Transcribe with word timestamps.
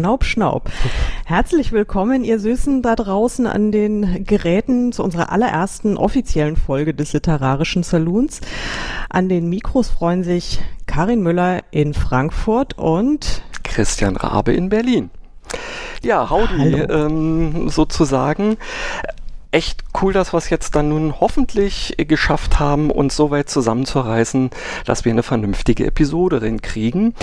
Schnaub, 0.00 0.24
Schnaub. 0.24 0.70
Herzlich 1.26 1.72
willkommen, 1.72 2.24
ihr 2.24 2.38
Süßen 2.38 2.80
da 2.80 2.96
draußen 2.96 3.46
an 3.46 3.70
den 3.70 4.24
Geräten 4.24 4.92
zu 4.92 5.04
unserer 5.04 5.30
allerersten 5.30 5.98
offiziellen 5.98 6.56
Folge 6.56 6.94
des 6.94 7.12
Literarischen 7.12 7.82
Saloons. 7.82 8.40
An 9.10 9.28
den 9.28 9.50
Mikros 9.50 9.90
freuen 9.90 10.24
sich 10.24 10.58
Karin 10.86 11.22
Müller 11.22 11.60
in 11.70 11.92
Frankfurt 11.92 12.78
und 12.78 13.42
Christian 13.62 14.16
Rabe 14.16 14.54
in 14.54 14.70
Berlin. 14.70 15.10
Ja, 16.02 16.30
howdy, 16.30 16.76
ähm, 16.76 17.68
sozusagen 17.68 18.56
echt 19.52 19.82
cool, 20.00 20.12
dass 20.12 20.32
wir 20.32 20.38
es 20.38 20.48
jetzt 20.48 20.76
dann 20.76 20.90
nun 20.90 21.20
hoffentlich 21.20 21.96
geschafft 21.98 22.60
haben, 22.60 22.90
uns 22.90 23.16
so 23.16 23.30
weit 23.30 23.50
zusammenzureißen, 23.50 24.50
dass 24.84 25.04
wir 25.04 25.12
eine 25.12 25.24
vernünftige 25.24 25.86
Episode 25.86 26.40
drin 26.40 26.62
kriegen. 26.62 27.14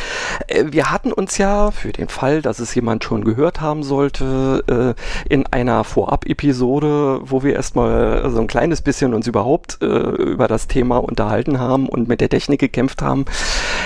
Äh, 0.48 0.66
wir 0.70 0.92
hatten 0.92 1.14
uns 1.14 1.38
ja 1.38 1.72
für 1.72 1.92
den 1.92 2.10
Fall, 2.10 2.42
dass 2.42 2.60
es 2.60 2.76
jemand 2.76 3.04
schon 3.04 3.24
gehört 3.24 3.62
haben 3.62 3.84
sollte, 3.84 4.96
äh, 4.98 5.34
in 5.34 5.46
einer 5.48 5.84
Vorab-Episode, 5.84 7.22
wo 7.24 7.44
wir 7.44 7.56
erstmal 7.56 8.30
so 8.30 8.42
ein 8.42 8.48
kleines 8.48 8.82
bisschen 8.82 9.14
uns 9.14 9.28
überhaupt 9.28 9.82
äh, 9.82 9.86
über 9.86 10.48
das 10.48 10.68
Thema 10.68 10.98
unterhalten 10.98 11.60
haben 11.60 11.88
und 11.88 12.10
mit 12.10 12.20
der 12.20 12.30
Technik 12.30 12.60
gekämpft 12.60 13.02
haben, 13.02 13.26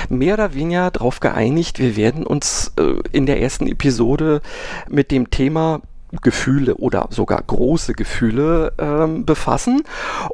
mehr 0.10 0.34
oder 0.34 0.56
weniger 0.56 0.90
darauf 0.90 1.20
geeinigt, 1.20 1.80
wir 1.80 1.96
werden 1.96 2.26
uns 2.26 2.74
in 3.12 3.26
der 3.26 3.42
ersten 3.42 3.68
Episode 3.68 4.42
mit 4.90 5.12
dem 5.12 5.30
Thema 5.30 5.82
Gefühle 6.22 6.76
oder 6.76 7.08
sogar 7.10 7.42
große 7.42 7.94
Gefühle 7.94 8.74
ähm, 8.78 9.26
befassen. 9.26 9.84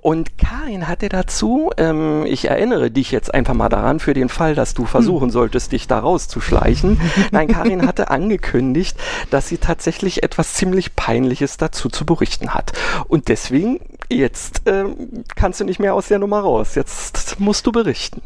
Und 0.01 0.37
Karin 0.37 0.87
hatte 0.87 1.09
dazu, 1.09 1.69
ähm, 1.77 2.25
ich 2.25 2.45
erinnere 2.45 2.89
dich 2.89 3.11
jetzt 3.11 3.33
einfach 3.33 3.53
mal 3.53 3.69
daran, 3.69 3.99
für 3.99 4.13
den 4.13 4.29
Fall, 4.29 4.55
dass 4.55 4.73
du 4.73 4.85
versuchen 4.85 5.29
solltest, 5.29 5.71
dich 5.71 5.87
da 5.87 5.99
rauszuschleichen. 5.99 6.99
Nein, 7.31 7.47
Karin 7.47 7.87
hatte 7.87 8.09
angekündigt, 8.09 8.97
dass 9.29 9.47
sie 9.47 9.57
tatsächlich 9.57 10.23
etwas 10.23 10.53
ziemlich 10.53 10.95
Peinliches 10.95 11.57
dazu 11.57 11.89
zu 11.89 12.05
berichten 12.05 12.53
hat. 12.53 12.73
Und 13.07 13.27
deswegen, 13.27 13.79
jetzt 14.09 14.63
ähm, 14.65 15.23
kannst 15.35 15.59
du 15.59 15.65
nicht 15.65 15.79
mehr 15.79 15.93
aus 15.93 16.07
der 16.07 16.19
Nummer 16.19 16.39
raus. 16.39 16.75
Jetzt 16.75 17.39
musst 17.39 17.67
du 17.67 17.71
berichten. 17.71 18.21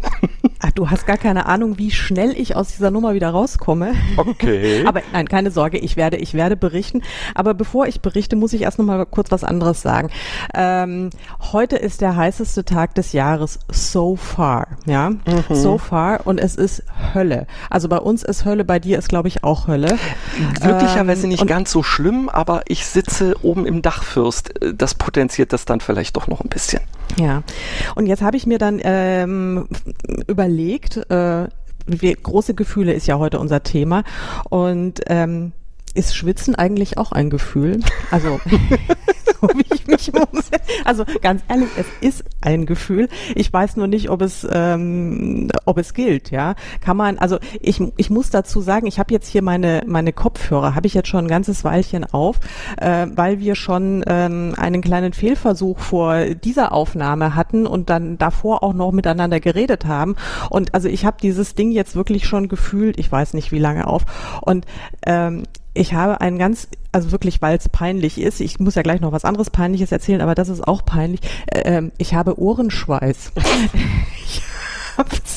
Ach, 0.64 0.72
du 0.72 0.90
hast 0.92 1.08
gar 1.08 1.18
keine 1.18 1.48
Ahnung, 1.48 1.80
wie 1.80 1.90
schnell 1.90 2.38
ich 2.38 2.56
aus 2.56 2.70
dieser 2.70 2.92
Nummer 2.92 3.16
wieder 3.16 3.30
rauskomme. 3.30 3.96
Okay. 4.16 4.84
Aber 4.88 5.02
nein, 5.12 5.28
keine 5.28 5.50
Sorge, 5.50 5.80
ich 5.80 5.98
werde, 5.98 6.18
ich 6.18 6.36
werde 6.36 6.56
berichten. 6.56 7.02
Aber 7.34 7.41
bevor 7.44 7.88
ich 7.88 8.02
berichte, 8.02 8.36
muss 8.36 8.54
ich 8.54 8.62
erst 8.62 8.80
noch 8.80 8.86
mal 8.86 9.06
kurz 9.06 9.32
was 9.32 9.44
anderes 9.44 9.82
sagen. 9.82 10.10
Ähm, 10.54 11.10
heute 11.52 11.76
ist 11.76 12.02
der 12.02 12.16
heißeste 12.16 12.66
Tag 12.66 12.96
des 12.96 13.14
Jahres 13.14 13.60
so 13.70 14.16
far, 14.16 14.68
ja, 14.86 15.10
mhm. 15.10 15.20
so 15.50 15.78
far 15.78 16.26
und 16.26 16.40
es 16.40 16.56
ist 16.56 16.84
Hölle. 17.14 17.48
Also 17.70 17.90
bei 17.90 17.98
uns 17.98 18.24
ist 18.24 18.46
Hölle, 18.46 18.66
bei 18.66 18.80
dir 18.80 18.98
ist 18.98 19.10
glaube 19.10 19.28
ich 19.28 19.44
auch 19.44 19.68
Hölle. 19.68 19.98
Glücklicherweise 20.62 21.24
ähm, 21.24 21.30
nicht 21.30 21.48
ganz 21.48 21.72
so 21.72 21.84
schlimm, 21.84 22.30
aber 22.30 22.62
ich 22.68 22.86
sitze 22.86 23.36
oben 23.42 23.66
im 23.66 23.82
Dachfürst. 23.82 24.54
Das 24.76 24.96
potenziert 24.96 25.54
das 25.54 25.66
dann 25.66 25.82
vielleicht 25.82 26.16
doch 26.16 26.28
noch 26.28 26.42
ein 26.42 26.50
bisschen. 26.50 26.82
Ja, 27.18 27.44
und 27.96 28.06
jetzt 28.06 28.22
habe 28.22 28.38
ich 28.38 28.46
mir 28.46 28.58
dann 28.58 28.80
ähm, 28.84 29.68
überlegt, 30.28 30.98
äh, 31.12 31.48
wie, 31.88 32.14
große 32.14 32.54
Gefühle 32.54 32.94
ist 32.94 33.08
ja 33.08 33.18
heute 33.18 33.40
unser 33.40 33.64
Thema 33.64 34.04
und 34.50 35.02
ähm, 35.08 35.52
ist 35.94 36.16
Schwitzen 36.16 36.56
eigentlich 36.56 36.98
auch 36.98 37.12
ein 37.12 37.30
Gefühl? 37.30 37.80
Also, 38.12 38.40
so 39.42 39.48
wie 39.56 39.66
ich 39.74 39.88
mich 39.88 40.12
muss. 40.14 40.50
Also 40.86 41.06
ganz 41.22 41.44
ehrlich, 41.48 41.70
es 41.78 41.86
ist 42.02 42.24
ein 42.42 42.66
Gefühl. 42.66 43.10
Ich 43.36 43.52
weiß 43.52 43.78
nur 43.78 43.88
nicht, 43.88 44.10
ob 44.10 44.22
es, 44.22 44.48
ähm, 44.52 45.50
ob 45.66 45.78
es 45.78 45.94
gilt. 45.94 46.32
Ja, 46.32 46.56
kann 46.80 46.98
man. 46.98 47.18
Also 47.18 47.40
ich, 47.60 47.82
ich 47.98 48.10
muss 48.10 48.30
dazu 48.30 48.62
sagen, 48.62 48.88
ich 48.88 49.00
habe 49.00 49.14
jetzt 49.14 49.28
hier 49.28 49.42
meine 49.42 49.84
meine 49.86 50.14
Kopfhörer, 50.14 50.76
habe 50.76 50.88
ich 50.88 50.94
jetzt 50.94 51.08
schon 51.08 51.26
ein 51.26 51.28
ganzes 51.28 51.64
Weilchen 51.64 52.06
auf, 52.06 52.40
äh, 52.78 53.08
weil 53.16 53.40
wir 53.40 53.56
schon 53.56 54.04
ähm, 54.08 54.54
einen 54.58 54.82
kleinen 54.82 55.14
Fehlversuch 55.14 55.80
vor 55.80 56.26
dieser 56.26 56.72
Aufnahme 56.72 57.36
hatten 57.36 57.68
und 57.68 57.90
dann 57.90 58.18
davor 58.18 58.64
auch 58.64 58.74
noch 58.74 58.92
miteinander 58.92 59.40
geredet 59.40 59.86
haben. 59.86 60.16
Und 60.50 60.74
also 60.74 60.88
ich 60.88 61.06
habe 61.06 61.18
dieses 61.22 61.56
Ding 61.56 61.72
jetzt 61.72 61.96
wirklich 61.96 62.26
schon 62.26 62.48
gefühlt. 62.48 62.98
Ich 63.00 63.12
weiß 63.12 63.34
nicht, 63.34 63.52
wie 63.52 63.60
lange 63.60 63.88
auf. 63.88 64.04
Und 64.42 64.66
ähm, 65.06 65.44
ich 65.74 65.94
habe 65.94 66.22
einen 66.22 66.38
ganz, 66.38 66.68
also 66.92 67.12
wirklich, 67.12 67.42
weil 67.42 67.58
es 67.58 67.70
peinlich 67.70 68.20
ist, 68.20 68.42
ich 68.42 68.60
muss 68.60 68.76
ja 68.76 68.82
gleich 68.82 69.02
noch 69.02 69.12
was 69.12 69.26
anderes 69.26 69.50
Peinliches 69.50 69.92
erzählen, 69.92 70.22
aber 70.22 70.36
das 70.36 70.50
ist 70.50 70.68
auch 70.68 70.84
peinlich. 70.84 71.22
Äh, 71.48 71.62
ähm, 71.66 71.92
ich 71.98 72.14
habe 72.14 72.40
Ohrenschweiß. 72.40 73.32
ich 74.28 74.42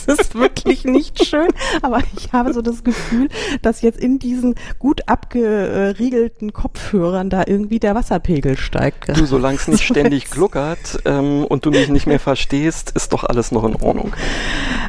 das 0.07 0.19
ist 0.19 0.35
wirklich 0.35 0.85
nicht 0.85 1.25
schön, 1.25 1.49
aber 1.83 2.01
ich 2.17 2.33
habe 2.33 2.53
so 2.53 2.63
das 2.63 2.85
Gefühl, 2.85 3.29
dass 3.63 3.83
jetzt 3.83 3.99
in 3.99 4.19
diesen 4.19 4.55
gut 4.79 5.09
abgeriegelten 5.09 6.53
Kopfhörern 6.53 7.31
da 7.31 7.45
irgendwie 7.47 7.79
der 7.79 7.95
Wasserpegel 7.95 8.57
steigt. 8.57 9.17
Du, 9.17 9.27
solange 9.27 9.57
es 9.57 9.69
nicht 9.69 9.85
ständig 9.85 10.31
gluckert 10.31 11.01
ähm, 11.05 11.45
und 11.45 11.65
du 11.65 11.71
mich 11.71 11.89
nicht 11.89 12.07
mehr 12.07 12.21
verstehst, 12.21 12.91
ist 12.91 13.13
doch 13.13 13.25
alles 13.25 13.53
noch 13.53 13.65
in 13.65 13.77
Ordnung. 13.77 14.15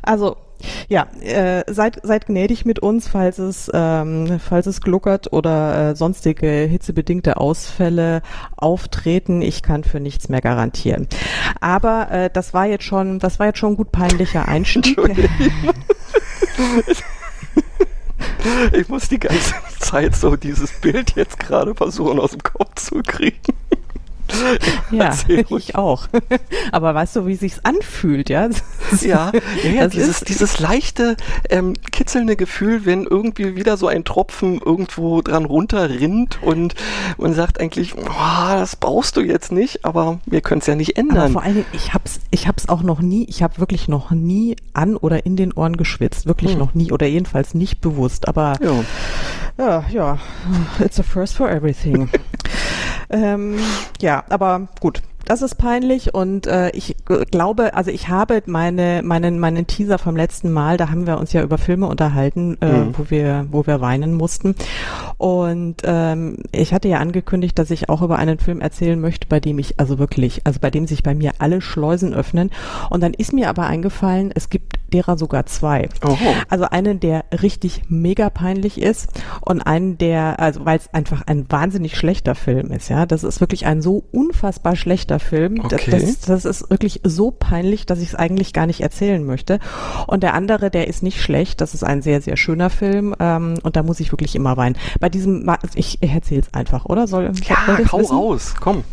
Also 0.02 0.38
ja, 0.88 1.08
äh, 1.22 1.64
seid, 1.72 2.00
seid 2.04 2.28
gnädig 2.28 2.66
mit 2.66 2.80
uns, 2.80 3.08
falls 3.08 3.40
es, 3.40 3.70
ähm, 3.74 4.40
falls 4.40 4.68
es 4.68 4.82
gluckert 4.82 5.32
oder 5.34 5.92
äh, 5.92 5.96
sonstige 5.96 6.48
hitzebedingte 6.48 7.38
Ausfälle 7.38 8.22
auftreten. 8.56 9.42
Ich 9.42 9.62
kann 9.62 9.84
für 9.84 10.00
nichts 10.00 10.30
mehr 10.30 10.42
garantieren. 10.42 11.08
Aber 11.60 12.12
äh, 12.12 12.30
das 12.32 12.54
war 12.54 12.66
jetzt 12.66 12.84
schon, 12.84 13.20
das 13.20 13.40
war 13.40 13.48
jetzt 13.48 13.60
schon 13.60 13.74
ein 13.74 13.78
gut 13.78 13.92
peinlicher 13.92 14.48
Einstieg. 14.48 14.98
ich 18.74 18.90
muss 18.90 19.10
die 19.10 19.20
ganze 19.20 19.54
Zeit 19.80 20.16
so 20.16 20.36
dieses 20.36 20.72
Bild 20.80 21.16
jetzt 21.16 21.40
gerade 21.40 21.76
versuchen 21.76 22.20
aus 22.20 22.32
dem 22.32 22.44
Kopf 22.44 22.76
zu 22.76 23.02
kriegen. 23.04 23.54
Ja, 24.91 25.16
ich 25.50 25.75
auch. 25.75 26.07
Aber 26.72 26.94
weißt 26.94 27.18
du, 27.18 27.28
wie 27.28 27.35
sich's 27.35 27.59
anfühlt, 27.63 28.29
ja? 28.29 28.50
ja, 29.01 29.31
ja, 29.63 29.69
ja 29.69 29.88
dieses, 29.88 30.22
dieses 30.22 30.59
leichte, 30.59 31.18
ähm, 31.50 31.73
kitzelnde 31.91 32.35
Gefühl, 32.35 32.85
wenn 32.85 33.06
irgendwie 33.06 33.56
wieder 33.56 33.78
so 33.78 33.88
ein 33.88 34.03
Tropfen 34.03 34.59
irgendwo 34.63 35.22
dran 35.22 35.46
runterrinnt 35.46 36.41
und 36.41 36.75
man 37.18 37.34
sagt 37.34 37.59
eigentlich, 37.59 37.96
oh, 37.96 38.50
das 38.50 38.75
brauchst 38.75 39.18
du 39.18 39.22
jetzt 39.22 39.51
nicht, 39.51 39.85
aber 39.85 40.19
wir 40.25 40.41
können 40.41 40.62
es 40.62 40.67
ja 40.67 40.75
nicht 40.75 40.97
ändern. 40.97 41.17
Aber 41.17 41.29
vor 41.29 41.44
allen 41.44 41.56
Dingen, 41.56 41.67
ich 41.73 41.94
hab's, 41.94 42.19
ich 42.31 42.47
hab's 42.47 42.69
auch 42.69 42.84
noch 42.84 43.02
nie, 43.02 43.25
ich 43.29 43.44
habe 43.44 43.59
wirklich 43.59 43.88
noch 43.88 44.12
nie 44.12 44.56
an 44.73 44.96
oder 44.96 45.25
in 45.25 45.35
den 45.35 45.53
Ohren 45.53 45.78
geschwitzt. 45.78 46.25
Wirklich 46.25 46.52
hm. 46.52 46.59
noch 46.59 46.73
nie 46.73 46.91
oder 46.91 47.07
jedenfalls 47.07 47.53
nicht 47.53 47.81
bewusst. 47.81 48.28
Aber 48.28 48.57
ja, 48.62 48.84
ja, 49.57 49.85
ja 49.91 50.19
it's 50.79 51.00
a 51.00 51.03
first 51.03 51.35
for 51.35 51.50
everything. 51.50 52.09
ähm, 53.16 53.56
ja, 54.02 54.24
aber 54.30 54.68
gut, 54.80 55.02
das 55.26 55.42
ist 55.42 55.56
peinlich 55.56 56.14
und 56.14 56.46
äh, 56.46 56.70
ich 56.72 56.96
glaube, 57.06 57.74
also 57.74 57.90
ich 57.90 58.09
habe 58.09 58.44
meine, 58.46 59.02
meinen, 59.03 59.40
meinen 59.40 59.66
Teaser 59.66 59.98
vom 59.98 60.16
letzten 60.16 60.52
Mal, 60.52 60.78
da 60.78 60.90
haben 60.92 61.08
wir 61.08 61.18
uns 61.18 61.34
ja 61.34 61.42
über 61.42 61.58
Filme 61.58 61.88
unterhalten, 61.88 62.58
äh, 62.62 62.72
mhm. 62.72 62.96
wo 62.96 63.09
wir, 63.09 63.48
wo 63.50 63.66
wir 63.66 63.81
weinen 63.81 64.14
mussten. 64.14 64.56
Und 65.18 65.78
ähm, 65.84 66.38
ich 66.52 66.74
hatte 66.74 66.88
ja 66.88 67.00
angekündigt, 67.00 67.58
dass 67.58 67.72
ich 67.72 67.90
auch 67.90 68.03
über 68.03 68.17
einen 68.17 68.38
Film 68.38 68.62
erzählen 68.62 69.00
möchte, 69.00 69.28
bei 69.28 69.40
dem 69.40 69.58
ich, 69.58 69.79
also 69.79 69.97
wirklich, 69.97 70.46
also 70.46 70.59
bei 70.59 70.70
dem 70.70 70.85
sich 70.85 71.02
bei 71.02 71.16
mir 71.16 71.32
alle 71.40 71.59
Schleusen 71.59 72.14
öffnen. 72.14 72.52
Und 72.91 73.02
dann 73.02 73.14
ist 73.16 73.34
mir 73.34 73.50
aber 73.50 73.66
eingefallen, 73.66 74.32
es 74.34 74.50
gibt 74.50 74.76
derer 74.93 75.17
sogar 75.17 75.46
zwei. 75.46 75.90
Oho. 76.03 76.17
Also 76.49 76.66
einen, 76.66 76.99
der 76.99 77.26
richtig 77.41 77.84
mega 77.90 78.29
peinlich 78.29 78.82
ist 78.82 79.09
und 79.41 79.61
einen, 79.61 79.97
der, 79.97 80.40
also 80.40 80.66
weil 80.66 80.78
es 80.78 80.93
einfach 80.93 81.23
ein 81.26 81.46
wahnsinnig 81.49 81.97
schlechter 81.97 82.35
Film 82.35 82.72
ist, 82.72 82.90
ja. 82.90 83.05
Das 83.05 83.23
ist 83.23 83.41
wirklich 83.41 83.66
ein 83.66 83.82
so 83.82 84.03
unfassbar 84.11 84.76
schlechter 84.76 85.20
Film. 85.20 85.61
Okay. 85.64 85.91
Das, 85.91 86.20
das, 86.22 86.46
ist 86.46 86.70
wirklich 86.70 87.02
so 87.03 87.32
peinlich, 87.32 87.85
dass 87.85 87.99
ich 87.99 88.09
es 88.09 88.16
eigentlich 88.16 88.53
gar 88.53 88.66
nicht 88.66 88.82
erzählen 88.82 89.23
möchte. 89.26 89.59
Und 90.08 90.23
der 90.23 90.34
andere, 90.34 90.70
der 90.70 90.88
ist 90.88 91.03
nicht 91.03 91.22
schlecht. 91.22 91.61
Das 91.61 91.73
ist 91.73 91.84
ein 91.84 92.02
sehr, 92.02 92.22
sehr 92.22 92.38
schöner 92.38 92.70
Film. 92.70 93.16
Ähm, 93.20 93.55
und 93.64 93.76
da 93.76 93.84
muss 93.84 93.99
ich 93.99 94.11
wirklich 94.11 94.35
immer 94.35 94.58
weinen. 94.58 94.78
Bei 94.99 95.09
diesem, 95.09 95.49
ich, 95.76 96.02
ich 96.02 96.11
erzähle 96.11 96.41
es 96.41 96.53
einfach, 96.53 96.85
oder? 96.85 97.08
Soll, 97.08 97.31
ja, 97.47 97.91
hau 97.91 97.97
raus, 97.97 98.53
komm. 98.59 98.84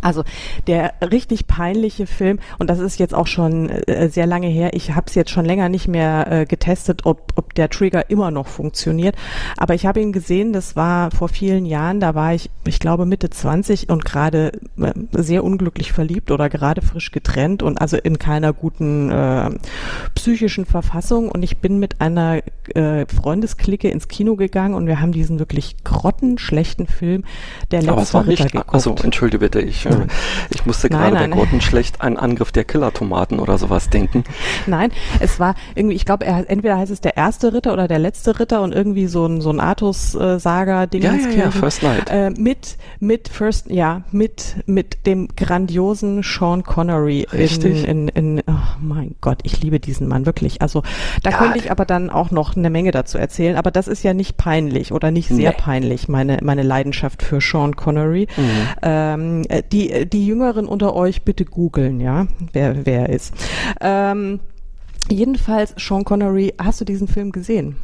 Also 0.00 0.24
der 0.66 0.94
richtig 1.02 1.46
peinliche 1.46 2.06
Film, 2.06 2.38
und 2.58 2.70
das 2.70 2.78
ist 2.78 2.98
jetzt 2.98 3.14
auch 3.14 3.26
schon 3.26 3.70
äh, 3.70 4.08
sehr 4.08 4.26
lange 4.26 4.48
her, 4.48 4.70
ich 4.74 4.94
habe 4.94 5.06
es 5.06 5.14
jetzt 5.14 5.30
schon 5.30 5.44
länger 5.44 5.68
nicht 5.68 5.88
mehr 5.88 6.30
äh, 6.30 6.44
getestet, 6.46 7.04
ob, 7.04 7.32
ob 7.36 7.54
der 7.54 7.70
Trigger 7.70 8.10
immer 8.10 8.30
noch 8.30 8.46
funktioniert, 8.46 9.16
aber 9.56 9.74
ich 9.74 9.86
habe 9.86 10.00
ihn 10.00 10.12
gesehen, 10.12 10.52
das 10.52 10.76
war 10.76 11.10
vor 11.10 11.28
vielen 11.28 11.66
Jahren, 11.66 12.00
da 12.00 12.14
war 12.14 12.34
ich, 12.34 12.50
ich 12.66 12.78
glaube 12.78 13.06
Mitte 13.06 13.30
20 13.30 13.88
und 13.88 14.04
gerade 14.04 14.52
äh, 14.78 14.92
sehr 15.12 15.44
unglücklich 15.44 15.92
verliebt 15.92 16.30
oder 16.30 16.48
gerade 16.48 16.82
frisch 16.82 17.10
getrennt 17.10 17.62
und 17.62 17.80
also 17.80 17.96
in 17.96 18.18
keiner 18.18 18.52
guten 18.52 19.10
äh, 19.10 19.50
psychischen 20.14 20.64
Verfassung 20.64 21.28
und 21.30 21.42
ich 21.42 21.58
bin 21.58 21.78
mit 21.78 22.00
einer 22.00 22.42
äh, 22.74 23.06
Freundesklicke 23.06 23.88
ins 23.88 24.08
Kino 24.08 24.36
gegangen 24.36 24.74
und 24.74 24.86
wir 24.86 25.00
haben 25.00 25.12
diesen 25.12 25.38
wirklich 25.38 25.76
grottenschlechten 25.84 26.86
Film, 26.86 27.24
der 27.70 27.82
letzte 27.82 28.26
Ritter 28.26 28.46
geguckt. 28.46 28.74
Also 28.74 28.94
entschuldige 29.02 29.38
bitte, 29.38 29.60
ich 29.60 29.87
ich, 29.88 29.96
nein. 29.96 30.08
Ich 30.50 30.66
musste 30.66 30.88
gerade 30.88 31.14
bei 31.14 31.28
Gordon 31.28 31.60
schlecht 31.60 32.00
an 32.00 32.16
Angriff 32.16 32.52
der 32.52 32.64
Killer-Tomaten 32.64 33.38
oder 33.38 33.58
sowas 33.58 33.90
denken. 33.90 34.24
Nein, 34.66 34.90
es 35.20 35.38
war 35.38 35.54
irgendwie, 35.74 35.96
ich 35.96 36.04
glaube, 36.04 36.26
entweder 36.26 36.78
heißt 36.78 36.90
es 36.90 37.00
der 37.00 37.16
erste 37.16 37.52
Ritter 37.52 37.72
oder 37.72 37.88
der 37.88 37.98
letzte 37.98 38.38
Ritter 38.38 38.62
und 38.62 38.74
irgendwie 38.74 39.06
so 39.06 39.26
ein, 39.26 39.40
so 39.40 39.50
ein 39.50 39.60
Artus-Saga-Ding. 39.60 41.02
Ja, 41.02 41.14
ja, 41.14 41.28
ja, 41.30 41.50
First 41.50 41.82
Night. 41.82 42.10
Äh, 42.10 42.30
mit, 42.30 42.76
mit 43.00 43.28
First, 43.28 43.70
ja, 43.70 44.02
mit, 44.10 44.56
mit 44.66 45.06
dem 45.06 45.28
grandiosen 45.36 46.22
Sean 46.22 46.62
Connery. 46.62 47.26
Richtig. 47.32 47.86
In, 47.86 48.08
in, 48.08 48.38
in, 48.38 48.42
oh 48.46 48.52
mein 48.80 49.14
Gott, 49.20 49.40
ich 49.42 49.62
liebe 49.62 49.80
diesen 49.80 50.08
Mann, 50.08 50.26
wirklich. 50.26 50.62
Also, 50.62 50.82
da 51.22 51.30
ja, 51.30 51.38
könnte 51.38 51.58
ich 51.58 51.70
aber 51.70 51.84
dann 51.84 52.10
auch 52.10 52.30
noch 52.30 52.56
eine 52.56 52.70
Menge 52.70 52.90
dazu 52.90 53.18
erzählen, 53.18 53.56
aber 53.56 53.70
das 53.70 53.88
ist 53.88 54.02
ja 54.02 54.14
nicht 54.14 54.36
peinlich 54.36 54.92
oder 54.92 55.10
nicht 55.10 55.28
sehr 55.28 55.50
nee. 55.50 55.56
peinlich, 55.56 56.08
meine, 56.08 56.38
meine 56.42 56.62
Leidenschaft 56.62 57.22
für 57.22 57.40
Sean 57.40 57.76
Connery. 57.76 58.28
Mhm. 58.36 58.44
Ähm, 58.82 59.42
äh, 59.48 59.62
die, 59.78 60.06
die 60.06 60.26
Jüngeren 60.26 60.66
unter 60.66 60.94
euch 60.94 61.22
bitte 61.22 61.44
googeln, 61.44 62.00
ja, 62.00 62.26
wer, 62.52 62.84
wer 62.84 63.08
ist. 63.08 63.32
Ähm, 63.80 64.40
jedenfalls, 65.08 65.74
Sean 65.76 66.04
Connery, 66.04 66.54
hast 66.58 66.80
du 66.80 66.84
diesen 66.84 67.06
Film 67.06 67.30
gesehen? 67.32 67.76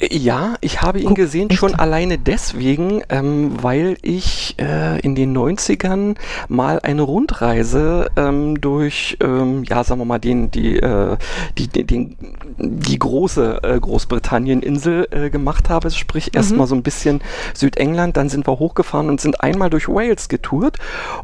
Ja, 0.00 0.54
ich 0.60 0.80
habe 0.80 1.00
ihn 1.00 1.08
Guck, 1.08 1.16
gesehen 1.16 1.50
schon 1.50 1.74
alleine 1.74 2.18
deswegen, 2.18 3.02
ähm, 3.08 3.60
weil 3.60 3.96
ich 4.02 4.54
äh, 4.58 5.00
in 5.00 5.16
den 5.16 5.36
90ern 5.36 6.14
mal 6.46 6.78
eine 6.80 7.02
Rundreise 7.02 8.08
ähm, 8.16 8.60
durch, 8.60 9.16
ähm, 9.20 9.64
ja, 9.64 9.82
sagen 9.82 10.00
wir 10.00 10.04
mal, 10.04 10.20
den, 10.20 10.52
die, 10.52 10.76
äh, 10.76 11.16
die, 11.58 11.66
den, 11.66 12.16
die 12.58 12.98
große 12.98 13.60
äh, 13.64 13.80
Großbritannien-Insel 13.80 15.08
äh, 15.10 15.30
gemacht 15.30 15.68
habe. 15.68 15.90
Sprich, 15.90 16.26
mhm. 16.26 16.36
erstmal 16.36 16.66
so 16.68 16.76
ein 16.76 16.84
bisschen 16.84 17.20
Südengland, 17.54 18.16
dann 18.16 18.28
sind 18.28 18.46
wir 18.46 18.60
hochgefahren 18.60 19.08
und 19.08 19.20
sind 19.20 19.40
einmal 19.40 19.68
durch 19.68 19.88
Wales 19.88 20.28
getourt. 20.28 20.78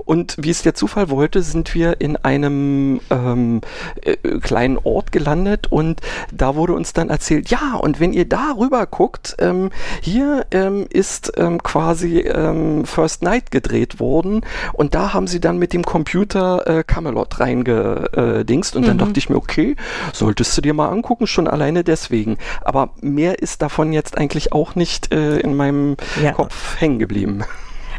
Und 0.04 0.36
wie 0.40 0.50
es 0.50 0.62
der 0.62 0.74
Zufall 0.74 1.10
wollte, 1.10 1.42
sind 1.42 1.76
wir 1.76 2.00
in 2.00 2.16
einem 2.16 3.00
ähm, 3.10 3.60
äh, 4.02 4.16
kleinen 4.40 4.78
Ort 4.82 5.12
gelandet 5.12 5.70
und 5.70 6.00
da 6.32 6.56
wurde 6.56 6.72
uns 6.72 6.92
dann 6.92 7.10
erzählt, 7.10 7.50
ja, 7.50 7.76
und 7.76 8.00
wenn 8.00 8.12
ihr 8.12 8.28
da 8.28 8.54
rüber 8.64 8.86
guckt, 8.86 9.36
ähm, 9.38 9.70
hier 10.00 10.46
ähm, 10.50 10.86
ist 10.90 11.32
ähm, 11.36 11.62
quasi 11.62 12.20
ähm, 12.20 12.84
First 12.84 13.22
Night 13.22 13.50
gedreht 13.50 14.00
worden 14.00 14.42
und 14.72 14.94
da 14.94 15.12
haben 15.12 15.26
sie 15.26 15.40
dann 15.40 15.58
mit 15.58 15.72
dem 15.72 15.84
Computer 15.84 16.66
äh, 16.66 16.84
Camelot 16.84 17.40
reingedingst 17.40 18.76
und 18.76 18.82
mhm. 18.82 18.86
dann 18.86 18.98
dachte 18.98 19.18
ich 19.18 19.28
mir, 19.28 19.36
okay, 19.36 19.76
solltest 20.12 20.56
du 20.56 20.62
dir 20.62 20.74
mal 20.74 20.88
angucken, 20.88 21.26
schon 21.26 21.48
alleine 21.48 21.84
deswegen. 21.84 22.38
Aber 22.62 22.90
mehr 23.00 23.40
ist 23.40 23.62
davon 23.62 23.92
jetzt 23.92 24.16
eigentlich 24.18 24.52
auch 24.52 24.74
nicht 24.74 25.12
äh, 25.12 25.38
in 25.38 25.54
meinem 25.54 25.96
ja. 26.22 26.32
Kopf 26.32 26.80
hängen 26.80 26.98
geblieben. 26.98 27.44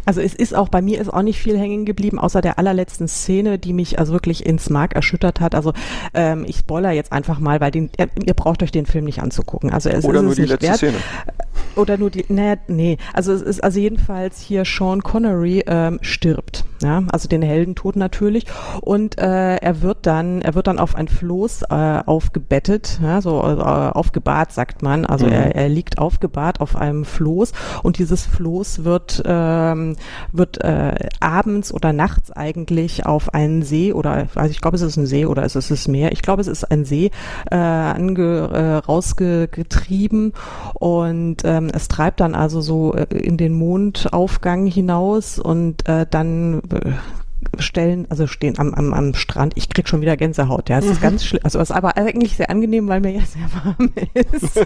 Also 0.05 0.21
es 0.21 0.35
ist 0.35 0.55
auch, 0.55 0.69
bei 0.69 0.81
mir 0.81 0.99
ist 1.01 1.13
auch 1.13 1.21
nicht 1.21 1.39
viel 1.39 1.57
hängen 1.57 1.85
geblieben, 1.85 2.19
außer 2.19 2.41
der 2.41 2.59
allerletzten 2.59 3.07
Szene, 3.07 3.57
die 3.57 3.73
mich 3.73 3.99
also 3.99 4.13
wirklich 4.13 4.45
ins 4.45 4.69
Mark 4.69 4.95
erschüttert 4.95 5.39
hat. 5.39 5.55
Also 5.55 5.73
ähm, 6.13 6.45
ich 6.47 6.57
spoiler 6.57 6.91
jetzt 6.91 7.11
einfach 7.11 7.39
mal, 7.39 7.59
weil 7.59 7.71
den, 7.71 7.89
ihr, 7.97 8.09
ihr 8.25 8.33
braucht 8.33 8.63
euch 8.63 8.71
den 8.71 8.85
Film 8.85 9.05
nicht 9.05 9.21
anzugucken. 9.21 9.71
Also 9.71 9.89
es 9.89 10.05
Oder 10.05 10.19
ist 10.19 10.23
nur 10.23 10.31
es 10.31 10.37
die 10.37 10.45
letzte 10.45 10.67
wert. 10.67 10.77
Szene. 10.77 10.97
Oder 11.75 11.97
nur 11.97 12.09
die, 12.09 12.25
nee, 12.29 12.55
nee. 12.67 12.97
Also 13.13 13.33
es 13.33 13.41
ist 13.41 13.63
also 13.63 13.79
jedenfalls 13.79 14.39
hier 14.39 14.63
Sean 14.65 15.03
Connery 15.03 15.63
ähm, 15.67 15.99
stirbt. 16.01 16.65
Ja, 16.81 17.03
also 17.11 17.27
den 17.27 17.41
Heldentod 17.41 17.95
natürlich. 17.95 18.45
Und 18.81 19.17
äh, 19.17 19.55
er 19.55 19.81
wird 19.81 20.05
dann, 20.05 20.41
er 20.41 20.55
wird 20.55 20.67
dann 20.67 20.79
auf 20.79 20.95
ein 20.95 21.07
Floß 21.07 21.63
äh, 21.63 22.01
aufgebettet, 22.05 22.99
ja, 23.01 23.21
so 23.21 23.41
äh, 23.41 23.43
aufgebahrt, 23.43 24.51
sagt 24.51 24.83
man. 24.83 25.05
Also 25.05 25.25
mhm. 25.25 25.33
er, 25.33 25.55
er 25.55 25.69
liegt 25.69 25.97
aufgebahrt 25.97 26.61
auf 26.61 26.75
einem 26.75 27.05
Floß 27.05 27.53
und 27.83 27.97
dieses 27.97 28.25
Floß 28.25 28.83
wird 28.83 29.23
ähm, 29.25 29.94
wird 30.31 30.63
äh, 30.63 31.09
abends 31.19 31.73
oder 31.73 31.93
nachts 31.93 32.31
eigentlich 32.31 33.05
auf 33.05 33.33
einen 33.33 33.63
See 33.63 33.93
oder 33.93 34.27
also 34.35 34.51
ich 34.51 34.61
glaube 34.61 34.75
es 34.75 34.81
ist 34.81 34.97
ein 34.97 35.05
See 35.05 35.25
oder 35.25 35.43
es 35.43 35.55
ist 35.55 35.71
es 35.71 35.87
Meer. 35.87 36.11
Ich 36.11 36.21
glaube 36.21 36.41
es 36.41 36.47
ist 36.47 36.63
ein 36.71 36.85
See 36.85 37.11
äh, 37.51 37.55
ange, 37.55 38.49
äh, 38.51 38.75
rausgetrieben 38.77 40.33
und 40.73 41.37
ähm, 41.43 41.69
es 41.73 41.87
treibt 41.87 42.19
dann 42.19 42.35
also 42.35 42.61
so 42.61 42.93
äh, 42.93 43.05
in 43.15 43.37
den 43.37 43.53
Mondaufgang 43.53 44.65
hinaus 44.65 45.39
und 45.39 45.87
äh, 45.87 46.05
dann 46.09 46.61
äh, 46.71 46.91
stellen, 47.59 48.07
also 48.09 48.27
stehen 48.27 48.57
am, 48.59 48.73
am, 48.73 48.93
am 48.93 49.13
Strand. 49.13 49.53
Ich 49.55 49.69
krieg 49.69 49.87
schon 49.87 50.01
wieder 50.01 50.17
Gänsehaut. 50.17 50.69
Ja, 50.69 50.79
es 50.79 50.85
ist 50.85 50.99
mhm. 50.99 51.03
ganz 51.03 51.25
schlimm. 51.25 51.41
Also 51.43 51.59
es 51.59 51.69
ist 51.69 51.75
aber 51.75 51.97
eigentlich 51.97 52.35
sehr 52.35 52.49
angenehm, 52.49 52.87
weil 52.87 53.01
mir 53.01 53.11
ja 53.11 53.21
sehr 53.21 53.49
warm 53.63 53.91
ist. 54.13 54.65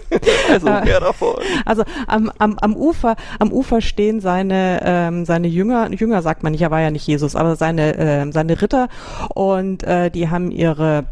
also 0.50 0.66
mehr 0.66 1.00
davon. 1.00 1.36
Also 1.64 1.84
am, 2.06 2.30
am, 2.38 2.58
am 2.58 2.76
Ufer, 2.76 3.16
am 3.38 3.52
Ufer 3.52 3.80
stehen 3.80 4.20
seine 4.20 4.80
ähm, 4.84 5.24
seine 5.24 5.48
Jünger. 5.48 5.90
Jünger 5.92 6.22
sagt 6.22 6.42
man 6.42 6.52
nicht, 6.52 6.62
er 6.62 6.70
war 6.70 6.80
ja 6.80 6.90
nicht 6.90 7.06
Jesus, 7.06 7.36
aber 7.36 7.56
seine 7.56 7.96
äh, 7.96 8.32
seine 8.32 8.60
Ritter 8.60 8.88
und 9.34 9.82
äh, 9.84 10.10
die 10.10 10.28
haben 10.28 10.50
ihre 10.50 11.04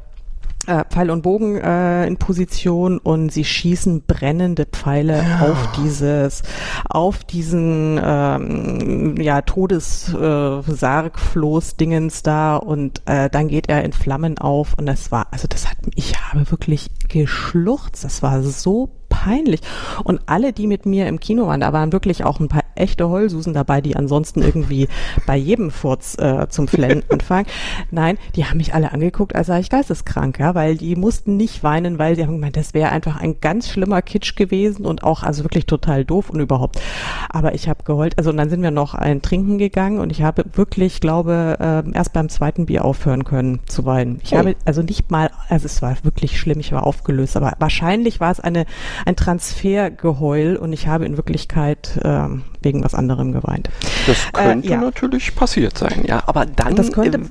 äh, 0.68 0.84
Pfeil 0.88 1.10
und 1.10 1.22
Bogen 1.22 1.56
äh, 1.56 2.06
in 2.06 2.18
Position 2.18 2.98
und 2.98 3.32
sie 3.32 3.44
schießen 3.44 4.04
brennende 4.06 4.66
Pfeile 4.66 5.22
ja. 5.22 5.48
auf 5.48 5.72
dieses, 5.72 6.44
auf 6.88 7.24
diesen 7.24 8.00
ähm, 8.02 9.16
ja 9.20 9.42
Todessargfloß-Dingens 9.42 12.20
äh, 12.20 12.24
da 12.24 12.56
und 12.56 13.02
äh, 13.06 13.28
dann 13.30 13.48
geht 13.48 13.68
er 13.68 13.84
in 13.84 13.92
Flammen 13.92 14.38
auf 14.38 14.74
und 14.76 14.86
das 14.86 15.10
war, 15.10 15.26
also 15.30 15.48
das 15.48 15.68
hat, 15.68 15.78
ich 15.94 16.14
habe 16.20 16.50
wirklich 16.50 16.90
geschluchzt, 17.08 18.04
das 18.04 18.22
war 18.22 18.42
so 18.42 18.90
peinlich. 19.08 19.60
Und 20.04 20.20
alle, 20.26 20.52
die 20.52 20.66
mit 20.66 20.86
mir 20.86 21.06
im 21.06 21.20
Kino 21.20 21.46
waren, 21.46 21.60
da 21.60 21.72
waren 21.72 21.92
wirklich 21.92 22.24
auch 22.24 22.40
ein 22.40 22.48
paar 22.48 22.64
echte 22.78 23.08
Heulsusen 23.08 23.54
dabei, 23.54 23.80
die 23.80 23.96
ansonsten 23.96 24.42
irgendwie 24.42 24.88
bei 25.26 25.36
jedem 25.36 25.70
Furz 25.70 26.16
äh, 26.18 26.48
zum 26.48 26.68
Flennen 26.68 27.02
anfangen. 27.10 27.46
Nein, 27.90 28.18
die 28.36 28.44
haben 28.44 28.58
mich 28.58 28.74
alle 28.74 28.92
angeguckt, 28.92 29.34
als 29.34 29.48
sei 29.48 29.60
ich 29.60 29.70
geisteskrank, 29.70 30.38
ja, 30.38 30.54
weil 30.54 30.76
die 30.76 30.96
mussten 30.96 31.36
nicht 31.36 31.62
weinen, 31.62 31.98
weil 31.98 32.16
sie 32.16 32.22
haben 32.24 32.34
gemeint, 32.34 32.56
das 32.56 32.74
wäre 32.74 32.90
einfach 32.90 33.20
ein 33.20 33.40
ganz 33.40 33.68
schlimmer 33.68 34.02
Kitsch 34.02 34.36
gewesen 34.36 34.86
und 34.86 35.02
auch 35.02 35.22
also 35.22 35.44
wirklich 35.44 35.66
total 35.66 36.04
doof 36.04 36.30
und 36.30 36.40
überhaupt. 36.40 36.80
Aber 37.28 37.54
ich 37.54 37.68
habe 37.68 37.84
geheult, 37.84 38.16
also 38.16 38.30
und 38.30 38.36
dann 38.36 38.50
sind 38.50 38.62
wir 38.62 38.70
noch 38.70 38.94
ein 38.94 39.22
Trinken 39.22 39.58
gegangen 39.58 39.98
und 39.98 40.10
ich 40.10 40.22
habe 40.22 40.44
wirklich, 40.54 41.00
glaube, 41.00 41.56
äh, 41.60 41.96
erst 41.96 42.12
beim 42.12 42.28
zweiten 42.28 42.66
Bier 42.66 42.84
aufhören 42.84 43.24
können 43.24 43.60
zu 43.66 43.84
weinen. 43.84 44.20
Ich 44.22 44.34
oh. 44.34 44.38
habe 44.38 44.56
also 44.64 44.82
nicht 44.82 45.10
mal, 45.10 45.30
also 45.48 45.66
es 45.66 45.82
war 45.82 45.96
wirklich 46.02 46.38
schlimm, 46.38 46.60
ich 46.60 46.72
war 46.72 46.86
aufgelöst, 46.86 47.36
aber 47.36 47.54
wahrscheinlich 47.58 48.20
war 48.20 48.30
es 48.30 48.40
eine 48.40 48.66
ein 49.04 49.16
Transfergeheul 49.16 50.56
und 50.56 50.72
ich 50.72 50.86
habe 50.86 51.06
in 51.06 51.16
Wirklichkeit 51.16 52.00
ähm, 52.04 52.44
wegen 52.68 52.84
was 52.84 52.94
anderem 52.94 53.32
geweint. 53.32 53.70
Das 54.06 54.18
äh, 54.26 54.30
könnte 54.32 54.68
äh, 54.68 54.72
ja. 54.72 54.80
natürlich 54.80 55.34
passiert 55.34 55.78
sein, 55.78 56.04
ja. 56.06 56.22
Aber 56.26 56.44
dann 56.44 56.76
könnte, 56.92 57.18
äh, 57.18 57.22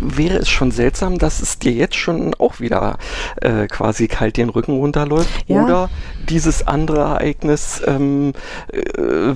wäre 0.00 0.38
es 0.38 0.48
schon 0.48 0.70
seltsam, 0.70 1.18
dass 1.18 1.42
es 1.42 1.58
dir 1.58 1.72
jetzt 1.72 1.96
schon 1.96 2.34
auch 2.38 2.58
wieder 2.60 2.98
äh, 3.42 3.66
quasi 3.66 4.08
kalt 4.08 4.38
den 4.38 4.48
Rücken 4.48 4.72
runterläuft. 4.72 5.28
Ja. 5.46 5.64
Oder 5.64 5.90
dieses 6.28 6.66
andere 6.66 7.00
Ereignis 7.00 7.82
ähm, 7.86 8.32
äh, 8.72 8.80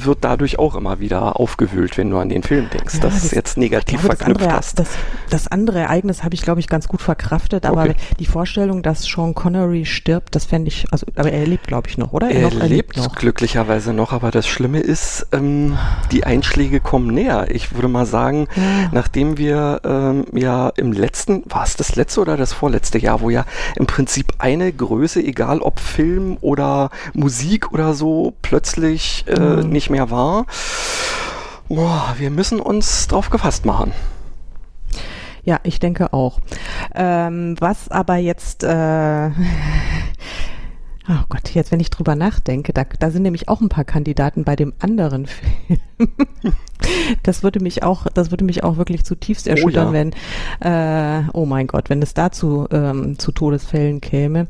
wird 0.04 0.18
dadurch 0.22 0.58
auch 0.58 0.75
immer 0.75 1.00
wieder 1.00 1.38
aufgewühlt, 1.38 1.99
wenn 1.99 2.11
du 2.11 2.18
an 2.18 2.28
den 2.28 2.42
Film 2.42 2.68
denkst, 2.70 2.94
ja, 2.94 3.00
dass 3.00 3.14
das, 3.14 3.25
es 3.25 3.30
jetzt 3.32 3.56
negativ 3.56 4.00
glaube, 4.00 4.16
verknüpft 4.16 4.40
das 4.40 4.46
andere, 4.46 4.56
hast. 4.56 4.78
Das, 4.78 4.88
das 5.30 5.49
andere 5.49 5.80
Ereignis 5.80 6.22
habe 6.25 6.34
ich, 6.34 6.42
glaube 6.42 6.61
ich, 6.61 6.68
ganz 6.68 6.88
gut 6.88 7.02
verkraftet, 7.02 7.66
aber 7.66 7.82
okay. 7.82 7.96
die 8.18 8.26
Vorstellung, 8.26 8.82
dass 8.82 9.04
Sean 9.04 9.34
Connery 9.34 9.84
stirbt, 9.84 10.34
das 10.34 10.44
fände 10.44 10.68
ich, 10.68 10.87
also, 10.90 11.06
aber 11.16 11.32
er 11.32 11.46
lebt, 11.46 11.66
glaube 11.66 11.88
ich, 11.88 11.99
noch, 11.99 12.12
oder? 12.12 12.30
Er, 12.30 12.42
er, 12.42 12.50
noch, 12.50 12.61
er 12.61 12.68
lebt, 12.68 12.96
noch. 12.96 13.14
glücklicherweise 13.14 13.92
noch, 13.92 14.12
aber 14.12 14.30
das 14.30 14.46
Schlimme 14.46 14.80
ist, 14.80 15.26
ähm, 15.32 15.78
die 16.11 16.25
Einschläge 16.25 16.80
kommen 16.80 17.12
näher. 17.14 17.46
Ich 17.50 17.75
würde 17.75 17.88
mal 17.88 18.06
sagen, 18.06 18.49
ja. 18.56 18.62
nachdem 18.92 19.38
wir 19.38 19.80
ähm, 19.84 20.25
ja 20.32 20.68
im 20.76 20.92
letzten, 20.92 21.42
war 21.46 21.64
es 21.64 21.76
das 21.76 21.96
letzte 21.96 22.20
oder 22.20 22.37
das 22.37 22.52
vorletzte 22.52 22.99
Jahr, 22.99 23.20
wo 23.20 23.30
ja 23.30 23.44
im 23.76 23.87
Prinzip 23.87 24.26
eine 24.38 24.72
Größe, 24.72 25.22
egal 25.22 25.61
ob 25.61 25.80
Film 25.80 26.37
oder 26.40 26.82
Musik 27.15 27.73
oder 27.73 27.95
so, 27.95 28.35
plötzlich 28.43 29.25
äh, 29.29 29.39
mhm. 29.39 29.69
nicht 29.71 29.91
mehr 29.91 30.11
war. 30.11 30.47
Boah, 31.69 32.15
wir 32.19 32.31
müssen 32.31 32.61
uns 32.61 33.09
drauf 33.09 33.31
gefasst 33.31 33.65
machen. 33.65 33.93
Ja, 35.45 35.59
ich 35.65 35.81
denke 35.81 36.12
auch. 36.12 36.39
Ähm, 36.95 37.57
was 37.59 37.91
aber 37.91 38.17
jetzt 38.17 38.62
äh, 38.62 39.31
Oh 41.09 41.25
Gott, 41.29 41.51
jetzt 41.55 41.73
wenn 41.73 41.81
ich 41.81 41.91
drüber 41.91 42.15
nachdenke, 42.15 42.73
da, 42.73 42.85
da 42.85 43.11
sind 43.11 43.23
nämlich 43.23 43.49
auch 43.49 43.61
ein 43.61 43.69
paar 43.69 43.85
Kandidaten 43.85 44.45
bei 44.45 44.55
dem 44.55 44.73
anderen 44.79 45.27
Film. 45.27 45.81
Das 47.23 47.43
würde 47.43 47.61
mich 47.61 47.83
auch, 47.83 48.07
das 48.12 48.31
würde 48.31 48.45
mich 48.45 48.64
auch 48.64 48.76
wirklich 48.76 49.05
zutiefst 49.05 49.47
erschüttern, 49.47 49.88
oh 49.88 49.93
ja. 49.93 49.93
wenn, 49.93 50.12
äh, 50.61 51.29
oh 51.33 51.47
mein 51.47 51.67
Gott, 51.67 51.91
wenn 51.91 52.02
es 52.02 52.14
dazu 52.14 52.67
ähm, 52.71 53.19
zu 53.19 53.33
Todesfällen 53.33 54.00
käme. 54.00 54.47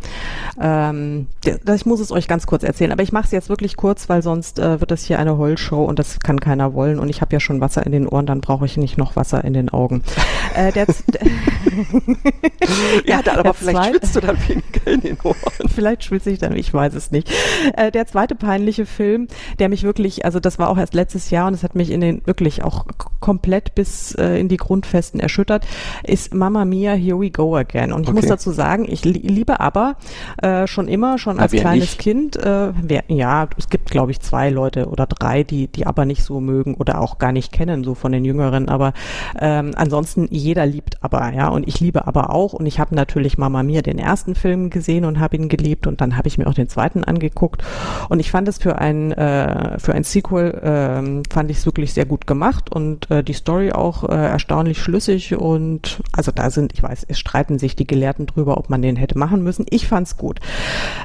Ähm, 0.60 1.26
das, 1.64 1.80
ich 1.80 1.86
muss 1.86 2.00
es 2.00 2.12
euch 2.12 2.28
ganz 2.28 2.46
kurz 2.46 2.62
erzählen, 2.62 2.92
aber 2.92 3.02
ich 3.02 3.12
mache 3.12 3.24
es 3.24 3.30
jetzt 3.30 3.48
wirklich 3.48 3.76
kurz, 3.76 4.08
weil 4.08 4.22
sonst 4.22 4.58
äh, 4.58 4.80
wird 4.80 4.90
das 4.90 5.04
hier 5.04 5.18
eine 5.18 5.38
Heulshow 5.38 5.84
und 5.84 5.98
das 5.98 6.20
kann 6.20 6.40
keiner 6.40 6.74
wollen. 6.74 6.98
Und 6.98 7.08
ich 7.08 7.20
habe 7.20 7.32
ja 7.32 7.40
schon 7.40 7.60
Wasser 7.60 7.84
in 7.84 7.92
den 7.92 8.08
Ohren, 8.08 8.26
dann 8.26 8.40
brauche 8.40 8.64
ich 8.64 8.76
nicht 8.76 8.98
noch 8.98 9.16
Wasser 9.16 9.44
in 9.44 9.52
den 9.52 9.68
Augen. 9.68 10.02
äh, 10.54 10.72
der, 10.72 10.86
ja, 13.06 13.22
da, 13.22 13.36
aber 13.36 13.54
vielleicht 13.54 13.90
schwitzt 13.90 14.16
du 14.16 14.20
dann 14.20 14.36
weniger 14.48 14.86
in 14.86 15.00
den 15.00 15.18
Ohren. 15.22 15.36
Vielleicht 15.74 16.04
schwitze 16.04 16.30
ich 16.30 16.38
dann, 16.38 16.56
ich 16.56 16.72
weiß 16.72 16.94
es 16.94 17.10
nicht. 17.10 17.30
Äh, 17.76 17.90
der 17.90 18.06
zweite 18.06 18.34
peinliche 18.34 18.86
Film, 18.86 19.28
der 19.58 19.68
mich 19.68 19.82
wirklich, 19.82 20.24
also 20.24 20.40
das 20.40 20.58
war 20.58 20.68
auch 20.68 20.78
erst 20.78 20.94
letztes 20.94 21.30
Jahr 21.30 21.46
und 21.46 21.54
es 21.54 21.62
hat 21.62 21.74
mich 21.74 21.90
in 21.90 22.00
den 22.00 22.22
wirklich 22.26 22.61
auch 22.62 22.86
komplett 23.20 23.74
bis 23.74 24.14
äh, 24.14 24.38
in 24.38 24.48
die 24.48 24.58
Grundfesten 24.58 25.20
erschüttert, 25.20 25.66
ist 26.02 26.34
Mama 26.34 26.64
Mia, 26.64 26.92
Here 26.92 27.18
We 27.18 27.30
Go 27.30 27.56
Again. 27.56 27.92
Und 27.92 28.02
ich 28.02 28.08
okay. 28.08 28.16
muss 28.16 28.26
dazu 28.26 28.50
sagen, 28.50 28.86
ich 28.88 29.04
li 29.04 29.22
liebe 29.22 29.60
aber 29.60 29.96
äh, 30.42 30.66
schon 30.66 30.88
immer, 30.88 31.18
schon 31.18 31.38
als 31.38 31.52
kleines 31.52 31.82
nicht? 31.82 31.98
Kind, 31.98 32.36
äh, 32.36 32.72
wer, 32.82 33.04
ja, 33.08 33.48
es 33.56 33.68
gibt 33.68 33.90
glaube 33.90 34.10
ich 34.10 34.20
zwei 34.20 34.50
Leute 34.50 34.88
oder 34.88 35.06
drei, 35.06 35.44
die 35.44 35.68
die 35.68 35.86
aber 35.86 36.04
nicht 36.04 36.24
so 36.24 36.40
mögen 36.40 36.74
oder 36.74 37.00
auch 37.00 37.18
gar 37.18 37.32
nicht 37.32 37.52
kennen, 37.52 37.84
so 37.84 37.94
von 37.94 38.12
den 38.12 38.24
Jüngeren. 38.24 38.68
Aber 38.68 38.92
ähm, 39.40 39.72
ansonsten 39.76 40.26
jeder 40.30 40.66
liebt 40.66 41.02
aber, 41.02 41.32
ja. 41.32 41.48
Und 41.48 41.66
ich 41.68 41.80
liebe 41.80 42.06
aber 42.06 42.34
auch. 42.34 42.52
Und 42.52 42.66
ich 42.66 42.80
habe 42.80 42.94
natürlich 42.94 43.38
Mama 43.38 43.62
Mia 43.62 43.82
den 43.82 43.98
ersten 43.98 44.34
Film 44.34 44.70
gesehen 44.70 45.04
und 45.04 45.20
habe 45.20 45.36
ihn 45.36 45.48
geliebt 45.48 45.86
und 45.86 46.00
dann 46.00 46.16
habe 46.16 46.28
ich 46.28 46.38
mir 46.38 46.46
auch 46.48 46.54
den 46.54 46.68
zweiten 46.68 47.04
angeguckt. 47.04 47.62
Und 48.08 48.18
ich 48.18 48.30
fand 48.30 48.48
es 48.48 48.58
für 48.58 48.78
ein 48.78 49.12
äh, 49.12 49.78
für 49.78 49.94
ein 49.94 50.02
Sequel 50.02 50.50
äh, 50.50 51.32
fand 51.32 51.50
ich 51.50 51.58
es 51.58 51.66
wirklich 51.66 51.92
sehr 51.92 52.04
gut 52.04 52.26
gemacht 52.26 52.51
und 52.70 53.10
äh, 53.10 53.22
die 53.22 53.32
Story 53.32 53.72
auch 53.72 54.08
äh, 54.08 54.14
erstaunlich 54.14 54.80
schlüssig 54.80 55.34
und 55.34 56.00
also 56.12 56.32
da 56.32 56.50
sind, 56.50 56.72
ich 56.72 56.82
weiß, 56.82 57.06
es 57.08 57.18
streiten 57.18 57.58
sich 57.58 57.76
die 57.76 57.86
Gelehrten 57.86 58.26
drüber, 58.26 58.56
ob 58.56 58.70
man 58.70 58.82
den 58.82 58.96
hätte 58.96 59.18
machen 59.18 59.42
müssen. 59.42 59.66
Ich 59.70 59.86
fand's 59.86 60.16
gut. 60.16 60.40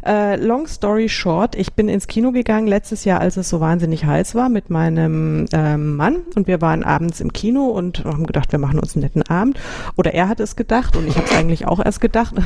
Äh, 0.06 0.36
long 0.38 0.68
story 0.68 1.10
short, 1.10 1.56
ich 1.56 1.74
bin 1.74 1.90
ins 1.90 2.08
Kino 2.08 2.32
gegangen 2.32 2.68
letztes 2.68 3.06
Jahr, 3.06 3.20
als 3.22 3.38
es 3.38 3.50
so 3.50 3.60
wahnsinnig 3.60 4.06
heiß 4.06 4.36
war 4.36 4.50
mit 4.50 4.70
meinem 4.70 5.46
ähm, 5.54 5.96
Mann 5.96 6.18
und 6.36 6.48
wir 6.48 6.62
waren 6.62 6.84
abends 6.84 7.22
im 7.22 7.34
Kino 7.34 7.66
und 7.66 8.04
haben 8.06 8.28
gedacht, 8.28 8.52
wir 8.52 8.60
machen 8.60 8.80
uns 8.80 8.96
einen 8.96 9.04
netten 9.04 9.24
Abend. 9.24 9.60
Oder 9.96 10.14
er 10.14 10.30
hat 10.30 10.40
es 10.40 10.56
gedacht 10.56 10.96
und 10.96 11.08
ich 11.08 11.16
habe 11.16 11.26
es 11.26 11.36
eigentlich 11.36 11.68
auch 11.68 11.84
erst 11.84 12.02
gedacht. 12.02 12.36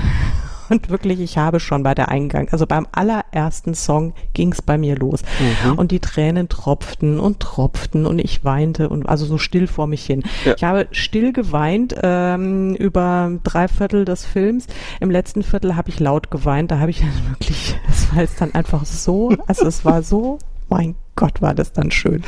Und 0.72 0.90
wirklich, 0.90 1.20
ich 1.20 1.38
habe 1.38 1.60
schon 1.60 1.84
bei 1.84 1.94
der 1.94 2.08
Eingang, 2.08 2.48
also 2.52 2.66
beim 2.66 2.88
allerersten 2.94 3.74
Song 3.76 4.14
ging 4.34 4.54
es 4.54 4.62
bei 4.62 4.78
mir 4.78 4.96
los. 4.96 5.22
Mhm. 5.66 5.74
Und 5.74 5.92
die 5.92 6.00
Tränen 6.00 6.48
tropften 6.48 7.20
und 7.20 7.42
tropften 7.42 8.06
und 8.06 8.20
ich 8.20 8.46
weinte 8.46 8.88
und 8.88 9.10
also 9.10 9.26
so 9.26 9.38
still 9.38 9.68
vor 9.68 9.86
mich 9.88 10.06
hin. 10.06 10.24
Ja. 10.46 10.54
Ich 10.56 10.64
habe 10.64 10.88
still 10.92 11.34
geweint 11.34 11.94
ähm, 12.02 12.76
über 12.76 13.32
drei 13.44 13.68
Viertel 13.68 14.06
des 14.06 14.26
Films. 14.26 14.68
Im 15.02 15.12
letzten 15.12 15.44
Viertel 15.44 15.76
habe 15.76 15.90
ich 15.90 16.00
laut 16.00 16.32
geweint. 16.32 16.72
Da 16.72 16.80
habe 16.80 16.92
ich 16.92 17.02
dann 17.02 17.12
wirklich, 17.32 17.76
es 17.90 18.10
war 18.14 18.22
jetzt 18.22 18.40
dann 18.40 18.54
einfach 18.54 18.86
so, 18.86 19.36
also 19.48 19.68
es 19.68 19.84
war 19.84 20.04
so 20.04 20.40
mein 20.70 20.96
Gott, 21.18 21.42
war 21.42 21.54
das 21.54 21.74
dann 21.74 21.92
schön. 21.92 22.24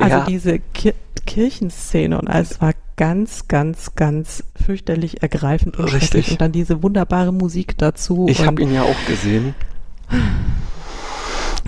Also 0.00 0.18
ja. 0.18 0.24
diese 0.24 0.60
Ki 0.60 0.94
Kirchenszene 1.24 2.18
und 2.18 2.28
alles 2.28 2.60
war 2.60 2.74
ganz, 2.96 3.48
ganz, 3.48 3.94
ganz 3.94 4.44
fürchterlich 4.64 5.22
ergreifend 5.22 5.78
und 5.78 5.92
Richtig. 5.92 6.32
Und 6.32 6.40
dann 6.40 6.52
diese 6.52 6.82
wunderbare 6.82 7.32
Musik 7.32 7.78
dazu. 7.78 8.26
Ich 8.28 8.44
habe 8.44 8.62
ihn 8.62 8.72
ja 8.72 8.82
auch 8.82 9.06
gesehen. 9.06 9.54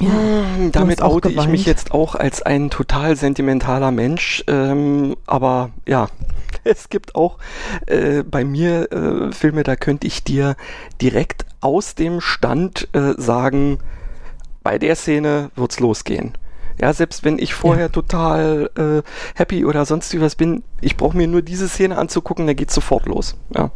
Ja, 0.00 0.10
hm, 0.10 0.72
damit 0.72 1.02
oute 1.02 1.30
ich 1.30 1.46
mich 1.46 1.66
jetzt 1.66 1.92
auch 1.92 2.14
als 2.14 2.42
ein 2.42 2.70
total 2.70 3.16
sentimentaler 3.16 3.90
Mensch. 3.90 4.44
Ähm, 4.48 5.16
aber 5.26 5.70
ja, 5.86 6.08
es 6.64 6.88
gibt 6.88 7.14
auch 7.14 7.38
äh, 7.86 8.22
bei 8.22 8.44
mir 8.44 8.92
äh, 8.92 9.32
Filme, 9.32 9.62
da 9.62 9.76
könnte 9.76 10.06
ich 10.06 10.24
dir 10.24 10.56
direkt 11.00 11.46
aus 11.60 11.94
dem 11.94 12.20
Stand 12.20 12.88
äh, 12.92 13.14
sagen, 13.16 13.78
bei 14.62 14.78
der 14.78 14.96
Szene 14.96 15.50
wird's 15.56 15.80
losgehen. 15.80 16.32
Ja, 16.80 16.92
selbst 16.92 17.24
wenn 17.24 17.38
ich 17.38 17.54
vorher 17.54 17.86
ja. 17.86 17.88
total 17.88 18.70
äh, 18.76 19.02
happy 19.34 19.64
oder 19.64 19.84
sonst 19.84 20.12
wie 20.12 20.20
was 20.20 20.34
bin, 20.34 20.62
ich 20.80 20.96
brauche 20.96 21.16
mir 21.16 21.28
nur 21.28 21.42
diese 21.42 21.68
Szene 21.68 21.96
anzugucken, 21.96 22.46
da 22.46 22.54
geht's 22.54 22.74
sofort 22.74 23.06
los. 23.06 23.36
Ja, 23.54 23.70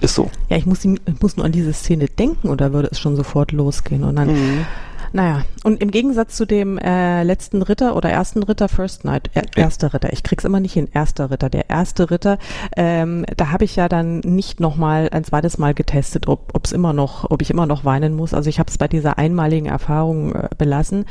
ist 0.00 0.14
so. 0.14 0.30
Ja, 0.48 0.56
ich 0.56 0.66
muss, 0.66 0.84
ich 0.84 1.00
muss 1.20 1.36
nur 1.36 1.46
an 1.46 1.52
diese 1.52 1.72
Szene 1.72 2.06
denken 2.06 2.48
oder 2.48 2.72
würde 2.72 2.88
es 2.90 2.98
schon 2.98 3.16
sofort 3.16 3.52
losgehen 3.52 4.04
und 4.04 4.16
dann 4.16 4.32
mhm. 4.32 4.66
Naja, 5.12 5.42
und 5.64 5.82
im 5.82 5.90
Gegensatz 5.90 6.36
zu 6.36 6.46
dem 6.46 6.78
äh, 6.78 7.22
letzten 7.22 7.62
Ritter 7.62 7.96
oder 7.96 8.10
ersten 8.10 8.42
Ritter, 8.42 8.68
First 8.68 9.04
Night, 9.04 9.30
äh, 9.34 9.42
erster. 9.56 9.92
Ritter, 9.92 10.12
ich 10.12 10.22
krieg's 10.22 10.44
immer 10.44 10.60
nicht 10.60 10.74
hin, 10.74 10.88
erster 10.92 11.30
Ritter, 11.30 11.50
der 11.50 11.68
erste 11.68 12.10
Ritter, 12.10 12.38
ähm, 12.76 13.24
da 13.36 13.50
habe 13.50 13.64
ich 13.64 13.76
ja 13.76 13.88
dann 13.88 14.20
nicht 14.20 14.60
nochmal 14.60 15.08
ein 15.10 15.24
zweites 15.24 15.58
Mal 15.58 15.74
getestet, 15.74 16.28
ob 16.28 16.54
ob's 16.54 16.72
immer 16.72 16.92
noch, 16.92 17.30
ob 17.30 17.42
ich 17.42 17.50
immer 17.50 17.66
noch 17.66 17.84
weinen 17.84 18.14
muss. 18.14 18.34
Also 18.34 18.48
ich 18.48 18.58
habe 18.58 18.70
es 18.70 18.78
bei 18.78 18.88
dieser 18.88 19.18
einmaligen 19.18 19.66
Erfahrung 19.66 20.34
äh, 20.34 20.48
belassen. 20.56 21.06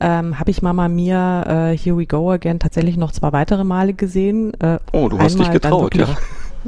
Ähm, 0.00 0.38
habe 0.38 0.50
ich 0.50 0.62
Mama 0.62 0.88
Mia 0.88 1.70
äh, 1.70 1.78
Here 1.78 1.96
We 1.96 2.06
Go 2.06 2.30
Again 2.30 2.58
tatsächlich 2.58 2.96
noch 2.96 3.12
zwei 3.12 3.32
weitere 3.32 3.64
Male 3.64 3.94
gesehen. 3.94 4.52
Äh, 4.60 4.78
oh, 4.92 5.08
du 5.08 5.18
hast 5.18 5.38
dich 5.38 5.50
getraut, 5.50 5.94
ja. 5.94 6.08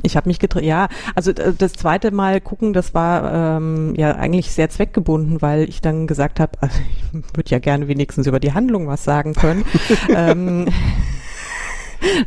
Ich 0.03 0.17
habe 0.17 0.29
mich 0.29 0.39
getraut, 0.39 0.63
ja, 0.63 0.89
also 1.15 1.33
das 1.33 1.73
zweite 1.73 2.11
Mal 2.11 2.41
gucken, 2.41 2.73
das 2.73 2.95
war 2.95 3.59
ähm, 3.59 3.95
ja 3.97 4.17
eigentlich 4.17 4.53
sehr 4.53 4.71
zweckgebunden, 4.71 5.43
weil 5.43 5.69
ich 5.69 5.81
dann 5.81 6.07
gesagt 6.07 6.41
habe, 6.41 6.53
also 6.61 6.79
ich 7.13 7.37
würde 7.37 7.51
ja 7.51 7.59
gerne 7.59 7.89
wenigstens 7.89 8.27
über 8.27 8.41
die 8.41 8.53
Handlung 8.53 8.87
was 8.87 9.05
sagen 9.05 9.35
können. 9.35 9.65
ähm, 10.15 10.67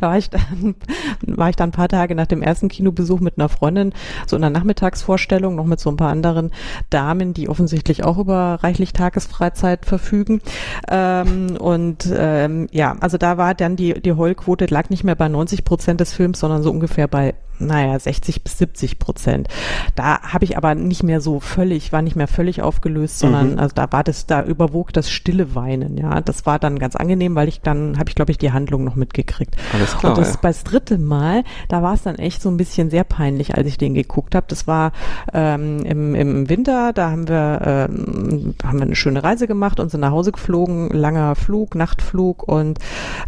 war 0.08 0.18
ich 0.18 0.30
dann, 0.30 0.74
war 1.22 1.48
ich 1.48 1.56
dann 1.56 1.70
ein 1.70 1.72
paar 1.72 1.88
Tage 1.88 2.14
nach 2.14 2.26
dem 2.26 2.42
ersten 2.42 2.68
Kinobesuch 2.68 3.20
mit 3.20 3.38
einer 3.38 3.48
Freundin 3.48 3.92
so 4.26 4.36
in 4.36 4.44
einer 4.44 4.56
Nachmittagsvorstellung, 4.56 5.54
noch 5.54 5.66
mit 5.66 5.80
so 5.80 5.90
ein 5.90 5.96
paar 5.96 6.10
anderen 6.10 6.50
Damen, 6.90 7.34
die 7.34 7.48
offensichtlich 7.48 8.04
auch 8.04 8.18
über 8.18 8.58
reichlich 8.62 8.92
Tagesfreizeit 8.92 9.86
verfügen. 9.86 10.40
Ähm, 10.88 11.56
und 11.58 12.08
ähm, 12.16 12.68
ja, 12.70 12.96
also 13.00 13.18
da 13.18 13.36
war 13.36 13.54
dann 13.54 13.76
die, 13.76 14.00
die 14.00 14.12
Heulquote 14.12 14.66
lag 14.66 14.90
nicht 14.90 15.04
mehr 15.04 15.16
bei 15.16 15.28
90 15.28 15.64
Prozent 15.64 16.00
des 16.00 16.12
Films, 16.12 16.40
sondern 16.40 16.62
so 16.62 16.70
ungefähr 16.70 17.08
bei 17.08 17.34
naja, 17.58 17.98
60 17.98 18.42
bis 18.42 18.58
70 18.58 18.98
Prozent. 18.98 19.48
Da 19.94 20.20
habe 20.20 20.44
ich 20.44 20.56
aber 20.56 20.74
nicht 20.74 21.02
mehr 21.02 21.20
so 21.20 21.40
völlig, 21.40 21.92
war 21.92 22.02
nicht 22.02 22.16
mehr 22.16 22.28
völlig 22.28 22.62
aufgelöst, 22.62 23.18
sondern 23.18 23.52
mhm. 23.52 23.58
also 23.58 23.74
da 23.74 23.90
war 23.92 24.04
das, 24.04 24.26
da 24.26 24.42
überwog 24.42 24.92
das 24.92 25.10
stille 25.10 25.54
Weinen, 25.54 25.96
ja. 25.96 26.20
Das 26.20 26.46
war 26.46 26.58
dann 26.58 26.78
ganz 26.78 26.96
angenehm, 26.96 27.34
weil 27.34 27.48
ich 27.48 27.60
dann, 27.60 27.98
habe 27.98 28.08
ich 28.08 28.14
glaube 28.14 28.32
ich 28.32 28.38
die 28.38 28.52
Handlung 28.52 28.84
noch 28.84 28.96
mitgekriegt. 28.96 29.56
Alles 29.72 29.96
klar. 29.96 30.12
Und 30.12 30.18
das 30.18 30.34
ja. 30.34 30.38
das 30.42 30.64
dritte 30.64 30.98
Mal, 30.98 31.44
da 31.68 31.82
war 31.82 31.94
es 31.94 32.02
dann 32.02 32.16
echt 32.16 32.42
so 32.42 32.48
ein 32.48 32.56
bisschen 32.56 32.90
sehr 32.90 33.04
peinlich, 33.04 33.54
als 33.54 33.66
ich 33.66 33.78
den 33.78 33.94
geguckt 33.94 34.34
habe. 34.34 34.46
Das 34.48 34.66
war 34.66 34.92
ähm, 35.32 35.84
im, 35.84 36.14
im 36.14 36.48
Winter, 36.48 36.92
da 36.92 37.10
haben 37.10 37.28
wir, 37.28 37.60
ähm, 37.64 38.54
haben 38.64 38.78
wir 38.78 38.86
eine 38.86 38.96
schöne 38.96 39.22
Reise 39.22 39.46
gemacht 39.46 39.80
und 39.80 39.90
sind 39.90 40.00
nach 40.00 40.10
Hause 40.10 40.32
geflogen, 40.32 40.90
langer 40.90 41.34
Flug, 41.34 41.74
Nachtflug 41.74 42.42
und 42.42 42.78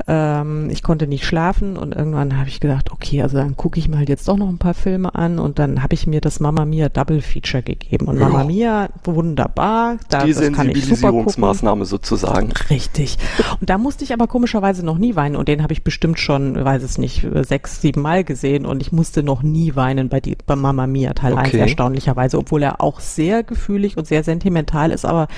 ähm, 0.06 0.71
ich 0.71 0.83
konnte 0.83 1.06
nicht 1.06 1.25
schlafen 1.25 1.76
und 1.76 1.95
irgendwann 1.95 2.38
habe 2.38 2.49
ich 2.49 2.61
gedacht, 2.61 2.90
okay, 2.92 3.23
also 3.23 3.37
dann 3.37 3.56
gucke 3.56 3.78
ich 3.78 3.88
mal 3.88 4.09
jetzt 4.09 4.15
doch 4.25 4.37
noch 4.37 4.49
ein 4.49 4.58
paar 4.58 4.75
Filme 4.75 5.14
an 5.14 5.38
und 5.38 5.58
dann 5.58 5.82
habe 5.82 5.94
ich 5.94 6.06
mir 6.06 6.20
das 6.20 6.40
Mama 6.40 6.64
Mia 6.64 6.88
Double 6.88 7.20
Feature 7.20 7.62
gegeben. 7.62 8.06
Und 8.06 8.18
ja. 8.18 8.28
Mama 8.28 8.44
Mia, 8.44 8.88
wunderbar. 9.04 9.96
Da, 10.08 10.25
Die 10.25 10.32
Sensibilisierungsmaßnahme 10.32 11.85
sozusagen. 11.85 12.52
Richtig. 12.70 13.18
Und 13.61 13.70
da 13.70 13.78
musste 13.78 14.04
ich 14.04 14.12
aber 14.12 14.26
komischerweise 14.26 14.85
noch 14.85 14.99
nie 14.99 15.16
weinen 15.16 15.37
und 15.37 15.49
den 15.49 15.62
habe 15.62 15.73
ich 15.73 15.82
bestimmt 15.82 16.18
schon, 16.18 16.62
weiß 16.64 16.82
es 16.82 16.99
nicht, 16.99 17.26
sechs, 17.42 17.80
sieben 17.80 18.02
Mal 18.02 18.25
gesehen 18.25 18.66
und 18.66 18.80
ich 18.80 18.92
musste 18.92 19.23
noch 19.23 19.42
nie 19.42 19.75
weinen 19.76 20.08
bei, 20.08 20.20
die, 20.20 20.37
bei 20.46 20.56
Mama 20.56 20.87
Mia 20.87 21.14
Teil 21.14 21.32
okay. 21.32 21.44
1, 21.44 21.54
erstaunlicherweise, 21.54 22.38
obwohl 22.38 22.62
er 22.62 22.80
auch 22.80 23.00
sehr 23.00 23.42
gefühlig 23.42 23.96
und 23.96 24.06
sehr 24.06 24.23
sentimental 24.23 24.90
ist, 24.90 25.04
aber 25.04 25.28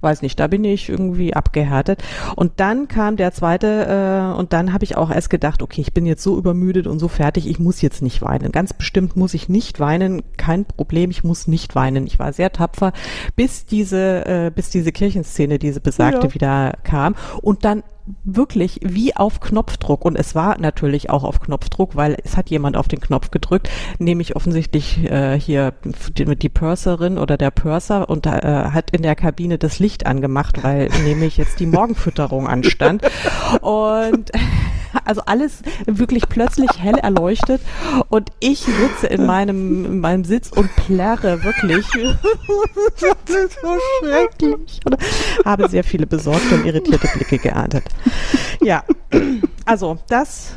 weiß 0.00 0.22
nicht, 0.22 0.38
da 0.38 0.46
bin 0.46 0.64
ich 0.64 0.88
irgendwie 0.88 1.34
abgehärtet. 1.34 2.02
Und 2.36 2.52
dann 2.56 2.88
kam 2.88 3.16
der 3.16 3.32
zweite 3.32 4.32
äh, 4.34 4.38
und 4.38 4.52
dann 4.52 4.72
habe 4.72 4.84
ich 4.84 4.96
auch 4.96 5.10
erst 5.10 5.30
gedacht, 5.30 5.62
okay, 5.62 5.80
ich 5.80 5.92
bin 5.92 6.06
jetzt 6.06 6.22
so 6.22 6.36
übermüdet 6.36 6.86
und 6.86 6.98
so 6.98 7.08
fertig, 7.08 7.48
ich 7.48 7.58
muss 7.58 7.80
jetzt 7.80 8.02
nicht 8.02 8.11
nicht 8.12 8.22
weinen. 8.22 8.52
Ganz 8.52 8.72
bestimmt 8.72 9.16
muss 9.16 9.34
ich 9.34 9.48
nicht 9.48 9.80
weinen, 9.80 10.22
kein 10.36 10.64
Problem, 10.64 11.10
ich 11.10 11.24
muss 11.24 11.46
nicht 11.46 11.74
weinen. 11.74 12.06
Ich 12.06 12.18
war 12.18 12.32
sehr 12.32 12.52
tapfer, 12.52 12.92
bis 13.36 13.64
diese, 13.64 14.26
äh, 14.26 14.50
bis 14.54 14.70
diese 14.70 14.92
Kirchenszene, 14.92 15.58
diese 15.58 15.80
besagte, 15.80 16.26
ja. 16.28 16.34
wieder 16.34 16.72
kam. 16.84 17.14
Und 17.40 17.64
dann 17.64 17.82
wirklich 18.24 18.80
wie 18.82 19.14
auf 19.14 19.38
Knopfdruck 19.38 20.04
und 20.04 20.16
es 20.16 20.34
war 20.34 20.58
natürlich 20.58 21.08
auch 21.08 21.22
auf 21.22 21.40
Knopfdruck, 21.40 21.94
weil 21.94 22.16
es 22.24 22.36
hat 22.36 22.50
jemand 22.50 22.76
auf 22.76 22.88
den 22.88 23.00
Knopf 23.00 23.30
gedrückt, 23.30 23.70
nämlich 24.00 24.34
offensichtlich 24.34 24.98
äh, 25.08 25.38
hier 25.38 25.72
die, 26.08 26.24
die 26.36 26.48
Purserin 26.48 27.16
oder 27.16 27.36
der 27.36 27.52
Purser 27.52 28.10
und 28.10 28.26
äh, 28.26 28.30
hat 28.30 28.90
in 28.90 29.02
der 29.02 29.14
Kabine 29.14 29.56
das 29.56 29.78
Licht 29.78 30.04
angemacht, 30.04 30.64
weil 30.64 30.88
nämlich 31.04 31.36
jetzt 31.36 31.60
die 31.60 31.66
Morgenfütterung 31.66 32.48
anstand 32.48 33.02
und 33.60 34.32
also 35.04 35.22
alles 35.26 35.62
wirklich 35.86 36.28
plötzlich 36.28 36.70
hell 36.78 36.98
erleuchtet 36.98 37.60
und 38.08 38.30
ich 38.40 38.60
sitze 38.60 39.06
in 39.06 39.26
meinem, 39.26 39.84
in 39.84 40.00
meinem 40.00 40.24
Sitz 40.24 40.50
und 40.50 40.74
plärre 40.76 41.42
wirklich. 41.44 41.86
das 43.00 43.36
ist 43.36 43.58
so 43.60 43.76
schrecklich. 44.00 44.80
Und 44.84 44.96
habe 45.44 45.68
sehr 45.68 45.84
viele 45.84 46.06
besorgte 46.06 46.54
und 46.54 46.66
irritierte 46.66 47.08
Blicke 47.14 47.38
geerntet. 47.38 47.84
Ja, 48.60 48.84
also 49.64 49.98
das, 50.08 50.54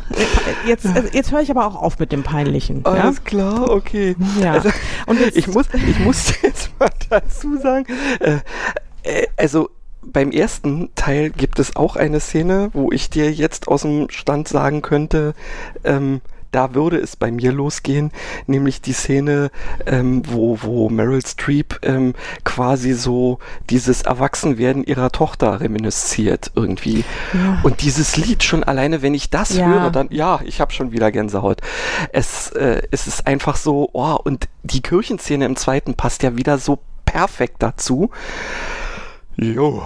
jetzt, 0.65 0.87
jetzt 1.13 1.31
höre 1.31 1.41
ich 1.41 1.51
aber 1.51 1.65
auch 1.65 1.75
auf 1.75 1.99
mit 1.99 2.11
dem 2.11 2.23
Peinlichen. 2.23 2.85
Alles 2.85 3.17
ja? 3.17 3.23
klar, 3.23 3.69
okay. 3.69 4.15
Ja. 4.41 4.53
Also, 4.53 4.69
und 5.05 5.19
jetzt, 5.19 5.37
ich, 5.37 5.47
muss, 5.47 5.67
ich 5.73 5.99
muss 5.99 6.33
jetzt 6.41 6.71
mal 6.79 6.89
dazu 7.09 7.57
sagen, 7.57 7.85
äh, 8.19 8.39
äh 9.03 9.27
also 9.37 9.69
beim 10.11 10.31
ersten 10.31 10.89
Teil 10.95 11.29
gibt 11.29 11.59
es 11.59 11.75
auch 11.75 11.95
eine 11.95 12.19
Szene, 12.19 12.69
wo 12.73 12.91
ich 12.91 13.09
dir 13.09 13.31
jetzt 13.31 13.67
aus 13.67 13.81
dem 13.81 14.09
Stand 14.09 14.47
sagen 14.47 14.81
könnte, 14.81 15.33
ähm, 15.83 16.21
da 16.55 16.73
würde 16.73 16.97
es 16.97 17.17
bei 17.17 17.31
mir 17.31 17.51
losgehen, 17.51 18.11
nämlich 18.47 18.79
die 18.79 18.93
Szene, 18.93 19.51
ähm, 19.85 20.21
wo, 20.25 20.57
wo 20.61 20.89
Meryl 20.89 21.21
Streep 21.25 21.79
ähm, 21.81 22.13
quasi 22.45 22.93
so 22.93 23.39
dieses 23.69 24.03
Erwachsenwerden 24.03 24.85
ihrer 24.85 25.11
Tochter 25.11 25.59
reminisziert 25.59 26.51
irgendwie. 26.55 27.03
Ja. 27.33 27.59
Und 27.63 27.81
dieses 27.81 28.15
Lied 28.15 28.41
schon 28.41 28.63
alleine, 28.63 29.01
wenn 29.01 29.13
ich 29.13 29.29
das 29.29 29.57
ja. 29.57 29.65
höre, 29.65 29.91
dann, 29.91 30.07
ja, 30.11 30.39
ich 30.45 30.61
habe 30.61 30.71
schon 30.71 30.93
wieder 30.93 31.11
Gänsehaut. 31.11 31.59
Es, 32.13 32.51
äh, 32.51 32.83
es 32.89 33.05
ist 33.05 33.27
einfach 33.27 33.57
so, 33.57 33.89
oh, 33.91 34.17
und 34.23 34.47
die 34.63 34.81
Kirchenszene 34.81 35.43
im 35.43 35.57
zweiten 35.57 35.95
passt 35.95 36.23
ja 36.23 36.37
wieder 36.37 36.57
so 36.57 36.79
perfekt 37.03 37.57
dazu. 37.59 38.11
Jo, 39.37 39.83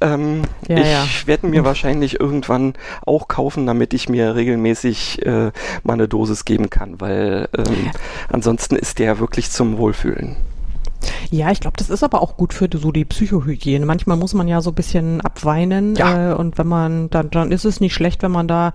ähm, 0.00 0.42
ja, 0.66 0.78
ich 0.78 1.22
ja. 1.22 1.26
werde 1.26 1.46
mir 1.46 1.64
wahrscheinlich 1.64 2.18
irgendwann 2.18 2.74
auch 3.06 3.28
kaufen, 3.28 3.64
damit 3.66 3.94
ich 3.94 4.08
mir 4.08 4.34
regelmäßig 4.34 5.24
äh, 5.24 5.52
mal 5.84 5.92
eine 5.92 6.08
Dosis 6.08 6.44
geben 6.44 6.68
kann, 6.68 7.00
weil 7.00 7.48
ähm, 7.56 7.90
ansonsten 8.28 8.74
ist 8.74 8.98
der 8.98 9.20
wirklich 9.20 9.50
zum 9.50 9.78
Wohlfühlen. 9.78 10.36
Ja, 11.30 11.50
ich 11.50 11.60
glaube, 11.60 11.76
das 11.76 11.90
ist 11.90 12.02
aber 12.02 12.22
auch 12.22 12.36
gut 12.36 12.52
für 12.52 12.68
so 12.72 12.90
die 12.90 13.04
Psychohygiene. 13.04 13.86
Manchmal 13.86 14.16
muss 14.16 14.34
man 14.34 14.48
ja 14.48 14.60
so 14.60 14.70
ein 14.70 14.74
bisschen 14.74 15.20
abweinen 15.20 15.94
ja. 15.94 16.32
äh, 16.32 16.34
und 16.34 16.58
wenn 16.58 16.66
man, 16.66 17.10
dann, 17.10 17.30
dann 17.30 17.52
ist 17.52 17.64
es 17.64 17.80
nicht 17.80 17.94
schlecht, 17.94 18.22
wenn 18.22 18.32
man 18.32 18.48
da, 18.48 18.72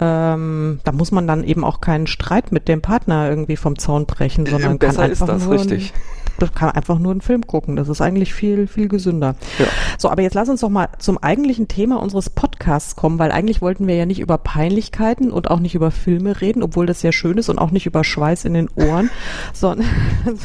ähm, 0.00 0.80
da 0.84 0.92
muss 0.92 1.12
man 1.12 1.26
dann 1.26 1.44
eben 1.44 1.64
auch 1.64 1.80
keinen 1.80 2.06
Streit 2.06 2.52
mit 2.52 2.68
dem 2.68 2.82
Partner 2.82 3.28
irgendwie 3.28 3.56
vom 3.56 3.78
Zaun 3.78 4.06
brechen, 4.06 4.46
sondern 4.46 4.76
äh, 4.76 4.78
kann 4.78 4.96
einfach 4.98 5.26
das, 5.26 5.44
nur 5.44 5.54
richtig. 5.54 5.92
Ein, 5.94 6.21
kann 6.54 6.70
einfach 6.70 6.98
nur 6.98 7.12
einen 7.12 7.20
Film 7.20 7.46
gucken. 7.46 7.76
Das 7.76 7.88
ist 7.88 8.00
eigentlich 8.00 8.34
viel, 8.34 8.66
viel 8.66 8.88
gesünder. 8.88 9.36
Ja. 9.58 9.66
So, 9.98 10.10
aber 10.10 10.22
jetzt 10.22 10.34
lass 10.34 10.48
uns 10.48 10.60
doch 10.60 10.68
mal 10.68 10.88
zum 10.98 11.18
eigentlichen 11.18 11.68
Thema 11.68 12.00
unseres 12.00 12.30
Podcasts 12.30 12.96
kommen, 12.96 13.18
weil 13.18 13.30
eigentlich 13.30 13.62
wollten 13.62 13.86
wir 13.86 13.94
ja 13.94 14.06
nicht 14.06 14.20
über 14.20 14.38
Peinlichkeiten 14.38 15.30
und 15.30 15.50
auch 15.50 15.60
nicht 15.60 15.74
über 15.74 15.90
Filme 15.90 16.40
reden, 16.40 16.62
obwohl 16.62 16.86
das 16.86 17.00
sehr 17.00 17.12
schön 17.12 17.38
ist 17.38 17.48
und 17.48 17.58
auch 17.58 17.70
nicht 17.70 17.86
über 17.86 18.04
Schweiß 18.04 18.44
in 18.44 18.54
den 18.54 18.68
Ohren, 18.74 19.10
sondern, 19.52 19.86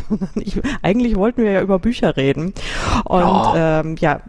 sondern 0.07 0.29
ich, 0.35 0.61
eigentlich 0.81 1.15
wollten 1.15 1.43
wir 1.43 1.51
ja 1.51 1.61
über 1.61 1.79
Bücher 1.79 2.17
reden. 2.17 2.53
Und 3.05 3.21
ja, 3.21 3.79
ähm, 3.81 3.95
ja 3.99 4.21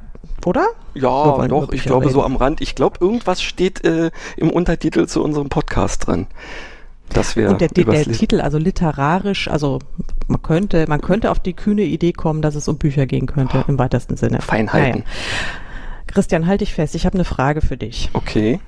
oder? 0.46 0.68
Ja, 0.94 1.46
doch, 1.46 1.72
ich 1.72 1.82
glaube 1.82 2.06
reden. 2.06 2.14
so 2.14 2.22
am 2.22 2.36
Rand. 2.36 2.60
Ich 2.60 2.74
glaube, 2.74 2.98
irgendwas 3.00 3.42
steht 3.42 3.84
äh, 3.84 4.10
im 4.36 4.50
Untertitel 4.50 5.06
zu 5.06 5.22
unserem 5.22 5.48
Podcast 5.48 6.06
drin. 6.06 6.26
Dass 7.10 7.36
wir 7.36 7.50
und 7.50 7.60
der, 7.60 7.68
der 7.68 8.04
Titel, 8.04 8.40
also 8.40 8.58
literarisch, 8.58 9.48
also 9.48 9.78
man 10.28 10.42
könnte, 10.42 10.86
man 10.88 11.00
könnte 11.00 11.30
auf 11.30 11.40
die 11.40 11.54
kühne 11.54 11.82
Idee 11.82 12.12
kommen, 12.12 12.42
dass 12.42 12.54
es 12.54 12.68
um 12.68 12.78
Bücher 12.78 13.06
gehen 13.06 13.26
könnte, 13.26 13.64
im 13.66 13.78
weitesten 13.78 14.16
Sinne. 14.16 14.40
Feinheiten. 14.40 15.00
Naja. 15.00 15.04
Christian, 16.06 16.46
halt 16.46 16.60
dich 16.60 16.74
fest, 16.74 16.94
ich 16.94 17.06
habe 17.06 17.14
eine 17.14 17.24
Frage 17.24 17.60
für 17.60 17.76
dich. 17.76 18.10
Okay. 18.12 18.60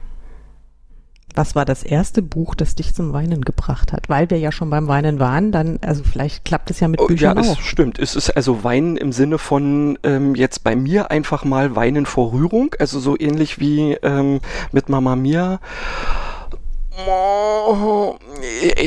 Was 1.34 1.54
war 1.54 1.64
das 1.64 1.84
erste 1.84 2.22
Buch, 2.22 2.54
das 2.54 2.74
dich 2.74 2.92
zum 2.94 3.12
Weinen 3.12 3.42
gebracht 3.42 3.92
hat? 3.92 4.08
Weil 4.08 4.30
wir 4.30 4.38
ja 4.38 4.50
schon 4.50 4.68
beim 4.68 4.88
Weinen 4.88 5.20
waren, 5.20 5.52
dann, 5.52 5.78
also 5.80 6.02
vielleicht 6.02 6.44
klappt 6.44 6.70
es 6.70 6.80
ja 6.80 6.88
mit 6.88 7.00
oh, 7.00 7.06
Büchern 7.06 7.36
ja, 7.36 7.42
auch. 7.42 7.56
Ja, 7.56 7.62
stimmt. 7.62 7.98
Es 7.98 8.16
ist 8.16 8.30
also 8.30 8.64
Weinen 8.64 8.96
im 8.96 9.12
Sinne 9.12 9.38
von 9.38 9.98
ähm, 10.02 10.34
jetzt 10.34 10.64
bei 10.64 10.74
mir 10.74 11.10
einfach 11.10 11.44
mal 11.44 11.76
Weinen 11.76 12.04
vor 12.04 12.32
Rührung, 12.32 12.74
also 12.78 12.98
so 12.98 13.18
ähnlich 13.18 13.60
wie 13.60 13.92
ähm, 14.02 14.40
mit 14.72 14.88
Mama 14.88 15.14
Mia. 15.14 15.60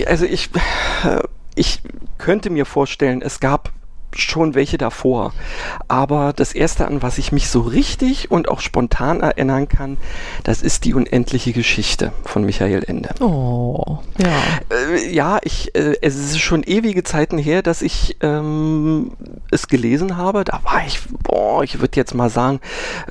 Also 0.08 0.26
ich, 0.26 0.50
ich 1.56 1.82
könnte 2.18 2.50
mir 2.50 2.66
vorstellen, 2.66 3.22
es 3.22 3.40
gab 3.40 3.72
schon 4.20 4.56
welche 4.56 4.78
davor. 4.78 5.34
Aber 5.88 6.34
das 6.34 6.54
erste, 6.54 6.88
an 6.88 7.02
was 7.02 7.18
ich 7.18 7.32
mich 7.32 7.50
so 7.50 7.62
richtig 7.62 8.32
und 8.32 8.50
auch 8.50 8.60
spontan 8.60 9.22
erinnern 9.22 9.68
kann, 9.68 9.98
das 10.44 10.62
ist 10.62 10.86
die 10.86 10.94
unendliche 10.94 11.54
Geschichte 11.54 12.12
von 12.24 12.44
Michael 12.46 12.84
Ende. 12.86 13.10
Oh, 13.20 14.00
ja. 14.18 14.28
Äh, 14.70 15.10
ja, 15.14 15.40
ich, 15.44 15.76
äh, 15.76 15.96
es 16.02 16.16
ist 16.16 16.40
schon 16.40 16.64
ewige 16.64 17.04
Zeiten 17.04 17.38
her, 17.38 17.62
dass 17.62 17.82
ich 17.82 18.18
ähm, 18.22 19.12
es 19.52 19.68
gelesen 19.68 20.18
habe. 20.18 20.44
Da 20.44 20.62
war 20.64 20.86
ich, 20.86 21.00
boah, 21.24 21.64
ich 21.64 21.80
würde 21.80 21.96
jetzt 21.96 22.14
mal 22.14 22.30
sagen, 22.30 22.60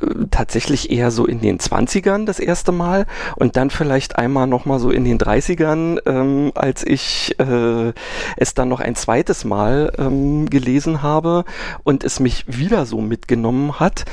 äh, 0.00 0.26
tatsächlich 0.30 0.90
eher 0.90 1.10
so 1.10 1.26
in 1.26 1.40
den 1.40 1.58
20ern 1.58 2.26
das 2.26 2.38
erste 2.38 2.72
Mal 2.72 3.06
und 3.36 3.56
dann 3.56 3.70
vielleicht 3.70 4.16
einmal 4.16 4.46
nochmal 4.46 4.78
so 4.78 4.90
in 4.90 5.04
den 5.04 5.18
30ern, 5.18 5.98
ähm, 6.06 6.52
als 6.54 6.84
ich 6.84 7.34
äh, 7.38 7.92
es 8.36 8.54
dann 8.54 8.68
noch 8.68 8.80
ein 8.80 8.94
zweites 8.94 9.44
Mal 9.44 9.92
ähm, 9.98 10.48
gelesen 10.50 10.91
gelesen 10.92 11.02
habe 11.02 11.44
und 11.84 12.04
es 12.04 12.20
mich 12.20 12.44
wieder 12.46 12.86
so 12.86 13.00
mitgenommen 13.00 13.80
hat. 13.80 14.04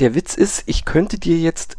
Der 0.00 0.14
Witz 0.14 0.34
ist, 0.34 0.64
ich 0.66 0.84
könnte 0.84 1.18
dir 1.18 1.38
jetzt 1.38 1.76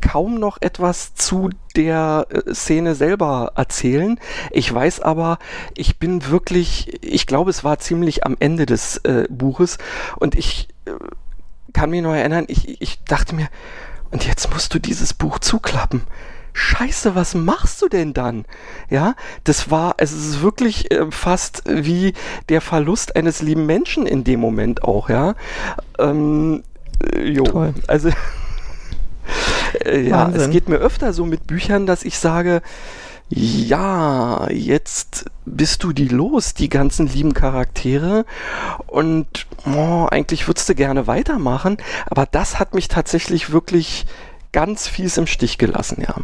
kaum 0.00 0.38
noch 0.38 0.58
etwas 0.60 1.14
zu 1.14 1.48
der 1.76 2.26
äh, 2.28 2.54
Szene 2.54 2.94
selber 2.94 3.52
erzählen. 3.56 4.20
Ich 4.50 4.72
weiß 4.72 5.00
aber, 5.00 5.38
ich 5.74 5.98
bin 5.98 6.28
wirklich, 6.28 7.02
ich 7.02 7.26
glaube, 7.26 7.48
es 7.48 7.64
war 7.64 7.78
ziemlich 7.78 8.26
am 8.26 8.36
Ende 8.38 8.66
des 8.66 8.98
äh, 8.98 9.26
Buches 9.30 9.78
und 10.16 10.34
ich 10.34 10.68
äh, 10.84 10.90
kann 11.72 11.88
mich 11.88 12.02
noch 12.02 12.12
erinnern, 12.12 12.44
ich, 12.48 12.82
ich 12.82 13.02
dachte 13.04 13.34
mir, 13.34 13.48
und 14.10 14.26
jetzt 14.26 14.52
musst 14.52 14.74
du 14.74 14.78
dieses 14.78 15.14
Buch 15.14 15.38
zuklappen. 15.38 16.02
Scheiße, 16.54 17.14
was 17.14 17.34
machst 17.34 17.82
du 17.82 17.88
denn 17.88 18.14
dann? 18.14 18.44
Ja, 18.88 19.16
das 19.42 19.70
war, 19.70 19.96
es 19.98 20.12
ist 20.12 20.40
wirklich 20.40 20.90
äh, 20.92 21.10
fast 21.10 21.64
wie 21.66 22.14
der 22.48 22.60
Verlust 22.60 23.16
eines 23.16 23.42
lieben 23.42 23.66
Menschen 23.66 24.06
in 24.06 24.24
dem 24.24 24.40
Moment 24.40 24.84
auch, 24.84 25.10
ja. 25.10 25.34
Ähm, 25.98 26.62
äh, 27.12 27.24
jo, 27.24 27.42
Toll. 27.42 27.74
also 27.88 28.08
äh, 29.84 30.00
ja, 30.00 30.30
es 30.30 30.48
geht 30.50 30.68
mir 30.68 30.76
öfter 30.76 31.12
so 31.12 31.26
mit 31.26 31.46
Büchern, 31.46 31.86
dass 31.86 32.04
ich 32.04 32.18
sage, 32.18 32.62
ja, 33.28 34.48
jetzt 34.50 35.24
bist 35.44 35.82
du 35.82 35.92
die 35.92 36.08
los, 36.08 36.54
die 36.54 36.68
ganzen 36.68 37.08
lieben 37.08 37.34
Charaktere. 37.34 38.26
Und 38.86 39.46
oh, 39.66 40.06
eigentlich 40.10 40.46
würdest 40.46 40.68
du 40.68 40.74
gerne 40.74 41.06
weitermachen. 41.06 41.78
Aber 42.06 42.26
das 42.26 42.60
hat 42.60 42.74
mich 42.74 42.88
tatsächlich 42.88 43.50
wirklich 43.50 44.06
ganz 44.52 44.86
fies 44.86 45.16
im 45.16 45.26
Stich 45.26 45.58
gelassen, 45.58 46.02
ja. 46.06 46.14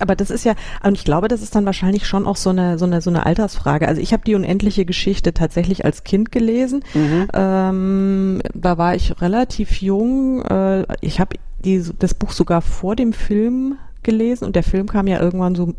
Aber 0.00 0.16
das 0.16 0.30
ist 0.30 0.44
ja, 0.44 0.54
und 0.82 0.96
ich 0.96 1.04
glaube, 1.04 1.28
das 1.28 1.42
ist 1.42 1.54
dann 1.54 1.66
wahrscheinlich 1.66 2.06
schon 2.06 2.26
auch 2.26 2.36
so 2.36 2.50
eine, 2.50 2.78
so 2.78 2.84
eine, 2.84 3.00
so 3.00 3.10
eine 3.10 3.26
Altersfrage. 3.26 3.88
Also 3.88 4.00
ich 4.00 4.12
habe 4.12 4.24
die 4.24 4.34
unendliche 4.34 4.84
Geschichte 4.84 5.34
tatsächlich 5.34 5.84
als 5.84 6.04
Kind 6.04 6.32
gelesen. 6.32 6.84
Mhm. 6.94 7.28
Ähm, 7.32 8.42
da 8.54 8.78
war 8.78 8.94
ich 8.94 9.20
relativ 9.20 9.82
jung. 9.82 10.42
Äh, 10.42 10.86
ich 11.00 11.20
habe 11.20 11.36
das 11.98 12.14
Buch 12.14 12.32
sogar 12.32 12.60
vor 12.60 12.96
dem 12.96 13.12
Film 13.12 13.76
gelesen 14.02 14.44
und 14.44 14.56
der 14.56 14.62
Film 14.62 14.88
kam 14.88 15.06
ja 15.06 15.20
irgendwann 15.20 15.54
so 15.54 15.74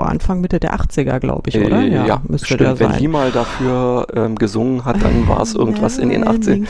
Anfang 0.00 0.40
Mitte 0.40 0.60
der 0.60 0.74
80er, 0.74 1.18
glaube 1.18 1.48
ich, 1.48 1.58
oder? 1.58 1.80
Äh, 1.80 1.92
ja, 1.92 2.06
ja 2.06 2.22
müsste 2.26 2.54
stimmt. 2.54 2.80
Wenn 2.80 2.96
die 2.98 3.08
mal 3.08 3.30
dafür 3.30 4.06
ähm, 4.14 4.36
gesungen 4.36 4.84
hat, 4.84 5.02
dann 5.02 5.26
war 5.28 5.42
es 5.42 5.54
irgendwas 5.54 5.98
in 5.98 6.10
den 6.10 6.24
80ern. 6.24 6.66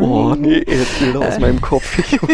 Oh 0.00 0.34
nee, 0.38 0.64
jetzt 0.66 0.98
Bilder 0.98 1.20
aus 1.20 1.38
meinem 1.38 1.60
Kopf. 1.60 1.98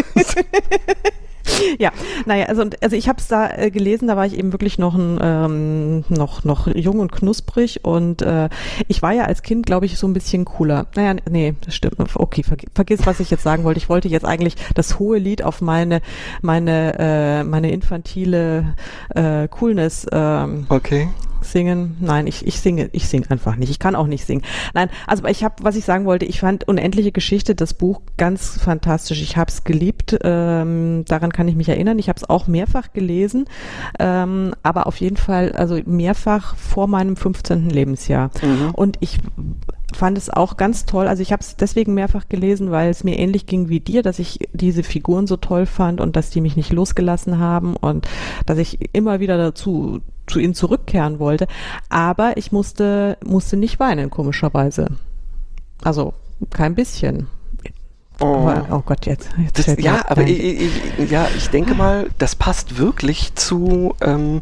ja, 1.79 1.91
naja, 2.25 2.45
also, 2.45 2.63
also 2.81 2.95
ich 2.95 3.07
habe 3.07 3.19
es 3.19 3.27
da 3.27 3.49
äh, 3.49 3.71
gelesen, 3.71 4.07
da 4.07 4.17
war 4.17 4.25
ich 4.25 4.37
eben 4.37 4.51
wirklich 4.51 4.77
noch, 4.77 4.95
ein, 4.95 5.19
ähm, 5.21 6.03
noch, 6.09 6.43
noch 6.43 6.67
jung 6.67 6.99
und 6.99 7.11
knusprig 7.11 7.83
und 7.83 8.21
äh, 8.21 8.49
ich 8.87 9.01
war 9.01 9.11
ja 9.11 9.23
als 9.23 9.41
Kind, 9.41 9.65
glaube 9.65 9.85
ich, 9.85 9.97
so 9.97 10.07
ein 10.07 10.13
bisschen 10.13 10.45
cooler. 10.45 10.87
Naja, 10.95 11.15
nee, 11.29 11.55
das 11.65 11.75
stimmt. 11.75 11.95
Okay, 12.15 12.43
vergiss, 12.43 12.69
vergiss, 12.73 13.05
was 13.05 13.19
ich 13.19 13.29
jetzt 13.29 13.43
sagen 13.43 13.63
wollte. 13.63 13.77
Ich 13.77 13.89
wollte 13.89 14.07
jetzt 14.07 14.25
eigentlich 14.25 14.55
das 14.75 14.99
hohe 14.99 15.17
Lied 15.17 15.43
auf 15.43 15.61
meine, 15.61 16.01
meine, 16.41 16.95
äh, 16.97 17.43
meine 17.43 17.71
infantile 17.93 18.75
äh, 19.13 19.47
Coolness 19.47 20.07
ähm, 20.11 20.65
okay 20.69 21.09
singen. 21.41 21.97
Nein, 21.99 22.25
ich, 22.25 22.47
ich 22.47 22.61
singe, 22.61 22.89
ich 22.93 23.09
singe 23.09 23.29
einfach 23.29 23.57
nicht. 23.57 23.69
Ich 23.69 23.77
kann 23.77 23.97
auch 23.97 24.07
nicht 24.07 24.25
singen. 24.25 24.43
Nein, 24.73 24.89
also 25.07 25.25
ich 25.25 25.43
habe, 25.43 25.55
was 25.61 25.75
ich 25.75 25.83
sagen 25.83 26.05
wollte, 26.05 26.23
ich 26.23 26.39
fand 26.39 26.65
Unendliche 26.69 27.11
Geschichte, 27.11 27.53
das 27.53 27.73
Buch 27.73 28.01
ganz 28.17 28.57
fantastisch. 28.61 29.21
Ich 29.21 29.35
habe 29.35 29.51
es 29.51 29.65
geliebt. 29.65 30.17
Ähm, 30.23 31.03
daran 31.05 31.33
kann 31.33 31.49
ich 31.49 31.57
mich 31.57 31.67
erinnern. 31.67 31.99
Ich 31.99 32.07
habe 32.07 32.15
es 32.15 32.29
auch 32.29 32.47
mehrfach 32.47 32.93
gelesen, 32.93 33.43
ähm, 33.99 34.55
aber 34.63 34.87
auf 34.87 34.95
jeden 35.01 35.17
Fall, 35.17 35.51
also 35.51 35.77
mehrfach 35.85 36.55
vor 36.55 36.87
meinem 36.87 37.17
15. 37.17 37.69
Lebensjahr. 37.69 38.31
Mhm. 38.41 38.71
Und 38.73 38.95
ich 39.01 39.19
fand 39.93 40.17
es 40.17 40.29
auch 40.29 40.57
ganz 40.57 40.85
toll. 40.85 41.07
Also 41.07 41.21
ich 41.21 41.31
habe 41.31 41.41
es 41.41 41.55
deswegen 41.55 41.93
mehrfach 41.93 42.27
gelesen, 42.29 42.71
weil 42.71 42.89
es 42.89 43.03
mir 43.03 43.17
ähnlich 43.17 43.45
ging 43.45 43.69
wie 43.69 43.79
dir, 43.79 44.03
dass 44.03 44.19
ich 44.19 44.39
diese 44.53 44.83
Figuren 44.83 45.27
so 45.27 45.37
toll 45.37 45.65
fand 45.65 46.01
und 46.01 46.15
dass 46.15 46.29
die 46.29 46.41
mich 46.41 46.55
nicht 46.55 46.71
losgelassen 46.71 47.39
haben 47.39 47.75
und 47.75 48.07
dass 48.45 48.57
ich 48.57 48.89
immer 48.93 49.19
wieder 49.19 49.37
dazu 49.37 50.01
zu 50.27 50.39
ihnen 50.39 50.53
zurückkehren 50.53 51.19
wollte. 51.19 51.47
Aber 51.89 52.37
ich 52.37 52.51
musste, 52.51 53.17
musste 53.25 53.57
nicht 53.57 53.79
weinen, 53.79 54.09
komischerweise. 54.09 54.87
Also 55.83 56.13
kein 56.49 56.75
bisschen. 56.75 57.27
Oh, 58.23 58.47
aber, 58.47 58.67
oh 58.71 58.81
Gott, 58.85 59.05
jetzt. 59.05 59.29
jetzt 59.37 59.67
das, 59.67 59.75
ja, 59.79 60.01
aber 60.07 60.23
ich, 60.23 60.39
ich, 60.39 61.11
ja, 61.11 61.27
ich 61.35 61.49
denke 61.49 61.75
mal, 61.75 62.09
das 62.17 62.35
passt 62.35 62.77
wirklich 62.77 63.35
zu 63.35 63.95
ähm, 64.01 64.39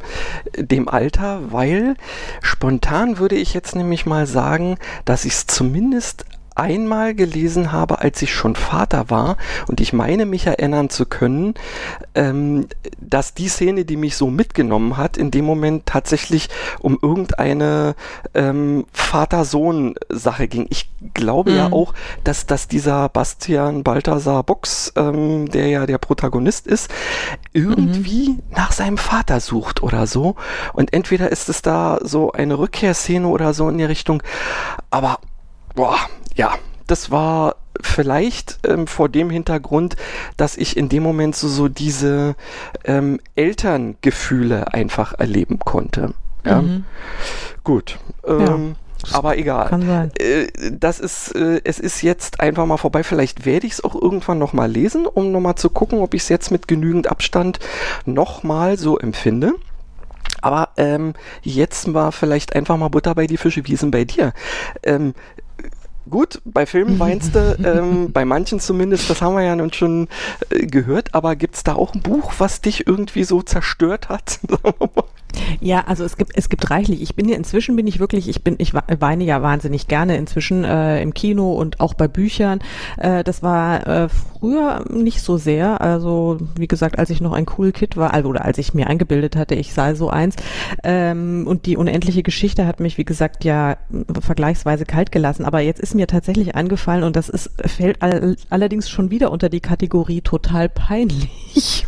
dem 0.56 0.88
Alter, 0.88 1.52
weil 1.52 1.96
spontan 2.42 3.18
würde 3.18 3.36
ich 3.36 3.56
jetzt 3.56 3.76
nämlich 3.76 4.06
mal 4.06 4.28
sagen, 4.28 4.78
dass 5.06 5.26
ich 5.26 5.34
es 5.34 5.48
zumindest 5.48 6.26
einmal 6.62 7.16
gelesen 7.16 7.72
habe, 7.72 8.00
als 8.02 8.22
ich 8.22 8.32
schon 8.32 8.56
Vater 8.56 9.10
war. 9.10 9.38
Und 9.68 9.82
ich 9.82 9.94
meine 9.94 10.28
mich 10.28 10.46
erinnern 10.46 10.92
zu 10.92 11.08
können, 11.08 11.56
ähm, 12.14 12.68
dass 13.00 13.34
die 13.34 13.48
Szene, 13.48 13.84
die 13.84 13.98
mich 13.98 14.16
so 14.16 14.28
mitgenommen 14.28 14.96
hat, 14.96 15.18
in 15.18 15.32
dem 15.32 15.44
Moment 15.44 15.88
tatsächlich 15.88 16.50
um 16.80 17.00
irgendeine 17.02 17.96
ähm, 18.36 18.86
Vater-Sohn-Sache 18.94 20.48
ging. 20.48 20.68
Ich 20.70 20.92
glaube 21.16 21.52
mhm. 21.52 21.58
ja 21.58 21.72
auch, 21.72 21.96
dass, 22.24 22.46
dass 22.46 22.68
dieser 22.68 23.10
Bastian 23.10 23.84
Balthasar 23.84 24.44
Box, 24.44 24.94
ähm, 24.96 25.50
der 25.50 25.68
ja 25.68 25.88
der 25.88 25.98
Protagonist 25.98 26.68
ist, 26.68 26.92
irgendwie 27.54 28.30
mhm. 28.30 28.40
nach 28.52 28.72
seinem 28.72 29.00
Vater 29.00 29.40
sucht 29.40 29.82
oder 29.82 30.06
so. 30.06 30.36
Und 30.74 30.94
entweder 30.94 31.32
ist 31.32 31.50
es 31.50 31.64
da 31.64 31.98
so 32.04 32.32
eine 32.32 32.60
Rückkehrszene 32.60 33.28
oder 33.28 33.56
so 33.56 33.68
in 33.68 33.80
die 33.80 33.84
Richtung. 33.84 34.22
Aber, 34.92 35.18
boah, 35.74 35.98
ja, 36.42 36.58
das 36.88 37.12
war 37.12 37.58
vielleicht 37.80 38.58
ähm, 38.68 38.88
vor 38.88 39.10
dem 39.10 39.30
Hintergrund, 39.30 39.96
dass 40.38 40.58
ich 40.58 40.76
in 40.76 40.90
dem 40.90 41.04
Moment 41.04 41.36
so, 41.36 41.48
so 41.48 41.68
diese 41.68 42.36
ähm, 42.84 43.20
Elterngefühle 43.36 44.74
einfach 44.74 45.14
erleben 45.20 45.60
konnte. 45.60 46.16
Ja? 46.44 46.64
Mhm. 46.64 46.86
Gut. 47.64 48.00
Ähm, 48.26 48.76
ja. 49.06 49.16
Aber 49.16 49.38
egal. 49.38 49.70
Kann 49.70 49.86
sein. 49.86 50.12
Äh, 50.18 50.48
das 50.72 51.00
ist, 51.00 51.36
äh, 51.36 51.62
es 51.64 51.78
ist 51.78 52.02
jetzt 52.02 52.40
einfach 52.40 52.66
mal 52.66 52.78
vorbei. 52.78 53.04
Vielleicht 53.04 53.46
werde 53.46 53.68
ich 53.68 53.74
es 53.74 53.84
auch 53.84 53.94
irgendwann 53.94 54.40
nochmal 54.40 54.72
lesen, 54.72 55.06
um 55.06 55.32
nochmal 55.32 55.56
zu 55.56 55.70
gucken, 55.70 56.00
ob 56.00 56.16
ich 56.16 56.24
es 56.24 56.30
jetzt 56.30 56.50
mit 56.50 56.68
genügend 56.68 57.06
Abstand 57.06 57.60
nochmal 58.06 58.80
so 58.80 58.98
empfinde. 58.98 59.54
Aber 60.42 60.70
ähm, 60.78 61.14
jetzt 61.44 61.94
war 61.94 62.12
vielleicht 62.12 62.56
einfach 62.56 62.76
mal 62.78 62.90
Butter 62.90 63.14
bei 63.14 63.28
die 63.28 63.38
Fische. 63.38 63.66
Wie 63.68 63.74
ist 63.74 63.84
denn 63.84 63.92
bei 63.92 64.06
dir? 64.06 64.34
Ähm, 64.84 65.14
gut, 66.10 66.42
bei 66.46 66.66
Filmen 66.66 67.00
weinst 67.00 67.36
du, 67.36 67.58
ähm, 67.64 68.12
bei 68.12 68.26
manchen 68.26 68.60
zumindest, 68.60 69.10
das 69.10 69.22
haben 69.22 69.36
wir 69.36 69.44
ja 69.44 69.56
nun 69.56 69.74
schon 69.74 70.08
äh, 70.50 70.66
gehört, 70.66 71.14
aber 71.14 71.36
gibt 71.36 71.56
es 71.56 71.64
da 71.64 71.76
auch 71.76 71.94
ein 71.94 72.02
Buch, 72.02 72.34
was 72.38 72.62
dich 72.62 72.88
irgendwie 72.88 73.24
so 73.24 73.42
zerstört 73.42 74.10
hat? 74.10 74.40
Ja, 75.60 75.84
also 75.88 76.04
es 76.04 76.18
gibt 76.18 76.32
es 76.36 76.50
gibt 76.50 76.70
reichlich. 76.70 77.02
Ich 77.02 77.16
bin 77.16 77.28
ja 77.28 77.36
inzwischen 77.36 77.76
bin 77.76 77.88
ich 77.88 78.00
wirklich, 78.00 78.28
ich 78.28 78.44
bin 78.44 78.56
ich 78.58 78.74
weine 78.74 79.24
ja 79.24 79.42
wahnsinnig 79.42 79.88
gerne 79.88 80.18
inzwischen 80.18 80.64
äh, 80.64 81.02
im 81.02 81.14
Kino 81.14 81.54
und 81.54 81.80
auch 81.80 81.94
bei 81.94 82.08
Büchern. 82.08 82.60
Äh, 82.98 83.24
das 83.24 83.44
war 83.44 83.88
äh, 83.88 84.10
früher 84.10 84.86
nicht 84.90 85.22
so 85.22 85.38
sehr. 85.38 85.82
Also 85.82 86.38
wie 86.56 86.68
gesagt, 86.68 87.00
als 87.00 87.10
ich 87.10 87.22
noch 87.22 87.34
ein 87.34 87.46
cool 87.58 87.72
Kid 87.72 87.98
war, 87.98 88.14
also 88.14 88.30
oder 88.30 88.46
als 88.46 88.58
ich 88.58 88.74
mir 88.74 88.88
eingebildet 88.88 89.36
hatte, 89.36 89.56
ich 89.56 89.74
sei 89.74 89.94
so 89.94 90.10
eins. 90.10 90.36
Ähm, 90.84 91.46
und 91.48 91.66
die 91.66 91.78
unendliche 91.78 92.24
Geschichte 92.24 92.66
hat 92.66 92.80
mich 92.80 92.98
wie 92.98 93.06
gesagt 93.06 93.44
ja 93.44 93.78
vergleichsweise 94.20 94.86
kalt 94.86 95.12
gelassen. 95.12 95.46
Aber 95.46 95.60
jetzt 95.60 95.80
ist 95.80 95.91
mir 95.94 96.08
tatsächlich 96.08 96.56
eingefallen 96.56 97.04
und 97.04 97.16
das 97.16 97.30
ist 97.30 97.52
fällt 97.66 98.02
all, 98.02 98.36
allerdings 98.50 98.90
schon 98.90 99.12
wieder 99.12 99.32
unter 99.32 99.50
die 99.50 99.60
Kategorie 99.60 100.22
total 100.22 100.70
peinlich. 100.70 101.86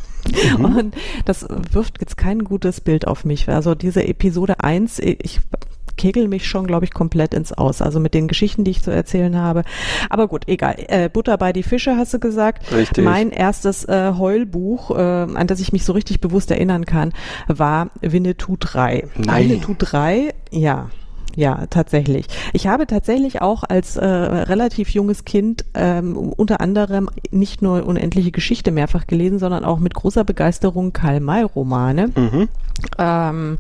Mhm. 0.58 0.66
Und 0.78 0.96
das 1.26 1.46
wirft 1.72 2.00
jetzt 2.00 2.16
kein 2.16 2.46
gutes 2.46 2.80
Bild 2.80 3.08
auf 3.08 3.26
mich. 3.26 3.50
Also 3.50 3.76
diese 3.76 4.08
Episode 4.08 4.62
1, 4.62 5.00
ich 5.00 5.42
kegel 5.98 6.28
mich 6.28 6.48
schon, 6.48 6.66
glaube 6.66 6.86
ich, 6.86 6.94
komplett 6.94 7.34
ins 7.34 7.54
Aus. 7.54 7.82
Also 7.82 8.00
mit 8.00 8.14
den 8.14 8.28
Geschichten, 8.28 8.64
die 8.64 8.72
ich 8.72 8.82
zu 8.82 8.92
erzählen 8.92 9.38
habe. 9.38 9.64
Aber 10.10 10.28
gut, 10.28 10.48
egal. 10.48 10.76
Äh, 10.88 11.10
Butter 11.10 11.38
bei 11.38 11.54
die 11.54 11.64
Fische, 11.64 11.98
hast 11.98 12.14
du 12.14 12.20
gesagt. 12.20 12.72
Richtig. 12.72 13.04
Mein 13.04 13.32
erstes 13.32 13.86
äh, 13.86 14.14
Heulbuch, 14.18 14.92
äh, 14.92 15.02
an 15.02 15.48
das 15.48 15.60
ich 15.60 15.72
mich 15.72 15.86
so 15.86 15.94
richtig 15.94 16.20
bewusst 16.20 16.52
erinnern 16.52 16.86
kann, 16.86 17.14
war 17.48 17.92
Winnetou 18.02 18.58
3. 18.60 19.08
Nein. 19.18 19.50
Winnetou 19.50 19.76
3, 19.78 20.34
ja. 20.52 20.90
Ja, 21.36 21.66
tatsächlich. 21.70 22.28
Ich 22.54 22.68
habe 22.68 22.86
tatsächlich 22.86 23.42
auch 23.42 23.64
als 23.64 23.98
äh, 23.98 24.06
relativ 24.06 24.90
junges 24.90 25.26
Kind 25.26 25.66
ähm, 25.74 26.16
unter 26.16 26.62
anderem 26.62 27.10
nicht 27.32 27.62
nur 27.62 27.86
Unendliche 27.86 28.32
Geschichte 28.32 28.72
mehrfach 28.72 29.08
gelesen, 29.08 29.40
sondern 29.40 29.66
auch 29.66 29.80
mit 29.80 29.96
großer 29.96 30.24
Begeisterung 30.24 30.94
Karl-May-Romane. 30.94 32.10
Mhm. 32.16 32.50
Ähm, 32.98 33.58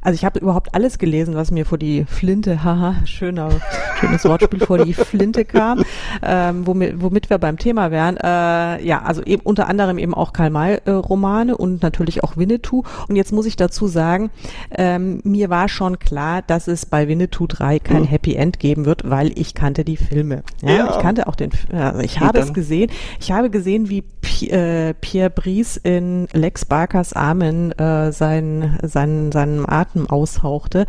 also 0.00 0.14
ich 0.14 0.24
habe 0.24 0.38
überhaupt 0.38 0.74
alles 0.74 0.98
gelesen, 0.98 1.34
was 1.34 1.50
mir 1.50 1.66
vor 1.66 1.78
die 1.78 2.04
Flinte, 2.04 2.64
haha, 2.64 2.96
schöner, 3.04 3.50
schönes 4.00 4.24
Wortspiel, 4.24 4.60
vor 4.60 4.78
die 4.78 4.94
Flinte 4.94 5.44
kam, 5.44 5.84
ähm, 6.22 6.66
womit, 6.66 7.00
womit 7.00 7.30
wir 7.30 7.38
beim 7.38 7.58
Thema 7.58 7.90
wären. 7.90 8.16
Äh, 8.16 8.84
ja, 8.84 9.02
also 9.02 9.22
eben 9.22 9.42
unter 9.42 9.68
anderem 9.68 9.98
eben 9.98 10.14
auch 10.14 10.32
Karl-May-Romane 10.32 11.52
äh, 11.52 11.56
und 11.56 11.82
natürlich 11.82 12.24
auch 12.24 12.36
Winnetou. 12.36 12.82
Und 13.08 13.16
jetzt 13.16 13.32
muss 13.32 13.46
ich 13.46 13.56
dazu 13.56 13.86
sagen, 13.86 14.30
ähm, 14.70 15.20
mir 15.24 15.50
war 15.50 15.68
schon 15.68 15.98
klar, 15.98 16.42
dass 16.42 16.68
es 16.68 16.86
bei 16.86 17.03
Winnetou 17.08 17.46
3 17.46 17.78
kein 17.78 18.02
hm. 18.02 18.04
Happy 18.04 18.34
End 18.34 18.58
geben 18.58 18.84
wird, 18.84 19.08
weil 19.08 19.38
ich 19.38 19.54
kannte 19.54 19.84
die 19.84 19.96
Filme. 19.96 20.42
Ja, 20.62 20.70
ja. 20.70 20.90
ich 20.90 21.02
kannte 21.02 21.26
auch 21.26 21.36
den, 21.36 21.50
also 21.72 22.00
ich 22.00 22.20
habe 22.20 22.38
es 22.38 22.52
gesehen. 22.52 22.90
Ich 23.20 23.32
habe 23.32 23.50
gesehen, 23.50 23.88
wie 23.88 24.02
P 24.02 24.48
äh, 24.48 24.94
Pierre 24.94 25.30
Brice 25.30 25.76
in 25.76 26.28
Lex 26.32 26.64
Barkers 26.64 27.12
Armen 27.12 27.72
äh, 27.72 28.12
sein, 28.12 28.78
sein, 28.82 29.32
seinen 29.32 29.68
Atem 29.68 30.08
aushauchte. 30.08 30.86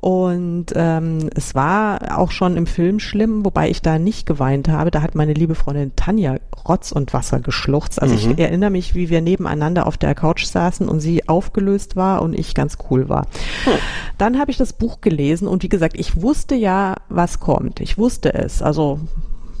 Und 0.00 0.66
ähm, 0.74 1.30
es 1.34 1.54
war 1.54 2.18
auch 2.18 2.30
schon 2.30 2.56
im 2.56 2.66
Film 2.66 3.00
schlimm, 3.00 3.44
wobei 3.44 3.68
ich 3.70 3.82
da 3.82 3.98
nicht 3.98 4.26
geweint 4.26 4.68
habe. 4.68 4.90
Da 4.90 5.02
hat 5.02 5.14
meine 5.14 5.34
liebe 5.34 5.54
Freundin 5.54 5.92
Tanja 5.96 6.36
Rotz 6.68 6.92
und 6.92 7.12
Wasser 7.12 7.40
geschluchzt. 7.40 8.00
Also 8.00 8.14
mhm. 8.14 8.32
ich 8.32 8.38
erinnere 8.38 8.70
mich, 8.70 8.94
wie 8.94 9.10
wir 9.10 9.20
nebeneinander 9.20 9.86
auf 9.86 9.96
der 9.96 10.14
Couch 10.14 10.44
saßen 10.44 10.88
und 10.88 11.00
sie 11.00 11.28
aufgelöst 11.28 11.96
war 11.96 12.22
und 12.22 12.38
ich 12.38 12.54
ganz 12.54 12.78
cool 12.90 13.08
war. 13.08 13.26
Hm. 13.64 13.72
Dann 14.18 14.38
habe 14.38 14.50
ich 14.50 14.56
das 14.56 14.72
Buch 14.72 15.00
gelesen 15.00 15.47
und 15.48 15.62
wie 15.62 15.68
gesagt, 15.68 15.98
ich 15.98 16.20
wusste 16.22 16.54
ja, 16.54 16.96
was 17.08 17.40
kommt. 17.40 17.80
Ich 17.80 17.98
wusste 17.98 18.34
es. 18.34 18.62
Also 18.62 19.00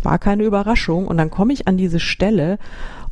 war 0.02 0.18
keine 0.18 0.44
Überraschung. 0.44 1.06
Und 1.06 1.18
dann 1.18 1.30
komme 1.30 1.52
ich 1.52 1.66
an 1.66 1.76
diese 1.76 2.00
Stelle 2.00 2.58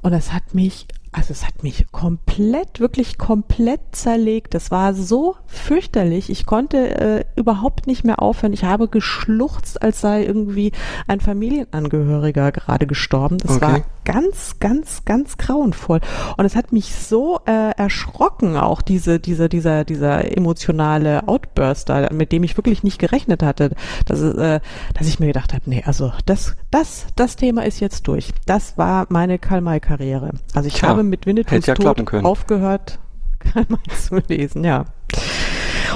und 0.03 0.13
es 0.13 0.33
hat 0.33 0.55
mich 0.55 0.87
also 1.17 1.33
es 1.33 1.47
hat 1.47 1.63
mich 1.63 1.87
komplett, 1.93 2.79
wirklich 2.79 3.17
komplett 3.17 3.81
zerlegt. 3.93 4.53
Das 4.53 4.71
war 4.71 4.93
so 4.93 5.35
fürchterlich. 5.47 6.29
Ich 6.29 6.45
konnte 6.45 7.01
äh, 7.01 7.25
überhaupt 7.37 7.87
nicht 7.87 8.05
mehr 8.05 8.21
aufhören. 8.21 8.53
Ich 8.53 8.65
habe 8.65 8.87
geschluchzt, 8.89 9.83
als 9.83 10.03
sei 10.03 10.25
irgendwie 10.25 10.73
ein 11.07 11.21
Familienangehöriger 11.21 12.53
gerade 12.53 12.87
gestorben. 12.87 13.39
Das 13.39 13.57
okay. 13.57 13.61
war 13.63 13.83
ganz, 14.05 14.59
ganz, 14.61 15.07
ganz 15.07 15.39
grauenvoll. 15.39 16.01
Und 16.37 16.45
es 16.45 16.55
hat 16.55 16.73
mich 16.73 16.95
so 16.95 17.41
äh, 17.47 17.71
erschrocken, 17.77 18.59
auch 18.59 18.83
diese, 18.83 19.19
diese, 19.19 19.49
dieser, 19.49 19.85
dieser 19.85 20.37
emotionale 20.37 21.27
Outburster, 21.29 22.13
mit 22.13 22.31
dem 22.31 22.45
ich 22.45 22.59
wirklich 22.59 22.85
nicht 22.85 22.99
gerechnet 22.99 23.43
hatte, 23.43 23.75
dass, 24.05 24.21
äh, 24.21 24.61
dass 24.95 25.09
ich 25.09 25.19
mir 25.19 25.27
gedacht 25.27 25.55
habe, 25.55 25.63
nee, 25.67 25.83
also 25.85 26.13
das, 26.27 26.57
das, 26.71 27.07
das 27.17 27.37
Thema 27.37 27.65
ist 27.65 27.81
jetzt 27.81 28.07
durch. 28.07 28.33
Das 28.45 28.77
war 28.77 29.07
meine 29.09 29.39
Karl-May-Karriere. 29.39 30.33
Also 30.55 30.69
ich 30.69 30.75
Tja. 30.75 30.91
habe 30.91 31.06
mit 31.09 31.27
Winnetous 31.27 31.67
ja 31.67 31.75
Tod 31.75 32.13
aufgehört, 32.25 32.99
mal 33.55 33.79
zu 33.97 34.21
lesen, 34.29 34.65
ja. 34.65 34.87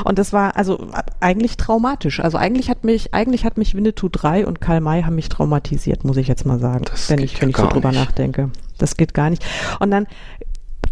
Und 0.04 0.18
das 0.18 0.32
war 0.32 0.56
also 0.56 0.88
eigentlich 1.20 1.56
traumatisch. 1.56 2.20
Also 2.20 2.38
eigentlich 2.38 2.70
hat 2.70 2.84
mich, 2.84 3.12
eigentlich 3.12 3.44
hat 3.44 3.58
mich 3.58 3.74
Winnetou 3.74 4.08
3 4.08 4.46
und 4.46 4.60
Karl 4.60 4.80
May 4.80 5.02
haben 5.02 5.14
mich 5.14 5.28
traumatisiert, 5.28 6.04
muss 6.04 6.16
ich 6.16 6.28
jetzt 6.28 6.46
mal 6.46 6.58
sagen, 6.58 6.84
das 6.90 7.10
wenn 7.10 7.18
ich, 7.18 7.34
ja 7.34 7.42
wenn 7.42 7.50
ich 7.50 7.56
so 7.56 7.66
drüber 7.66 7.90
nicht. 7.90 8.00
nachdenke. 8.00 8.50
Das 8.78 8.96
geht 8.96 9.12
gar 9.12 9.28
nicht. 9.30 9.44
Und 9.78 9.90
dann 9.90 10.06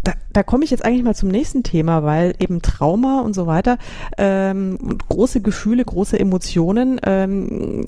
da, 0.03 0.13
da 0.31 0.43
komme 0.43 0.63
ich 0.63 0.71
jetzt 0.71 0.85
eigentlich 0.85 1.03
mal 1.03 1.15
zum 1.15 1.29
nächsten 1.29 1.63
Thema, 1.63 2.03
weil 2.03 2.33
eben 2.39 2.61
Trauma 2.61 3.21
und 3.21 3.33
so 3.33 3.47
weiter, 3.47 3.77
ähm, 4.17 4.77
große 5.09 5.41
Gefühle, 5.41 5.83
große 5.83 6.17
Emotionen. 6.17 7.01
Ähm, 7.03 7.85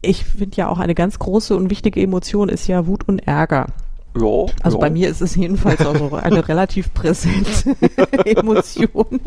ich 0.00 0.24
finde 0.24 0.56
ja 0.56 0.68
auch 0.68 0.78
eine 0.78 0.94
ganz 0.94 1.18
große 1.18 1.56
und 1.56 1.70
wichtige 1.70 2.00
Emotion 2.00 2.48
ist 2.48 2.66
ja 2.66 2.86
Wut 2.86 3.08
und 3.08 3.20
Ärger. 3.20 3.66
Ja, 4.14 4.46
also 4.62 4.76
ja. 4.76 4.80
bei 4.80 4.90
mir 4.90 5.08
ist 5.08 5.22
es 5.22 5.34
jedenfalls 5.36 5.84
auch 5.86 6.12
eine 6.12 6.46
relativ 6.48 6.92
präsente 6.92 7.74
Emotion, 8.26 9.20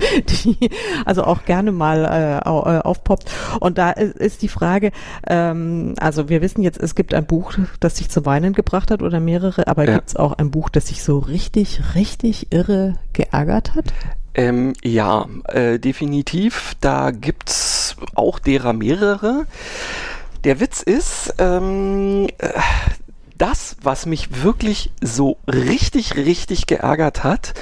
die 0.45 0.69
also 1.05 1.23
auch 1.23 1.45
gerne 1.45 1.71
mal 1.71 2.05
äh, 2.05 2.37
äh, 2.37 2.81
aufpoppt. 2.81 3.31
Und 3.59 3.77
da 3.77 3.91
ist 3.91 4.41
die 4.41 4.47
Frage, 4.47 4.91
ähm, 5.27 5.95
also 5.99 6.29
wir 6.29 6.41
wissen 6.41 6.61
jetzt, 6.61 6.79
es 6.79 6.93
gibt 6.93 7.13
ein 7.13 7.25
Buch, 7.25 7.53
das 7.79 7.97
sich 7.97 8.09
zu 8.09 8.25
weinen 8.25 8.53
gebracht 8.53 8.91
hat 8.91 9.01
oder 9.01 9.19
mehrere, 9.19 9.67
aber 9.67 9.85
ja. 9.85 9.95
gibt 9.95 10.09
es 10.09 10.15
auch 10.15 10.33
ein 10.33 10.51
Buch, 10.51 10.69
das 10.69 10.87
sich 10.87 11.03
so 11.03 11.17
richtig, 11.17 11.95
richtig 11.95 12.51
irre 12.51 12.95
geärgert 13.13 13.75
hat? 13.75 13.85
Ähm, 14.35 14.73
ja, 14.83 15.27
äh, 15.45 15.79
definitiv. 15.79 16.75
Da 16.81 17.11
gibt's 17.11 17.95
auch 18.13 18.37
derer 18.39 18.73
mehrere. 18.73 19.45
Der 20.43 20.59
Witz 20.59 20.83
ist, 20.83 21.33
ähm, 21.39 22.27
äh, 22.37 22.49
das, 23.37 23.77
was 23.81 24.05
mich 24.05 24.43
wirklich 24.43 24.91
so 25.01 25.37
richtig, 25.47 26.15
richtig 26.15 26.67
geärgert 26.67 27.23
hat, 27.23 27.53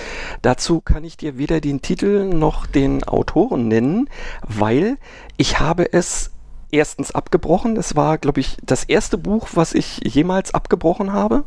dazu 0.41 0.81
kann 0.81 1.03
ich 1.03 1.17
dir 1.17 1.37
weder 1.37 1.61
den 1.61 1.81
Titel 1.81 2.25
noch 2.25 2.65
den 2.65 3.03
Autoren 3.03 3.67
nennen, 3.67 4.09
weil 4.47 4.97
ich 5.37 5.59
habe 5.59 5.91
es 5.91 6.31
erstens 6.71 7.11
abgebrochen. 7.11 7.75
Das 7.75 7.95
war, 7.95 8.17
glaube 8.17 8.41
ich, 8.41 8.57
das 8.63 8.83
erste 8.83 9.17
Buch, 9.17 9.49
was 9.53 9.73
ich 9.73 9.99
jemals 10.03 10.53
abgebrochen 10.53 11.13
habe. 11.13 11.43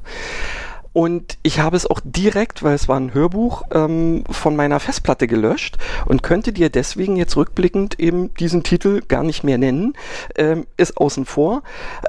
Und 0.97 1.37
ich 1.43 1.61
habe 1.61 1.77
es 1.77 1.85
auch 1.85 2.01
direkt, 2.03 2.63
weil 2.63 2.75
es 2.75 2.89
war 2.89 2.99
ein 2.99 3.13
Hörbuch, 3.13 3.65
ähm, 3.71 4.25
von 4.31 4.57
meiner 4.57 4.81
Festplatte 4.81 5.27
gelöscht 5.27 5.77
und 6.07 6.23
könnte 6.23 6.55
dir 6.55 6.71
deswegen 6.71 7.17
jetzt 7.17 7.37
rückblickend 7.37 8.01
eben 8.01 8.33
diesen 8.33 8.63
Titel 8.63 9.03
gar 9.07 9.23
nicht 9.23 9.45
mehr 9.45 9.59
nennen. 9.59 9.93
Ähm, 10.37 10.67
ist 10.79 10.97
außen 10.97 11.27
vor. 11.27 11.63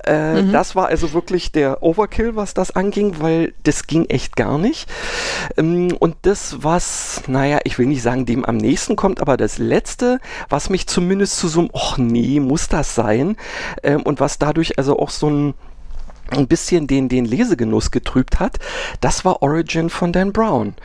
Äh, 0.06 0.42
mhm. 0.42 0.54
Das 0.54 0.78
war 0.78 0.88
also 0.88 1.12
wirklich 1.12 1.52
der 1.52 1.84
Overkill, 1.84 2.38
was 2.38 2.54
das 2.54 2.78
anging, 2.78 3.20
weil 3.20 3.54
das 3.64 3.88
ging 3.88 4.06
echt 4.06 4.38
gar 4.38 4.58
nicht. 4.58 4.90
Ähm, 5.58 5.90
und 6.00 6.16
das, 6.22 6.64
was, 6.64 7.24
naja, 7.28 7.60
ich 7.66 7.78
will 7.78 7.88
nicht 7.88 8.02
sagen, 8.02 8.26
dem 8.26 8.46
am 8.46 8.56
nächsten 8.56 8.96
kommt, 8.96 9.20
aber 9.20 9.36
das 9.36 9.58
letzte, 9.58 10.22
was 10.48 10.70
mich 10.70 10.88
zumindest 10.88 11.36
zu 11.36 11.50
so 11.50 11.60
einem, 11.60 11.72
ach 11.74 11.98
nee, 11.98 12.40
muss 12.40 12.70
das 12.70 12.96
sein? 12.96 13.36
Ähm, 13.84 14.04
und 14.04 14.22
was 14.22 14.40
dadurch 14.40 14.78
also 14.78 14.98
auch 14.98 15.10
so 15.10 15.30
ein 15.30 15.54
ein 16.32 16.48
bisschen 16.48 16.88
den, 16.88 17.10
den 17.10 17.26
Lesegenuss 17.26 17.92
getrübt 17.92 18.40
hat, 18.40 18.58
das 19.02 19.26
war 19.26 19.42
Origin 19.42 19.90
von 19.90 20.12
Dan 20.12 20.34
Brown. 20.34 20.76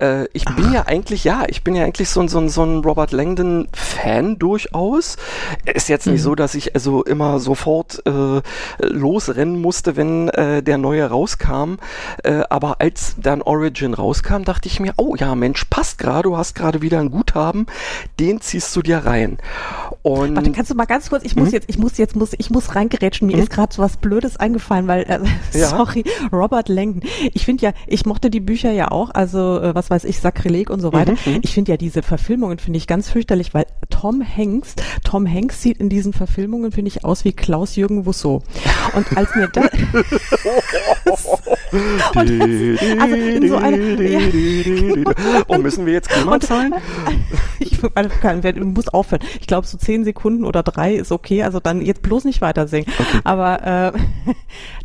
Äh, 0.00 0.26
ich 0.32 0.44
bin 0.44 0.66
Ach. 0.68 0.72
ja 0.72 0.82
eigentlich, 0.86 1.24
ja, 1.24 1.44
ich 1.48 1.64
bin 1.64 1.74
ja 1.74 1.84
eigentlich 1.84 2.08
so, 2.08 2.26
so, 2.26 2.46
so 2.48 2.64
ein 2.64 2.78
Robert 2.78 3.12
Langdon-Fan 3.12 4.38
durchaus. 4.38 5.16
Ist 5.64 5.88
jetzt 5.88 6.06
nicht 6.06 6.20
mhm. 6.20 6.24
so, 6.24 6.34
dass 6.34 6.54
ich 6.54 6.74
also 6.74 7.02
immer 7.04 7.38
sofort 7.38 8.02
äh, 8.06 8.40
losrennen 8.80 9.60
musste, 9.60 9.96
wenn 9.96 10.28
äh, 10.28 10.62
der 10.62 10.78
neue 10.78 11.08
rauskam. 11.08 11.76
Äh, 12.22 12.42
aber 12.50 12.80
als 12.80 13.16
dann 13.18 13.42
Origin 13.42 13.94
rauskam, 13.94 14.42
dachte 14.44 14.68
ich 14.68 14.80
mir, 14.80 14.92
oh 14.96 15.14
ja, 15.16 15.34
Mensch, 15.34 15.64
passt 15.66 15.98
gerade, 15.98 16.28
du 16.28 16.36
hast 16.36 16.54
gerade 16.54 16.82
wieder 16.82 17.00
ein 17.00 17.10
Guthaben, 17.10 17.66
den 18.18 18.40
ziehst 18.40 18.74
du 18.76 18.82
dir 18.82 18.98
rein. 18.98 19.38
Und 20.02 20.36
Warte, 20.36 20.52
kannst 20.52 20.70
du 20.70 20.74
mal 20.74 20.86
ganz 20.86 21.10
kurz, 21.10 21.24
ich 21.24 21.36
muss 21.36 21.48
mhm. 21.48 21.54
jetzt, 21.54 21.68
ich 21.68 21.78
muss 21.78 21.98
jetzt, 21.98 22.16
muss, 22.16 22.30
ich 22.36 22.50
muss 22.50 22.74
reingerätschen, 22.74 23.26
mir 23.26 23.36
mhm. 23.36 23.42
ist 23.42 23.50
gerade 23.50 23.74
so 23.74 23.82
was 23.82 23.96
Blödes 23.96 24.36
eingefallen 24.36 24.83
rein, 24.88 24.88
weil, 24.88 25.02
äh, 25.04 25.20
ja. 25.58 25.68
sorry, 25.68 26.04
Robert 26.32 26.68
Langdon. 26.68 27.02
Ich 27.32 27.44
finde 27.44 27.64
ja, 27.66 27.72
ich 27.86 28.06
mochte 28.06 28.30
die 28.30 28.40
Bücher 28.40 28.72
ja 28.72 28.90
auch, 28.90 29.10
also 29.10 29.60
äh, 29.60 29.74
was 29.74 29.90
weiß 29.90 30.04
ich, 30.04 30.20
Sakrileg 30.20 30.70
und 30.70 30.80
so 30.80 30.92
weiter. 30.92 31.12
Mhm, 31.24 31.34
mhm. 31.34 31.40
ich 31.42 31.52
finde 31.52 31.72
ja 31.72 31.76
diese 31.76 32.02
Verfilmungen 32.02 32.58
finde 32.58 32.78
ich 32.78 32.86
ganz 32.86 33.10
fürchterlich, 33.10 33.54
weil 33.54 33.66
Tom 33.90 34.22
Hanks, 34.24 34.74
Tom 35.04 35.26
Hanks 35.30 35.62
sieht 35.62 35.78
in 35.78 35.88
diesen 35.88 36.12
Verfilmungen 36.12 36.72
finde 36.72 36.88
ich 36.88 37.04
aus 37.04 37.24
wie 37.24 37.32
Klaus-Jürgen 37.32 38.06
Wusso. 38.06 38.42
Und 38.94 39.16
als 39.16 39.34
mir 39.34 39.48
da 39.48 39.62
und 42.14 42.30
das, 42.30 43.00
also 43.00 43.14
in 43.14 43.48
so 43.48 43.56
einer 43.56 44.00
ja. 44.00 44.20
Oh, 45.48 45.58
müssen 45.58 45.86
wir 45.86 45.92
jetzt 45.92 46.08
Klima 46.08 46.40
zahlen? 46.40 46.74
ich 47.58 47.80
kann, 48.20 48.42
muss 48.74 48.88
aufhören. 48.88 49.22
Ich 49.40 49.46
glaube 49.46 49.66
so 49.66 49.76
zehn 49.78 50.04
Sekunden 50.04 50.44
oder 50.44 50.62
drei 50.62 50.94
ist 50.94 51.12
okay, 51.12 51.42
also 51.42 51.60
dann 51.60 51.82
jetzt 51.82 52.02
bloß 52.02 52.24
nicht 52.24 52.40
weiter 52.40 52.66
singen. 52.68 52.86
Okay. 52.98 53.20
Aber 53.24 53.92
äh, 53.94 54.32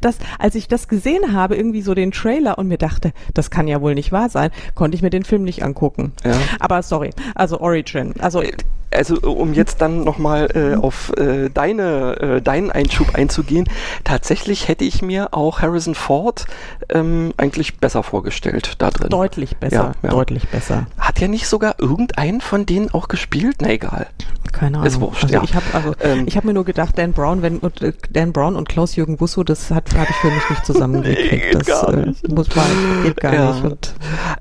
das, 0.02 0.18
als 0.38 0.56
ich 0.56 0.68
das 0.68 0.88
gesehen 0.88 1.34
habe, 1.34 1.56
irgendwie 1.56 1.82
so 1.82 1.94
den 1.94 2.12
Trailer 2.12 2.58
und 2.58 2.68
mir 2.68 2.78
dachte, 2.78 3.12
das 3.34 3.52
kann 3.52 3.68
ja 3.68 3.82
wohl 3.82 3.96
nicht 3.96 4.12
wahr 4.12 4.30
sein, 4.30 4.52
konnte 4.76 4.96
ich 4.96 5.02
mir 5.02 5.10
den 5.10 5.24
Film 5.24 5.44
nicht 5.44 5.64
angucken. 5.64 6.14
Ja. 6.24 6.34
Aber 6.60 6.82
sorry, 6.84 7.12
also 7.36 7.60
Origin, 7.60 8.14
also 8.20 8.42
äh, 8.42 8.52
also 8.94 9.20
um 9.22 9.54
jetzt 9.54 9.82
dann 9.82 10.04
nochmal 10.04 10.50
äh, 10.56 10.76
auf 10.76 11.12
äh, 11.18 11.50
deine, 11.50 12.20
äh, 12.20 12.42
deinen 12.42 12.72
Einschub 12.72 13.16
einzugehen, 13.16 13.70
tatsächlich 14.04 14.68
hätte 14.68 14.84
ich 14.84 15.02
mir 15.02 15.34
auch 15.34 15.62
Harrison 15.62 15.96
Ford 15.96 16.46
ähm, 16.90 17.34
eigentlich 17.38 17.78
besser 17.78 18.04
vorgestellt 18.04 18.76
da 18.80 18.90
drin. 18.90 19.10
Deutlich 19.10 19.58
besser, 19.58 19.96
ja, 20.02 20.10
ja. 20.10 20.10
deutlich 20.10 20.48
besser. 20.50 20.88
Hat 20.98 21.20
ja 21.20 21.28
nicht 21.28 21.48
sogar 21.48 21.76
irgendeinen 21.80 22.42
von 22.42 22.66
denen 22.66 22.92
auch 22.92 23.08
gespielt? 23.08 23.58
Na 23.62 23.70
egal. 23.70 24.08
Keine 24.52 24.78
Ahnung. 24.78 24.88
Ist 24.88 25.00
wurscht, 25.00 25.24
also 25.24 25.36
ja. 25.36 25.44
Ich 25.44 25.54
habe 25.54 25.66
also, 25.74 25.94
ähm, 26.02 26.26
hab 26.28 26.44
mir 26.44 26.54
nur 26.54 26.66
gedacht, 26.66 26.98
Dan 26.98 27.14
Brown, 27.14 27.42
wenn, 27.42 27.60
und, 27.60 27.82
äh, 27.82 27.94
Dan 28.10 28.34
Brown 28.34 28.56
und 28.56 28.68
Klaus-Jürgen 28.68 29.18
Busso, 29.18 29.44
das 29.44 29.70
habe 29.70 29.86
ich 29.88 30.16
für 30.16 30.32
mich 30.32 30.50
nicht 30.50 30.66
zusammengekriegt. 30.66 31.40
Das 31.60 31.84
äh, 31.84 32.14
muss 32.30 32.56
man, 32.56 33.04
geht 33.04 33.18
gar 33.18 33.34
ja. 33.34 33.52
nicht. 33.52 33.64
Und, 33.64 33.94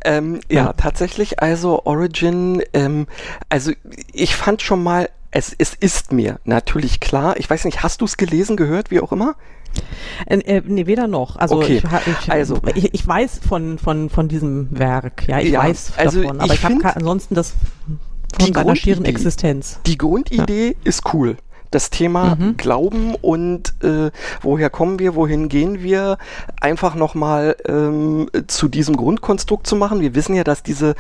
ähm, 0.05 0.41
ja. 0.49 0.67
ja. 0.67 0.73
tatsächlich, 0.73 1.41
also 1.41 1.85
Origin, 1.85 2.63
ähm, 2.73 3.07
also 3.49 3.73
ich 4.13 4.37
fand 4.39 4.63
schon 4.63 4.83
mal, 4.83 5.09
es, 5.31 5.55
es 5.59 5.75
ist 5.75 6.13
mir 6.13 6.41
natürlich 6.45 7.01
klar, 7.01 7.37
ich 7.39 7.49
weiß 7.49 7.65
nicht, 7.65 7.83
hast 7.83 8.01
du 8.01 8.05
es 8.05 8.17
gelesen, 8.17 8.57
gehört, 8.57 8.91
wie 8.91 9.01
auch 9.01 9.13
immer? 9.13 9.35
Äh, 10.27 10.39
äh, 10.39 10.63
nee, 10.65 10.87
weder 10.87 11.07
noch. 11.07 11.37
Also, 11.37 11.57
okay. 11.57 11.83
ich, 11.85 11.85
ich, 12.23 12.33
also 12.33 12.59
ich, 12.75 12.95
ich, 12.95 13.07
weiß 13.07 13.41
von, 13.47 13.79
von, 13.79 14.09
von 14.09 14.29
diesem 14.29 14.69
Werk, 14.71 15.29
ja, 15.29 15.41
ich 15.41 15.51
ja, 15.51 15.61
weiß 15.61 15.93
also 15.97 16.23
davon, 16.23 16.41
aber 16.41 16.55
ich, 16.55 16.61
ich 16.61 16.65
habe 16.65 16.97
ansonsten 16.97 17.35
das 17.35 17.55
von 18.41 18.53
seiner 18.55 18.77
schieren 18.77 19.05
Existenz. 19.05 19.81
Die 19.87 19.99
Grundidee 19.99 20.69
ja. 20.69 20.75
ist 20.85 21.03
cool 21.13 21.37
das 21.71 21.91
Thema 21.91 22.37
mhm. 22.37 22.57
Glauben 22.57 23.15
und 23.15 23.75
äh, 23.83 24.11
woher 24.43 24.71
kommen 24.71 24.99
wir, 24.99 25.15
wohin 25.15 25.49
gehen 25.49 25.83
wir, 25.83 26.19
einfach 26.61 26.95
nochmal 26.95 27.57
ähm, 27.67 28.29
zu 28.47 28.69
diesem 28.69 28.97
Grundkonstrukt 28.97 29.67
zu 29.67 29.77
machen. 29.77 30.01
Wir 30.01 30.15
wissen 30.15 30.35
ja, 30.35 30.45
dass 30.45 30.63
diese 30.63 30.95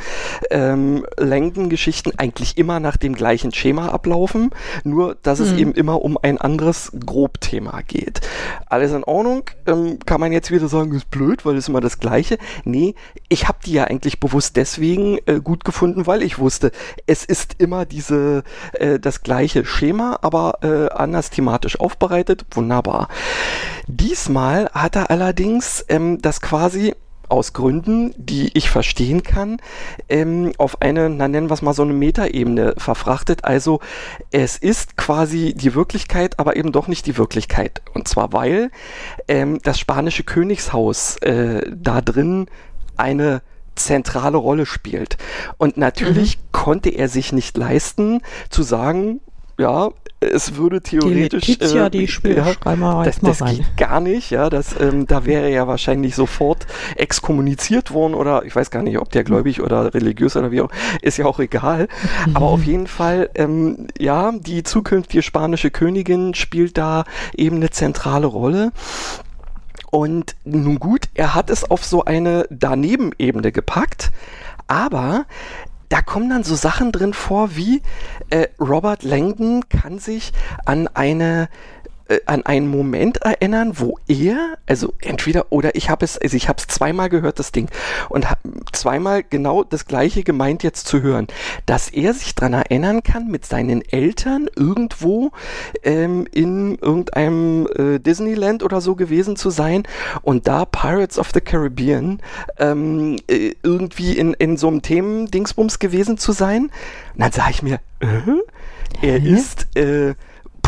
ähm, 0.50 1.06
Langdon-Geschichten 1.16 2.12
eigentlich 2.16 2.58
immer 2.58 2.80
nach 2.80 2.96
dem 2.96 3.14
gleichen 3.14 3.52
Schema 3.52 3.88
ablaufen, 3.88 4.50
nur 4.84 5.16
dass 5.22 5.38
mhm. 5.38 5.44
es 5.44 5.52
eben 5.52 5.72
immer 5.72 6.02
um 6.02 6.18
ein 6.20 6.38
anderes 6.38 6.92
Grobthema 7.04 7.80
geht. 7.86 8.20
Alles 8.66 8.92
in 8.92 9.04
Ordnung, 9.04 9.44
ähm, 9.66 9.98
kann 10.04 10.20
man 10.20 10.32
jetzt 10.32 10.50
wieder 10.50 10.68
sagen, 10.68 10.92
ist 10.92 11.10
blöd, 11.10 11.44
weil 11.44 11.56
es 11.56 11.68
immer 11.68 11.80
das 11.80 11.98
Gleiche. 11.98 12.38
Nee, 12.64 12.94
ich 13.28 13.48
habe 13.48 13.58
die 13.64 13.72
ja 13.72 13.84
eigentlich 13.84 14.20
bewusst 14.20 14.56
deswegen 14.56 15.18
äh, 15.26 15.40
gut 15.42 15.64
gefunden, 15.64 16.06
weil 16.06 16.22
ich 16.22 16.38
wusste, 16.38 16.72
es 17.06 17.24
ist 17.24 17.56
immer 17.58 17.84
diese 17.84 18.42
äh, 18.74 18.98
das 18.98 19.22
gleiche 19.22 19.64
Schema, 19.64 20.18
aber 20.22 20.57
äh, 20.62 20.88
anders 20.90 21.30
thematisch 21.30 21.78
aufbereitet. 21.78 22.44
Wunderbar. 22.52 23.08
Diesmal 23.86 24.68
hat 24.72 24.96
er 24.96 25.10
allerdings 25.10 25.84
ähm, 25.88 26.20
das 26.20 26.40
quasi 26.40 26.94
aus 27.28 27.52
Gründen, 27.52 28.14
die 28.16 28.50
ich 28.56 28.70
verstehen 28.70 29.22
kann, 29.22 29.58
ähm, 30.08 30.52
auf 30.58 30.80
eine, 30.80 31.10
na 31.10 31.28
nennen 31.28 31.50
wir 31.50 31.54
es 31.54 31.62
mal 31.62 31.74
so 31.74 31.82
eine 31.82 31.92
Metaebene 31.92 32.74
verfrachtet. 32.78 33.44
Also 33.44 33.80
es 34.30 34.56
ist 34.56 34.96
quasi 34.96 35.54
die 35.54 35.74
Wirklichkeit, 35.74 36.38
aber 36.38 36.56
eben 36.56 36.72
doch 36.72 36.88
nicht 36.88 37.06
die 37.06 37.18
Wirklichkeit. 37.18 37.82
Und 37.94 38.08
zwar 38.08 38.32
weil 38.32 38.70
ähm, 39.26 39.58
das 39.62 39.78
spanische 39.78 40.24
Königshaus 40.24 41.16
äh, 41.18 41.62
da 41.70 42.00
drin 42.00 42.46
eine 42.96 43.42
zentrale 43.74 44.36
Rolle 44.36 44.66
spielt. 44.66 45.18
Und 45.56 45.76
natürlich 45.76 46.38
mhm. 46.38 46.42
konnte 46.52 46.90
er 46.90 47.08
sich 47.08 47.32
nicht 47.32 47.56
leisten 47.56 48.22
zu 48.50 48.62
sagen, 48.62 49.20
ja, 49.58 49.90
es 50.20 50.56
würde 50.56 50.80
theoretisch. 50.80 51.44
Die 51.44 51.52
Letizia, 51.52 51.86
äh, 51.86 51.90
die 51.90 52.08
Spielschreiber 52.08 52.80
ja, 52.80 53.02
das, 53.04 53.20
das 53.20 53.38
geht 53.38 53.76
gar 53.76 54.00
nicht, 54.00 54.30
ja. 54.30 54.50
Das, 54.50 54.74
ähm, 54.80 55.06
da 55.06 55.26
wäre 55.26 55.50
ja 55.50 55.66
wahrscheinlich 55.66 56.14
sofort 56.14 56.66
exkommuniziert 56.96 57.92
worden 57.92 58.14
oder 58.14 58.44
ich 58.44 58.54
weiß 58.54 58.70
gar 58.70 58.82
nicht, 58.82 58.98
ob 58.98 59.10
der 59.10 59.24
gläubig 59.24 59.60
oder 59.60 59.94
religiös 59.94 60.36
oder 60.36 60.50
wie 60.50 60.60
auch, 60.60 60.70
ist 61.02 61.18
ja 61.18 61.26
auch 61.26 61.38
egal. 61.38 61.88
Mhm. 62.26 62.36
Aber 62.36 62.46
auf 62.46 62.64
jeden 62.64 62.86
Fall, 62.86 63.30
ähm, 63.34 63.88
ja, 63.98 64.32
die 64.32 64.62
zukünftige 64.62 65.22
spanische 65.22 65.70
Königin 65.70 66.34
spielt 66.34 66.78
da 66.78 67.04
eben 67.36 67.56
eine 67.56 67.70
zentrale 67.70 68.26
Rolle. 68.26 68.72
Und 69.90 70.36
nun 70.44 70.78
gut, 70.78 71.08
er 71.14 71.34
hat 71.34 71.48
es 71.50 71.70
auf 71.70 71.84
so 71.84 72.04
eine 72.04 72.46
Daneben-Ebene 72.50 73.52
gepackt, 73.52 74.12
aber 74.66 75.24
da 75.88 76.02
kommen 76.02 76.30
dann 76.30 76.44
so 76.44 76.54
Sachen 76.54 76.92
drin 76.92 77.14
vor 77.14 77.56
wie 77.56 77.82
äh, 78.30 78.48
Robert 78.60 79.02
Langdon 79.02 79.68
kann 79.68 79.98
sich 79.98 80.32
an 80.64 80.88
eine 80.88 81.48
äh, 82.08 82.20
an 82.26 82.44
einen 82.44 82.68
Moment 82.68 83.18
erinnern, 83.18 83.72
wo 83.76 83.98
er, 84.08 84.58
also 84.66 84.94
entweder 85.00 85.46
oder 85.50 85.74
ich 85.74 85.90
habe 85.90 86.04
es, 86.04 86.18
also 86.18 86.36
ich 86.36 86.48
habe 86.48 86.58
es 86.58 86.66
zweimal 86.66 87.08
gehört, 87.08 87.38
das 87.38 87.52
Ding, 87.52 87.68
und 88.08 88.30
hab 88.30 88.40
zweimal 88.72 89.22
genau 89.22 89.64
das 89.64 89.86
gleiche 89.86 90.22
gemeint 90.22 90.62
jetzt 90.62 90.86
zu 90.86 91.02
hören, 91.02 91.26
dass 91.66 91.88
er 91.88 92.14
sich 92.14 92.34
daran 92.34 92.54
erinnern 92.54 93.02
kann, 93.02 93.28
mit 93.28 93.44
seinen 93.46 93.82
Eltern 93.82 94.48
irgendwo 94.56 95.30
ähm, 95.82 96.26
in 96.32 96.76
irgendeinem 96.76 97.68
äh, 97.76 97.98
Disneyland 97.98 98.62
oder 98.62 98.80
so 98.80 98.94
gewesen 98.94 99.36
zu 99.36 99.50
sein 99.50 99.82
und 100.22 100.48
da 100.48 100.64
Pirates 100.64 101.18
of 101.18 101.30
the 101.32 101.40
Caribbean 101.40 102.20
ähm, 102.58 103.16
äh, 103.28 103.54
irgendwie 103.62 104.16
in, 104.16 104.34
in 104.34 104.56
so 104.56 104.68
einem 104.68 104.82
Themen-Dingsbums 104.82 105.78
gewesen 105.78 106.18
zu 106.18 106.32
sein. 106.32 106.70
Und 107.14 107.20
dann 107.20 107.32
sage 107.32 107.50
ich 107.50 107.62
mir, 107.62 107.80
äh, 108.00 109.06
er 109.06 109.22
ist 109.22 109.76
äh, 109.76 110.14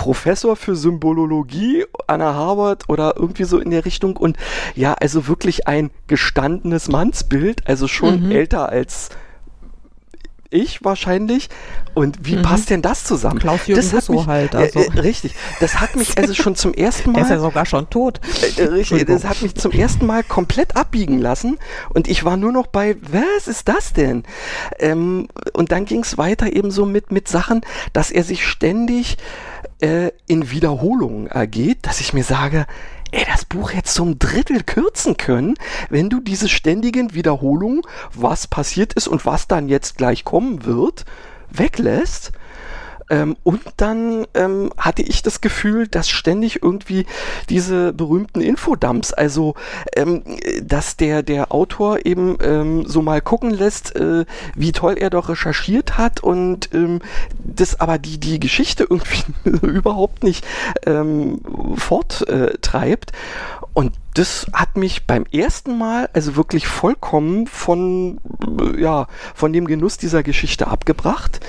Professor 0.00 0.56
für 0.56 0.76
Symbolologie 0.76 1.84
an 2.06 2.20
der 2.20 2.34
Harvard 2.34 2.88
oder 2.88 3.16
irgendwie 3.16 3.44
so 3.44 3.58
in 3.58 3.70
der 3.70 3.84
Richtung 3.84 4.16
und 4.16 4.38
ja, 4.74 4.94
also 4.94 5.28
wirklich 5.28 5.68
ein 5.68 5.90
gestandenes 6.06 6.88
Mannsbild, 6.88 7.68
also 7.68 7.86
schon 7.86 8.24
mhm. 8.24 8.30
älter 8.30 8.70
als 8.70 9.10
ich 10.48 10.82
wahrscheinlich. 10.82 11.50
Und 11.94 12.26
wie 12.26 12.36
mhm. 12.36 12.42
passt 12.42 12.70
denn 12.70 12.80
das 12.80 13.04
zusammen? 13.04 13.38
Klaus-Jürgen 13.40 13.88
Busso 13.90 14.26
halt. 14.26 14.54
Also. 14.54 14.80
Äh, 14.80 15.00
richtig. 15.00 15.34
Das 15.60 15.80
hat 15.80 15.94
mich 15.96 16.16
also 16.18 16.34
schon 16.34 16.56
zum 16.56 16.72
ersten 16.72 17.12
Mal... 17.12 17.18
Er 17.20 17.24
ist 17.24 17.30
ja 17.30 17.38
sogar 17.38 17.66
schon 17.66 17.88
tot. 17.90 18.20
Äh, 18.56 18.62
äh 18.62 18.64
richtig. 18.68 19.06
Das 19.06 19.24
hat 19.24 19.42
mich 19.42 19.54
zum 19.54 19.70
ersten 19.70 20.06
Mal 20.06 20.24
komplett 20.24 20.76
abbiegen 20.76 21.18
lassen. 21.18 21.58
Und 21.90 22.08
ich 22.08 22.24
war 22.24 22.36
nur 22.36 22.52
noch 22.52 22.66
bei, 22.66 22.96
was 23.02 23.46
ist 23.46 23.68
das 23.68 23.92
denn? 23.92 24.24
Ähm, 24.78 25.28
und 25.52 25.70
dann 25.72 25.84
ging 25.84 26.00
es 26.00 26.18
weiter 26.18 26.52
eben 26.52 26.70
so 26.70 26.86
mit, 26.86 27.12
mit 27.12 27.28
Sachen, 27.28 27.60
dass 27.92 28.10
er 28.10 28.24
sich 28.24 28.46
ständig 28.46 29.18
äh, 29.82 30.12
in 30.26 30.50
Wiederholungen 30.50 31.26
ergeht, 31.26 31.78
dass 31.82 32.00
ich 32.00 32.12
mir 32.12 32.24
sage, 32.24 32.66
ey, 33.10 33.24
das 33.26 33.44
Buch 33.44 33.72
jetzt 33.72 33.94
zum 33.94 34.18
Drittel 34.18 34.62
kürzen 34.62 35.16
können, 35.16 35.54
wenn 35.88 36.10
du 36.10 36.20
diese 36.20 36.48
ständigen 36.48 37.14
Wiederholungen, 37.14 37.82
was 38.14 38.46
passiert 38.46 38.92
ist 38.94 39.08
und 39.08 39.26
was 39.26 39.48
dann 39.48 39.68
jetzt 39.68 39.96
gleich 39.96 40.24
kommen 40.24 40.64
wird, 40.64 41.04
weglässt. 41.50 42.32
Ähm, 43.10 43.36
und 43.42 43.60
dann 43.76 44.26
ähm, 44.34 44.70
hatte 44.78 45.02
ich 45.02 45.22
das 45.22 45.40
Gefühl, 45.40 45.88
dass 45.88 46.08
ständig 46.08 46.62
irgendwie 46.62 47.06
diese 47.48 47.92
berühmten 47.92 48.40
Infodumps, 48.40 49.12
also 49.12 49.54
ähm, 49.96 50.22
dass 50.62 50.96
der, 50.96 51.22
der 51.22 51.52
Autor 51.52 52.06
eben 52.06 52.38
ähm, 52.40 52.86
so 52.86 53.02
mal 53.02 53.20
gucken 53.20 53.50
lässt, 53.50 53.96
äh, 53.96 54.24
wie 54.54 54.72
toll 54.72 54.94
er 54.96 55.10
doch 55.10 55.28
recherchiert 55.28 55.98
hat 55.98 56.20
und 56.20 56.72
ähm, 56.72 57.00
das 57.38 57.80
aber 57.80 57.98
die, 57.98 58.18
die 58.18 58.40
Geschichte 58.40 58.86
irgendwie 58.88 59.24
überhaupt 59.66 60.22
nicht 60.22 60.46
ähm, 60.86 61.40
forttreibt. 61.76 63.12
Und 63.72 63.92
das 64.14 64.46
hat 64.52 64.76
mich 64.76 65.06
beim 65.06 65.24
ersten 65.32 65.78
Mal 65.78 66.10
also 66.12 66.36
wirklich 66.36 66.66
vollkommen 66.66 67.46
von, 67.46 68.20
äh, 68.60 68.80
ja, 68.80 69.06
von 69.34 69.52
dem 69.52 69.66
Genuss 69.66 69.98
dieser 69.98 70.22
Geschichte 70.22 70.68
abgebracht. 70.68 71.40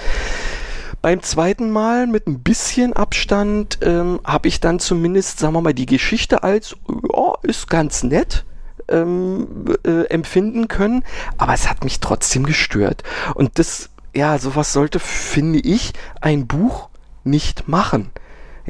Beim 1.02 1.24
zweiten 1.24 1.72
Mal 1.72 2.06
mit 2.06 2.28
ein 2.28 2.42
bisschen 2.42 2.94
Abstand 2.94 3.80
ähm, 3.82 4.20
habe 4.24 4.48
ich 4.48 4.60
dann 4.60 4.80
zumindest, 4.80 5.40
sagen 5.40 5.54
wir 5.54 5.62
mal, 5.62 5.74
die 5.74 5.88
Geschichte 5.88 6.44
als, 6.44 6.76
ja, 6.88 7.34
ist 7.44 7.70
ganz 7.70 8.04
nett. 8.04 8.46
Ähm, 8.88 9.66
äh, 9.86 10.06
empfinden 10.10 10.68
können, 10.68 11.06
aber 11.38 11.54
es 11.54 11.70
hat 11.70 11.86
mich 11.86 12.02
trotzdem 12.02 12.46
gestört. 12.46 13.04
Und 13.36 13.58
das, 13.58 13.90
ja, 14.14 14.38
sowas 14.38 14.74
sollte, 14.74 15.00
finde 15.00 15.60
ich, 15.60 15.94
ein 16.20 16.46
Buch 16.46 16.90
nicht 17.24 17.70
machen. 17.70 18.10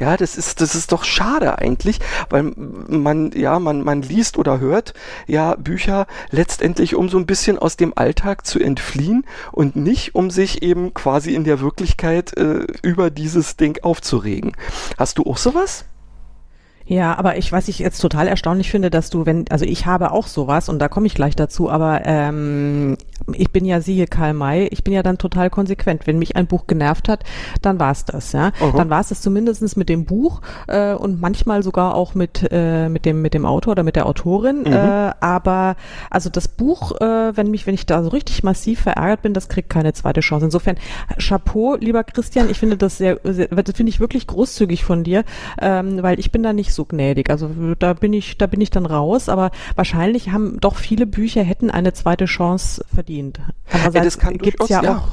Ja, 0.02 0.16
das 0.16 0.36
ist, 0.36 0.60
das 0.60 0.74
ist 0.74 0.90
doch 0.90 1.04
schade 1.04 1.60
eigentlich, 1.60 2.00
weil 2.28 2.42
man, 2.88 3.30
ja, 3.36 3.60
man, 3.60 3.84
man 3.84 4.02
liest 4.02 4.36
oder 4.36 4.58
hört 4.58 4.94
ja 5.28 5.54
Bücher 5.54 6.08
letztendlich, 6.32 6.96
um 6.96 7.08
so 7.08 7.18
ein 7.18 7.26
bisschen 7.26 7.56
aus 7.56 7.76
dem 7.76 7.92
Alltag 7.94 8.44
zu 8.44 8.58
entfliehen 8.58 9.24
und 9.52 9.76
nicht, 9.76 10.16
um 10.16 10.32
sich 10.32 10.60
eben 10.60 10.92
quasi 10.92 11.36
in 11.36 11.44
der 11.44 11.60
Wirklichkeit 11.60 12.36
äh, 12.36 12.66
über 12.82 13.10
dieses 13.10 13.56
Ding 13.56 13.78
aufzuregen. 13.84 14.56
Hast 14.98 15.18
du 15.18 15.22
auch 15.22 15.36
sowas? 15.36 15.84
Ja, 16.86 17.16
aber 17.16 17.36
ich, 17.38 17.52
was 17.52 17.68
ich 17.68 17.78
jetzt 17.78 18.00
total 18.00 18.28
erstaunlich 18.28 18.70
finde, 18.70 18.90
dass 18.90 19.10
du, 19.10 19.26
wenn, 19.26 19.44
also 19.50 19.64
ich 19.64 19.86
habe 19.86 20.10
auch 20.10 20.26
sowas 20.26 20.68
und 20.68 20.78
da 20.78 20.88
komme 20.88 21.06
ich 21.06 21.14
gleich 21.14 21.36
dazu, 21.36 21.70
aber 21.70 22.02
ähm, 22.04 22.96
ich 23.34 23.50
bin 23.50 23.64
ja 23.64 23.80
siehe 23.80 24.06
Karl 24.06 24.34
May, 24.34 24.66
ich 24.66 24.82
bin 24.84 24.92
ja 24.92 25.02
dann 25.02 25.18
total 25.18 25.50
konsequent. 25.50 26.06
Wenn 26.06 26.18
mich 26.18 26.36
ein 26.36 26.46
Buch 26.46 26.66
genervt 26.66 27.08
hat, 27.08 27.24
dann 27.60 27.78
war 27.78 27.92
es 27.92 28.04
das, 28.04 28.32
ja. 28.32 28.52
Aha. 28.60 28.72
Dann 28.76 28.90
war 28.90 29.00
es 29.00 29.08
das 29.08 29.20
zumindestens 29.20 29.76
mit 29.76 29.88
dem 29.88 30.04
Buch 30.04 30.40
äh, 30.66 30.94
und 30.94 31.20
manchmal 31.20 31.62
sogar 31.62 31.94
auch 31.94 32.14
mit, 32.14 32.46
äh, 32.50 32.88
mit, 32.88 33.04
dem, 33.04 33.22
mit 33.22 33.34
dem 33.34 33.46
Autor 33.46 33.72
oder 33.72 33.82
mit 33.82 33.96
der 33.96 34.06
Autorin. 34.06 34.60
Mhm. 34.60 34.72
Äh, 34.72 35.12
aber 35.20 35.76
also 36.10 36.30
das 36.30 36.48
Buch, 36.48 37.00
äh, 37.00 37.36
wenn 37.36 37.50
mich, 37.50 37.66
wenn 37.66 37.74
ich 37.74 37.86
da 37.86 38.02
so 38.02 38.08
richtig 38.08 38.42
massiv 38.42 38.80
verärgert 38.80 39.22
bin, 39.22 39.34
das 39.34 39.48
kriegt 39.48 39.70
keine 39.70 39.92
zweite 39.92 40.20
Chance. 40.20 40.46
Insofern, 40.46 40.76
Chapeau, 41.18 41.76
lieber 41.76 42.04
Christian, 42.04 42.50
ich 42.50 42.58
finde 42.58 42.76
das 42.76 42.98
sehr, 42.98 43.20
sehr 43.24 43.48
das 43.48 43.76
finde 43.76 43.90
ich 43.90 44.00
wirklich 44.00 44.26
großzügig 44.26 44.84
von 44.84 45.04
dir, 45.04 45.24
ähm, 45.60 46.02
weil 46.02 46.18
ich 46.18 46.32
bin 46.32 46.42
da 46.42 46.52
nicht 46.52 46.71
so 46.74 46.84
gnädig. 46.84 47.30
Also 47.30 47.50
da 47.78 47.92
bin 47.94 48.12
ich, 48.12 48.38
da 48.38 48.46
bin 48.46 48.60
ich 48.60 48.70
dann 48.70 48.86
raus, 48.86 49.28
aber 49.28 49.50
wahrscheinlich 49.74 50.30
haben 50.30 50.58
doch 50.60 50.76
viele 50.76 51.06
Bücher 51.06 51.42
hätten 51.42 51.70
eine 51.70 51.92
zweite 51.92 52.26
Chance 52.26 52.84
verdient. 52.92 53.40
Andererseits 53.72 54.18
ja, 54.22 54.30
gibt 54.30 54.62
es 54.62 54.68
ja, 54.68 54.82
ja, 54.82 54.96
auch 54.98 55.08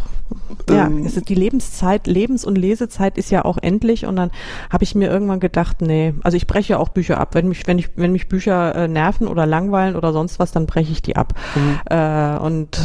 ja, 0.69 0.85
ähm, 0.85 1.05
es 1.05 1.17
ist 1.17 1.29
die 1.29 1.35
Lebenszeit, 1.35 2.07
Lebens- 2.07 2.45
und 2.45 2.57
Lesezeit 2.57 3.17
ist 3.17 3.31
ja 3.31 3.45
auch 3.45 3.57
endlich 3.59 4.05
und 4.05 4.15
dann 4.15 4.31
habe 4.69 4.83
ich 4.83 4.93
mir 4.95 5.09
irgendwann 5.09 5.39
gedacht, 5.39 5.81
nee, 5.81 6.13
also 6.21 6.37
ich 6.37 6.47
breche 6.47 6.79
auch 6.79 6.89
Bücher 6.89 7.19
ab. 7.19 7.33
Wenn 7.33 7.47
mich, 7.47 7.65
wenn 7.65 7.79
ich, 7.79 7.89
wenn 7.95 8.11
mich 8.11 8.27
Bücher 8.27 8.75
äh, 8.75 8.87
nerven 8.87 9.27
oder 9.27 9.45
langweilen 9.45 9.95
oder 9.95 10.13
sonst 10.13 10.39
was, 10.39 10.51
dann 10.51 10.67
breche 10.67 10.91
ich 10.91 11.01
die 11.01 11.15
ab. 11.15 11.33
Mhm. 11.55 11.79
Äh, 11.89 12.37
und 12.37 12.79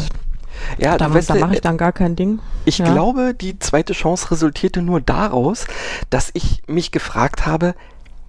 ja, 0.79 0.97
da, 0.97 1.09
da 1.09 1.35
mache 1.35 1.55
ich 1.55 1.61
dann 1.61 1.77
gar 1.77 1.93
kein 1.93 2.17
Ding. 2.17 2.39
Ich 2.65 2.79
ja. 2.79 2.91
glaube, 2.91 3.35
die 3.35 3.59
zweite 3.59 3.93
Chance 3.93 4.31
resultierte 4.31 4.83
nur 4.83 5.01
daraus, 5.01 5.67
dass 6.11 6.31
ich 6.33 6.63
mich 6.67 6.93
gefragt 6.93 7.45
habe, 7.45 7.75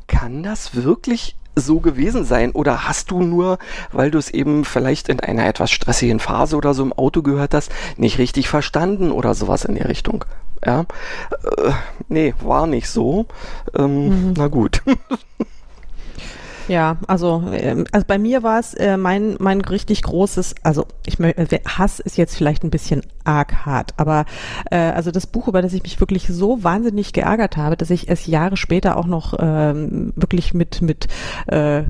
kann 0.08 0.44
das 0.44 0.76
wirklich 0.76 1.36
so 1.56 1.80
gewesen 1.80 2.26
sein? 2.26 2.52
Oder 2.52 2.88
hast 2.88 3.12
du 3.12 3.22
nur, 3.22 3.58
weil 3.92 4.12
du 4.12 4.18
es 4.18 4.30
eben 4.30 4.66
vielleicht 4.66 5.10
in 5.10 5.20
einer 5.20 5.48
etwas 5.48 5.72
stressigen 5.72 6.20
Phase 6.20 6.56
oder 6.56 6.74
so 6.74 6.84
im 6.84 6.94
Auto 6.94 7.22
gehört 7.22 7.54
hast, 7.54 7.72
nicht 7.98 8.18
richtig 8.18 8.50
verstanden 8.50 9.12
oder 9.12 9.34
sowas 9.34 9.66
in 9.66 9.76
der 9.76 9.90
Richtung? 9.90 10.26
Ja, 10.66 10.82
äh, 10.82 11.72
nee, 12.08 12.34
war 12.42 12.68
nicht 12.68 12.90
so. 12.90 13.28
Ähm, 13.78 14.30
mhm. 14.30 14.34
Na 14.38 14.48
gut. 14.48 14.82
Ja, 16.68 16.98
also, 17.08 17.44
äh, 17.52 17.84
also 17.92 18.06
bei 18.08 18.18
mir 18.18 18.44
war 18.44 18.60
es 18.60 18.74
äh, 18.74 18.98
mein, 18.98 19.36
mein 19.40 19.62
richtig 19.62 20.02
großes, 20.02 20.56
also 20.64 20.86
ich 21.06 21.20
äh, 21.20 21.60
Hass 21.66 22.00
ist 22.00 22.18
jetzt 22.18 22.36
vielleicht 22.36 22.64
ein 22.64 22.70
bisschen 22.70 23.02
arg 23.24 23.66
hart, 23.66 23.94
aber 23.98 24.26
äh, 24.72 24.78
also 24.78 25.12
das 25.12 25.28
Buch, 25.28 25.48
über 25.48 25.62
das 25.62 25.74
ich 25.74 25.84
mich 25.84 26.00
wirklich 26.00 26.28
so 26.28 26.64
wahnsinnig 26.64 27.14
geärgert 27.14 27.58
habe, 27.58 27.78
dass 27.78 27.90
ich 27.90 28.10
es 28.10 28.26
Jahre 28.26 28.58
später 28.58 28.98
auch 28.98 29.06
noch 29.06 29.36
ähm, 29.40 30.14
wirklich 30.16 30.54
mit, 30.54 30.82
mit 30.82 31.08
äh, 31.48 31.84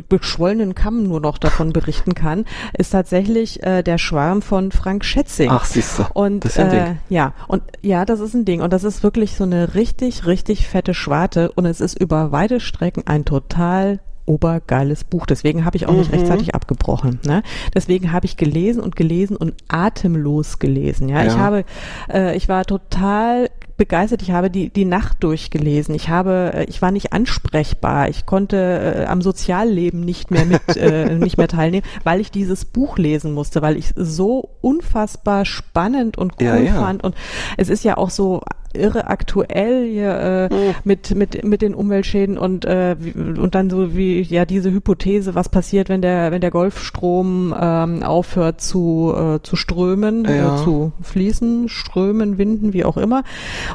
beschwollenen 0.00 0.74
Kamm 0.74 1.02
nur 1.02 1.20
noch 1.20 1.38
davon 1.38 1.72
berichten 1.72 2.14
kann, 2.14 2.46
ist 2.76 2.90
tatsächlich 2.90 3.62
äh, 3.62 3.82
der 3.82 3.98
Schwarm 3.98 4.40
von 4.40 4.72
Frank 4.72 5.04
Schätzing. 5.04 5.50
Ach, 5.50 5.64
siehst 5.64 5.98
du. 5.98 6.04
Und 6.14 6.44
das 6.44 6.52
ist 6.52 6.58
ein 6.58 6.70
äh, 6.70 6.84
Ding. 6.84 6.98
ja, 7.10 7.34
und 7.48 7.62
ja, 7.82 8.04
das 8.04 8.20
ist 8.20 8.34
ein 8.34 8.44
Ding 8.44 8.62
und 8.62 8.72
das 8.72 8.84
ist 8.84 9.02
wirklich 9.02 9.36
so 9.36 9.44
eine 9.44 9.74
richtig 9.74 10.26
richtig 10.26 10.66
fette 10.66 10.94
Schwarte 10.94 11.52
und 11.52 11.66
es 11.66 11.80
ist 11.80 11.98
über 12.00 12.32
weite 12.32 12.60
Strecken 12.60 13.06
ein 13.06 13.24
total 13.24 14.00
obergeiles 14.26 15.04
Buch. 15.04 15.26
Deswegen 15.26 15.64
habe 15.64 15.76
ich 15.76 15.86
auch 15.86 15.92
mhm. 15.92 15.98
nicht 15.98 16.12
rechtzeitig 16.12 16.54
abgebrochen. 16.54 17.20
Ne? 17.26 17.42
Deswegen 17.74 18.12
habe 18.12 18.26
ich 18.26 18.36
gelesen 18.36 18.80
und 18.80 18.96
gelesen 18.96 19.36
und 19.36 19.54
atemlos 19.68 20.58
gelesen. 20.58 21.08
Ja, 21.08 21.22
ja. 21.22 21.28
ich 21.28 21.36
habe, 21.36 21.64
äh, 22.12 22.36
ich 22.36 22.48
war 22.48 22.64
total 22.64 23.50
begeistert. 23.76 24.22
Ich 24.22 24.30
habe 24.30 24.50
die, 24.50 24.70
die 24.70 24.84
Nacht 24.84 25.24
durchgelesen. 25.24 25.94
Ich 25.94 26.08
habe, 26.08 26.52
äh, 26.54 26.64
ich 26.64 26.80
war 26.82 26.90
nicht 26.90 27.12
ansprechbar. 27.12 28.08
Ich 28.08 28.26
konnte 28.26 28.56
äh, 28.56 29.04
am 29.06 29.22
Sozialleben 29.22 30.00
nicht 30.00 30.30
mehr 30.30 30.44
mit, 30.44 30.62
äh, 30.76 31.16
nicht 31.16 31.36
mehr 31.36 31.48
teilnehmen, 31.48 31.86
weil 32.04 32.20
ich 32.20 32.30
dieses 32.30 32.64
Buch 32.64 32.98
lesen 32.98 33.32
musste, 33.32 33.60
weil 33.62 33.76
ich 33.76 33.90
es 33.90 34.16
so 34.16 34.50
unfassbar 34.60 35.44
spannend 35.44 36.16
und 36.16 36.34
cool 36.40 36.46
ja, 36.46 36.56
ja. 36.56 36.74
fand. 36.74 37.02
Und 37.02 37.16
es 37.56 37.68
ist 37.68 37.84
ja 37.84 37.96
auch 37.96 38.10
so 38.10 38.42
irre 38.74 39.08
aktuell 39.08 39.88
hier 39.88 40.48
äh, 40.50 40.54
mhm. 40.54 40.74
mit, 40.84 41.14
mit, 41.14 41.44
mit 41.44 41.62
den 41.62 41.74
Umweltschäden 41.74 42.38
und, 42.38 42.64
äh, 42.64 42.96
und 43.14 43.54
dann 43.54 43.70
so 43.70 43.94
wie 43.96 44.20
ja 44.22 44.44
diese 44.44 44.70
Hypothese, 44.70 45.34
was 45.34 45.48
passiert, 45.48 45.88
wenn 45.88 46.02
der, 46.02 46.32
wenn 46.32 46.40
der 46.40 46.50
Golfstrom 46.50 47.54
ähm, 47.58 48.02
aufhört 48.02 48.60
zu, 48.60 49.14
äh, 49.16 49.42
zu 49.42 49.56
strömen, 49.56 50.24
ja. 50.24 50.60
äh, 50.60 50.64
zu 50.64 50.92
fließen, 51.02 51.68
strömen, 51.68 52.38
winden, 52.38 52.72
wie 52.72 52.84
auch 52.84 52.96
immer. 52.96 53.24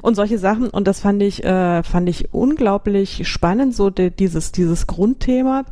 Und 0.02 0.16
solche 0.16 0.38
Sachen. 0.38 0.70
Und 0.70 0.88
das 0.88 1.00
fand 1.00 1.22
ich, 1.22 1.44
äh, 1.44 1.84
fand 1.84 2.10
ich 2.10 2.34
unglaublich 2.34 3.28
spannend, 3.28 3.76
so 3.76 3.90
de, 3.90 4.10
dieses, 4.10 4.52
dieses 4.52 4.88
Grundthema 4.88 5.66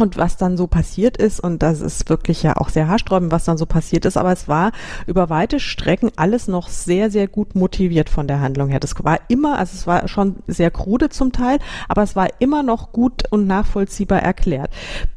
und 0.00 0.16
was 0.16 0.36
dann 0.36 0.56
so 0.56 0.66
passiert 0.66 1.16
ist, 1.16 1.40
und 1.40 1.62
das 1.62 1.80
ist 1.80 2.08
wirklich 2.08 2.42
ja 2.42 2.56
auch 2.56 2.68
sehr 2.68 2.88
haarsträubend, 2.88 3.32
was 3.32 3.44
dann 3.44 3.58
so 3.58 3.66
passiert 3.66 4.04
ist, 4.04 4.16
aber 4.16 4.32
es 4.32 4.48
war 4.48 4.72
über 5.06 5.30
weite 5.30 5.60
Strecken 5.60 6.10
alles 6.16 6.48
noch 6.48 6.68
sehr, 6.68 7.10
sehr 7.10 7.28
gut 7.28 7.54
motiviert 7.54 8.10
von 8.10 8.26
der 8.26 8.40
Handlung 8.40 8.68
her. 8.68 8.80
Das 8.80 8.94
war 9.02 9.18
immer, 9.28 9.58
also 9.58 9.74
es 9.74 9.86
war 9.86 10.08
schon 10.08 10.36
sehr 10.46 10.70
krude 10.70 11.08
zum 11.08 11.32
Teil, 11.32 11.58
aber 11.88 12.02
es 12.02 12.16
war 12.16 12.28
immer 12.38 12.62
noch 12.62 12.92
gut 12.92 13.24
und 13.30 13.46
nachvollziehbar 13.46 14.22
erklärt. 14.22 14.70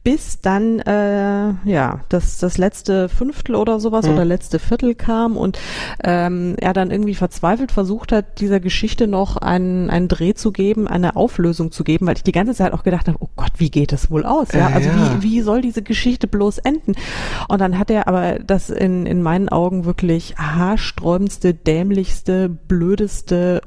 Bis 0.04 0.41
dann, 0.41 0.80
äh, 0.80 1.54
ja, 1.65 2.02
das, 2.10 2.39
das 2.39 2.58
letzte 2.58 3.10
Fünftel 3.10 3.56
oder 3.56 3.80
sowas 3.80 4.08
mhm. 4.08 4.13
oder 4.13 4.26
letzte 4.26 4.60
Viertel 4.60 4.96
kam 4.96 5.38
und 5.38 5.60
ähm, 6.04 6.56
er 6.60 6.74
dann 6.74 6.91
irgendwie 6.91 7.15
verzweifelt 7.15 7.72
versucht 7.72 8.12
hat, 8.12 8.39
dieser 8.39 8.60
Geschichte 8.60 9.08
noch 9.08 9.38
einen, 9.38 9.89
einen 9.89 10.08
Dreh 10.08 10.34
zu 10.34 10.52
geben, 10.52 10.88
eine 10.88 11.15
Auflösung 11.15 11.72
zu 11.72 11.84
geben, 11.84 12.08
weil 12.08 12.17
ich 12.17 12.24
die 12.24 12.32
ganze 12.32 12.54
Zeit 12.54 12.74
auch 12.74 12.84
gedacht 12.84 13.08
habe, 13.08 13.17
oh 13.22 13.30
Gott, 13.36 13.52
wie 13.58 13.70
geht 13.70 13.91
das 13.91 14.10
wohl 14.10 14.26
aus? 14.26 14.52
Ja, 14.54 14.71
also 14.74 14.90
ja. 14.90 15.18
wie, 15.20 15.24
wie 15.24 15.42
soll 15.42 15.62
diese 15.62 15.82
Geschichte 15.82 16.28
bloß 16.28 16.60
enden? 16.60 16.94
Und 17.48 17.62
dann 17.62 17.78
hat 17.78 17.90
er 17.90 18.08
aber 18.08 18.40
das 18.40 18.70
in, 18.70 19.06
in 19.06 19.22
meinen 19.22 19.50
Augen 19.50 19.86
wirklich 19.86 20.36
haarsträubendste, 20.38 21.54
dämlichste, 21.54 22.50
blödeste 22.50 23.62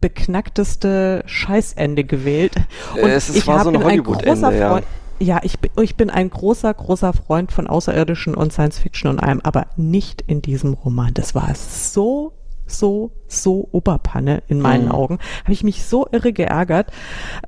beknackteste 0.00 1.22
Scheißende 1.26 2.04
gewählt. 2.04 2.54
Und 3.00 3.08
es 3.08 3.34
ich 3.34 3.46
war 3.46 3.62
so 3.62 3.70
ein 3.70 3.82
Hollywood-Ende, 3.82 4.58
ja. 4.58 4.80
Ja, 5.18 5.38
ich 5.44 5.60
bin, 5.60 5.70
ich 5.80 5.94
bin 5.94 6.10
ein 6.10 6.30
großer, 6.30 6.74
großer 6.74 7.12
Freund 7.12 7.52
von 7.52 7.68
Außerirdischen 7.68 8.34
und 8.34 8.52
Science 8.52 8.80
Fiction 8.80 9.08
und 9.08 9.20
allem, 9.20 9.40
aber 9.44 9.68
nicht 9.76 10.20
in 10.22 10.42
diesem 10.42 10.74
Roman. 10.74 11.14
Das 11.14 11.36
war 11.36 11.54
so 11.54 12.32
so, 12.66 13.12
so 13.26 13.68
Oberpanne 13.72 14.42
in 14.48 14.60
meinen 14.60 14.86
mhm. 14.86 14.92
Augen. 14.92 15.18
Habe 15.42 15.52
ich 15.52 15.64
mich 15.64 15.84
so 15.84 16.06
irre 16.10 16.32
geärgert. 16.32 16.90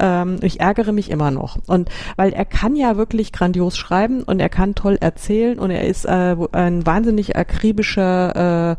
Ähm, 0.01 0.39
ich 0.43 0.61
ärgere 0.61 0.93
mich 0.93 1.11
immer 1.11 1.31
noch. 1.31 1.59
Und 1.67 1.89
weil 2.17 2.33
er 2.33 2.45
kann 2.45 2.77
ja 2.77 2.97
wirklich 2.97 3.33
grandios 3.33 3.77
schreiben 3.77 4.23
und 4.23 4.41
er 4.41 4.49
kann 4.49 4.75
toll 4.75 4.97
erzählen 5.01 5.59
und 5.59 5.71
er 5.71 5.85
ist 5.85 6.05
äh, 6.05 6.37
ein 6.53 6.87
wahnsinnig 6.87 7.37
akribischer 7.37 8.77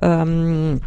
äh, 0.00 0.06
ähm, 0.06 0.80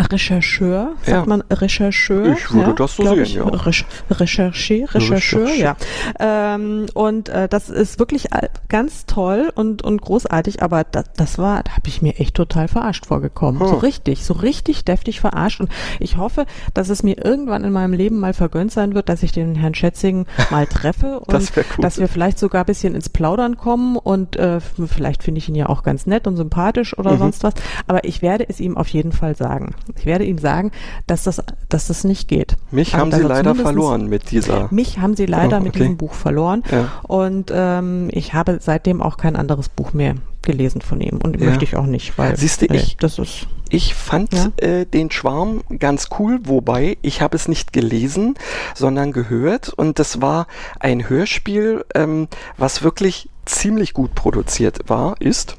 Rechercheur, 0.00 0.92
sagt 1.02 1.08
Ja. 1.08 1.24
man 1.26 1.42
Rechercheur? 1.50 2.32
Ich 2.32 2.52
würde 2.52 2.74
das 2.74 2.96
so 2.96 3.04
sehen, 3.04 3.22
ich. 3.22 3.34
ja. 3.34 3.44
Recher 3.44 3.86
Recherché, 4.10 4.92
Rechercheur, 4.94 5.46
Recherche. 5.46 5.60
ja. 5.60 5.76
Ähm, 6.18 6.86
und 6.94 7.28
äh, 7.28 7.48
das 7.48 7.68
ist 7.70 7.98
wirklich 7.98 8.28
ganz 8.68 9.06
toll 9.06 9.50
und, 9.54 9.82
und 9.82 10.00
großartig, 10.02 10.62
aber 10.62 10.84
das, 10.84 11.04
das 11.16 11.38
war, 11.38 11.62
da 11.62 11.72
habe 11.72 11.88
ich 11.88 12.02
mir 12.02 12.18
echt 12.18 12.34
total 12.34 12.68
verarscht 12.68 13.06
vorgekommen. 13.06 13.60
Hm. 13.60 13.68
So 13.68 13.74
richtig, 13.76 14.24
so 14.24 14.34
richtig 14.34 14.84
deftig 14.84 15.20
verarscht. 15.20 15.60
Und 15.60 15.70
ich 15.98 16.16
hoffe, 16.16 16.46
dass 16.74 16.88
es 16.88 17.02
mir 17.02 17.24
irgendwann 17.24 17.64
in 17.64 17.72
meinem 17.72 17.92
Leben 17.92 18.18
mal 18.20 18.32
vergönnt 18.34 18.72
sein 18.72 18.94
wird, 18.94 19.08
dass 19.08 19.22
ich 19.22 19.32
den 19.32 19.54
Herrn 19.54 19.74
Schätzing 19.74 20.26
mal 20.50 20.66
treffe 20.66 21.20
und 21.20 21.32
Das 21.32 21.52
cool. 21.56 21.64
dass 21.80 21.98
wir 21.98 22.08
vielleicht 22.08 22.38
sogar 22.38 22.62
ein 22.62 22.66
bisschen 22.66 22.94
ins 22.94 23.08
Plaudern 23.08 23.56
kommen 23.56 23.96
und 23.96 24.36
äh, 24.36 24.60
vielleicht 24.60 25.22
finde 25.22 25.38
ich 25.38 25.48
ihn 25.48 25.54
ja 25.54 25.68
auch 25.68 25.82
ganz 25.82 26.06
nett 26.06 26.26
und 26.26 26.36
sympathisch 26.36 26.96
oder 26.98 27.12
Mhm. 27.12 27.18
sonst 27.18 27.42
was. 27.44 27.54
Aber 27.86 28.04
ich 28.04 28.22
werde 28.22 28.48
es 28.48 28.60
ihm 28.60 28.76
auf 28.76 28.88
jeden 28.88 29.12
Fall 29.12 29.34
sagen. 29.36 29.74
Ich 29.98 30.06
werde 30.06 30.24
ihm 30.24 30.38
sagen, 30.38 30.70
dass 31.06 31.24
das, 31.24 31.42
dass 31.68 31.86
das 31.88 32.04
nicht 32.04 32.28
geht. 32.28 32.56
Mich 32.70 32.94
Also, 32.94 32.98
haben 33.00 33.10
dass 33.10 33.20
sie 33.20 33.24
er 33.26 33.28
leider 33.28 33.54
verloren 33.54 34.06
mit 34.06 34.30
dieser. 34.30 34.68
Mich 34.70 34.98
haben 34.98 35.16
sie 35.16 35.26
leider 35.26 35.58
Oh, 35.58 35.60
mit 35.60 35.70
okay. 35.70 35.80
diesem 35.80 35.96
Buch 35.96 36.14
verloren. 36.14 36.62
Ja. 36.70 36.88
Und 37.02 37.50
ähm, 37.54 38.08
ich 38.12 38.34
habe 38.34 38.58
seitdem 38.60 39.02
auch 39.02 39.16
kein 39.16 39.36
anderes 39.36 39.68
Buch 39.68 39.92
mehr 39.92 40.14
gelesen 40.42 40.80
von 40.80 41.00
ihm. 41.00 41.18
Und 41.22 41.38
Ja. 41.40 41.46
möchte 41.48 41.64
ich 41.64 41.76
auch 41.76 41.86
nicht, 41.86 42.16
weil 42.18 42.36
Siehste, 42.36 42.66
nee, 42.70 42.76
ich- 42.78 42.96
das 42.96 43.18
ist. 43.18 43.46
Ich 43.72 43.94
fand 43.94 44.32
Ja. 44.34 44.48
äh, 44.56 44.84
den 44.84 45.12
Schwarm 45.12 45.62
ganz 45.78 46.08
cool, 46.18 46.40
wobei 46.42 46.96
ich 47.02 47.22
habe 47.22 47.36
es 47.36 47.46
nicht 47.46 47.72
gelesen, 47.72 48.34
sondern 48.74 49.12
gehört 49.12 49.68
und 49.68 50.00
das 50.00 50.20
war 50.20 50.48
ein 50.80 51.08
Hörspiel, 51.08 51.84
ähm, 51.94 52.26
was 52.56 52.82
wirklich 52.82 53.28
ziemlich 53.44 53.94
gut 53.94 54.14
produziert 54.16 54.78
war, 54.88 55.14
ist 55.20 55.56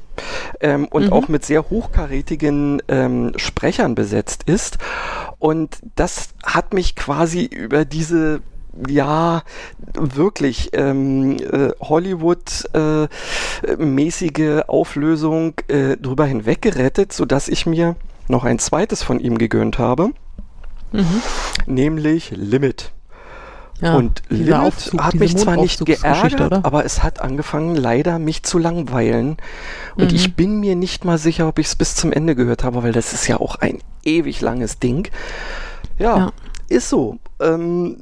ähm, 0.60 0.86
und 0.86 1.06
Mhm. 1.06 1.12
auch 1.12 1.28
mit 1.28 1.44
sehr 1.44 1.68
hochkarätigen 1.70 2.82
ähm, 2.88 3.32
Sprechern 3.36 3.94
besetzt 3.94 4.42
ist 4.46 4.78
und 5.38 5.78
das 5.96 6.30
hat 6.44 6.74
mich 6.74 6.96
quasi 6.96 7.44
über 7.44 7.84
diese 7.84 8.40
ja, 8.88 9.42
wirklich 9.94 10.70
ähm, 10.72 11.36
äh, 11.40 11.72
Hollywood-mäßige 11.80 14.62
Auflösung 14.66 15.52
äh, 15.68 15.98
drüber 15.98 16.24
hinweg 16.24 16.62
gerettet, 16.62 17.12
sodass 17.12 17.48
ich 17.48 17.66
mir 17.66 17.96
noch 18.28 18.44
ein 18.44 18.58
zweites 18.58 19.02
von 19.02 19.20
ihm 19.20 19.36
gegönnt 19.36 19.78
habe, 19.78 20.12
Mhm. 20.92 21.20
nämlich 21.66 22.30
Limit. 22.34 22.92
Ja, 23.82 23.96
und 23.96 24.22
Limit 24.28 24.54
Aufzug, 24.54 25.02
hat 25.02 25.14
mich 25.14 25.36
zwar 25.36 25.56
nicht 25.56 25.84
geärgert, 25.84 26.64
aber 26.64 26.84
es 26.84 27.02
hat 27.02 27.20
angefangen, 27.20 27.74
leider 27.76 28.18
mich 28.20 28.42
zu 28.44 28.58
langweilen. 28.58 29.36
Und 29.96 30.10
Mhm. 30.10 30.16
ich 30.16 30.34
bin 30.36 30.60
mir 30.60 30.76
nicht 30.76 31.04
mal 31.04 31.18
sicher, 31.18 31.48
ob 31.48 31.58
ich 31.58 31.66
es 31.66 31.76
bis 31.76 31.94
zum 31.96 32.12
Ende 32.12 32.34
gehört 32.36 32.62
habe, 32.64 32.82
weil 32.84 32.92
das 32.92 33.12
ist 33.12 33.26
ja 33.26 33.38
auch 33.40 33.56
ein 33.56 33.78
ewig 34.04 34.40
langes 34.40 34.78
Ding. 34.78 35.08
Ja, 35.98 36.16
Ja. 36.16 36.32
ist 36.68 36.88
so. 36.88 37.18
Ähm, 37.40 37.96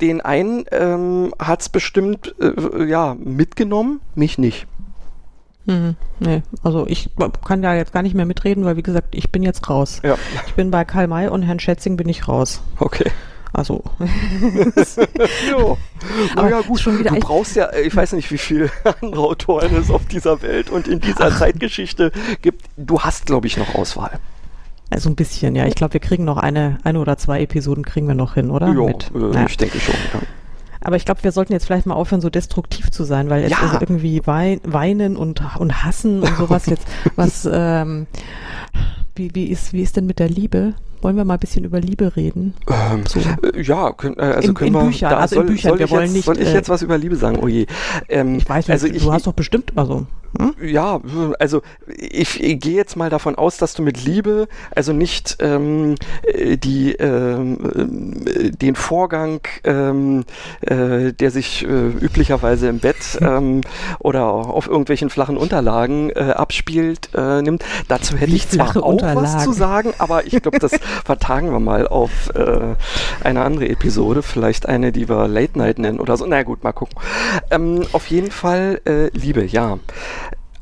den 0.00 0.22
einen 0.22 0.64
ähm, 0.72 1.34
hat 1.38 1.60
es 1.60 1.68
bestimmt 1.68 2.34
äh, 2.40 2.84
ja, 2.86 3.14
mitgenommen, 3.22 4.00
mich 4.14 4.38
nicht. 4.38 4.66
Mhm. 5.66 5.96
Nee, 6.20 6.42
also 6.62 6.86
ich 6.86 7.10
kann 7.46 7.62
da 7.62 7.74
jetzt 7.74 7.92
gar 7.92 8.02
nicht 8.02 8.14
mehr 8.14 8.26
mitreden, 8.26 8.64
weil 8.64 8.76
wie 8.76 8.82
gesagt, 8.82 9.14
ich 9.14 9.30
bin 9.32 9.42
jetzt 9.42 9.68
raus. 9.70 10.00
Ja, 10.02 10.16
Ich 10.46 10.54
bin 10.54 10.70
bei 10.70 10.84
Karl 10.84 11.08
May 11.08 11.28
und 11.28 11.42
Herrn 11.42 11.60
Schätzing 11.60 11.96
bin 11.98 12.08
ich 12.08 12.26
raus. 12.28 12.62
okay. 12.80 13.10
Also, 13.54 13.82
jo. 15.50 15.78
Aber 16.36 16.60
ist 16.60 16.66
gut, 16.66 16.80
schon 16.80 16.98
wieder 16.98 17.10
du 17.10 17.20
brauchst 17.20 17.56
ja, 17.56 17.72
ich 17.72 17.94
weiß 17.94 18.12
nicht, 18.14 18.30
wie 18.30 18.38
viele 18.38 18.70
andere 19.00 19.22
Autoren 19.22 19.74
es 19.76 19.90
auf 19.90 20.04
dieser 20.06 20.42
Welt 20.42 20.70
und 20.70 20.88
in 20.88 21.00
dieser 21.00 21.30
Zeitgeschichte 21.36 22.10
gibt. 22.42 22.64
Du 22.76 23.00
hast, 23.00 23.26
glaube 23.26 23.46
ich, 23.46 23.56
noch 23.56 23.74
Auswahl. 23.74 24.18
also 24.90 25.08
ein 25.08 25.14
bisschen, 25.16 25.54
ja. 25.56 25.66
Ich 25.66 25.74
glaube, 25.76 25.94
wir 25.94 26.00
kriegen 26.00 26.24
noch 26.24 26.36
eine, 26.36 26.78
eine 26.84 26.98
oder 26.98 27.16
zwei 27.16 27.40
Episoden 27.42 27.84
kriegen 27.84 28.08
wir 28.08 28.14
noch 28.14 28.34
hin, 28.34 28.50
oder? 28.50 28.68
Jo, 28.72 28.86
Mit. 28.88 29.10
äh, 29.14 29.18
Naja. 29.18 29.46
ich 29.48 29.56
denke 29.56 29.78
schon. 29.80 29.94
Ja. 30.12 30.20
Aber 30.80 30.96
ich 30.96 31.04
glaube, 31.06 31.22
wir 31.22 31.32
sollten 31.32 31.52
jetzt 31.54 31.64
vielleicht 31.64 31.86
mal 31.86 31.94
aufhören, 31.94 32.20
so 32.20 32.28
destruktiv 32.30 32.90
zu 32.90 33.04
sein, 33.04 33.30
weil 33.30 33.42
jetzt 33.42 33.52
Ja. 33.52 33.58
also 33.60 33.78
irgendwie 33.80 34.20
wein, 34.26 34.60
weinen 34.64 35.16
und, 35.16 35.40
und 35.58 35.82
hassen 35.84 36.22
und 36.22 36.36
sowas 36.36 36.66
jetzt, 36.66 36.86
was, 37.16 37.48
ähm, 37.50 38.06
wie, 39.16 39.34
wie, 39.34 39.46
ist, 39.46 39.72
wie 39.72 39.82
ist 39.82 39.96
denn 39.96 40.06
mit 40.06 40.18
der 40.18 40.28
Liebe? 40.28 40.74
Wollen 41.02 41.16
wir 41.16 41.24
mal 41.24 41.34
ein 41.34 41.40
bisschen 41.40 41.64
über 41.64 41.80
Liebe 41.80 42.16
reden? 42.16 42.54
Ähm, 42.68 43.04
So. 43.06 43.20
ja, 43.60 43.92
können, 43.92 44.16
äh, 44.18 44.22
also 44.22 44.48
In- 44.48 44.54
können 44.54 44.68
in 44.68 44.74
wir. 44.74 44.84
Büchern, 44.86 45.10
da 45.10 45.16
also 45.18 45.36
in 45.36 45.40
soll, 45.42 45.54
Büchern, 45.54 45.68
Soll 45.70 45.78
wir 45.78 45.84
ich, 45.86 45.90
wollen 45.92 46.02
jetzt, 46.04 46.12
nicht, 46.14 46.24
soll 46.24 46.38
ich 46.40 46.48
äh, 46.48 46.54
jetzt 46.54 46.68
was 46.68 46.82
über 46.82 46.96
Liebe 46.98 47.16
sagen? 47.16 47.38
Oh 47.42 47.48
je. 47.48 47.66
Ähm, 48.08 48.36
Ich 48.36 48.48
weiß 48.48 48.66
nicht, 48.68 48.72
also 48.72 48.88
du 48.88 48.94
ich, 48.94 49.06
hast 49.10 49.26
doch 49.26 49.34
bestimmt, 49.34 49.72
also, 49.76 50.06
hm? 50.38 50.54
Ja, 50.62 51.00
also 51.38 51.62
ich, 51.96 52.42
ich 52.42 52.58
gehe 52.58 52.74
jetzt 52.74 52.96
mal 52.96 53.08
davon 53.10 53.36
aus, 53.36 53.56
dass 53.58 53.74
du 53.74 53.82
mit 53.82 54.02
Liebe, 54.04 54.48
also 54.74 54.92
nicht 54.92 55.36
ähm, 55.40 55.94
äh, 56.24 56.56
die, 56.56 56.92
ähm, 56.92 57.58
äh, 58.26 58.50
den 58.50 58.74
Vorgang, 58.74 59.40
ähm, 59.62 60.24
äh, 60.62 61.12
der 61.12 61.30
sich 61.30 61.64
äh, 61.64 61.68
üblicherweise 61.68 62.68
im 62.68 62.78
Bett 62.80 62.96
ähm, 63.20 63.60
oder 64.00 64.24
auf 64.24 64.66
irgendwelchen 64.66 65.08
flachen 65.10 65.36
Unterlagen 65.36 66.10
äh, 66.10 66.32
abspielt, 66.34 67.10
äh, 67.14 67.42
nimmt. 67.42 67.62
Dazu 67.88 68.16
hätte 68.16 68.32
Wie 68.32 68.36
ich 68.36 68.48
zwar 68.48 68.74
flache 69.12 69.18
auch 69.18 69.22
was 69.22 69.30
Unterlagen? 69.34 69.52
zu 69.52 69.58
sagen, 69.58 69.94
aber 69.98 70.26
ich 70.26 70.42
glaube, 70.42 70.58
das 70.58 70.72
vertagen 71.04 71.50
wir 71.52 71.60
mal 71.60 71.86
auf 71.86 72.30
äh, 72.34 72.74
eine 73.22 73.42
andere 73.42 73.68
Episode, 73.68 74.22
vielleicht 74.22 74.66
eine, 74.66 74.92
die 74.92 75.08
wir 75.08 75.28
Late 75.28 75.58
Night 75.58 75.78
nennen 75.78 76.00
oder 76.00 76.16
so. 76.16 76.26
Na 76.26 76.42
gut, 76.42 76.64
mal 76.64 76.72
gucken. 76.72 76.98
Ähm, 77.50 77.86
auf 77.92 78.06
jeden 78.08 78.30
Fall 78.30 78.80
äh, 78.86 79.08
Liebe, 79.16 79.44
ja 79.44 79.78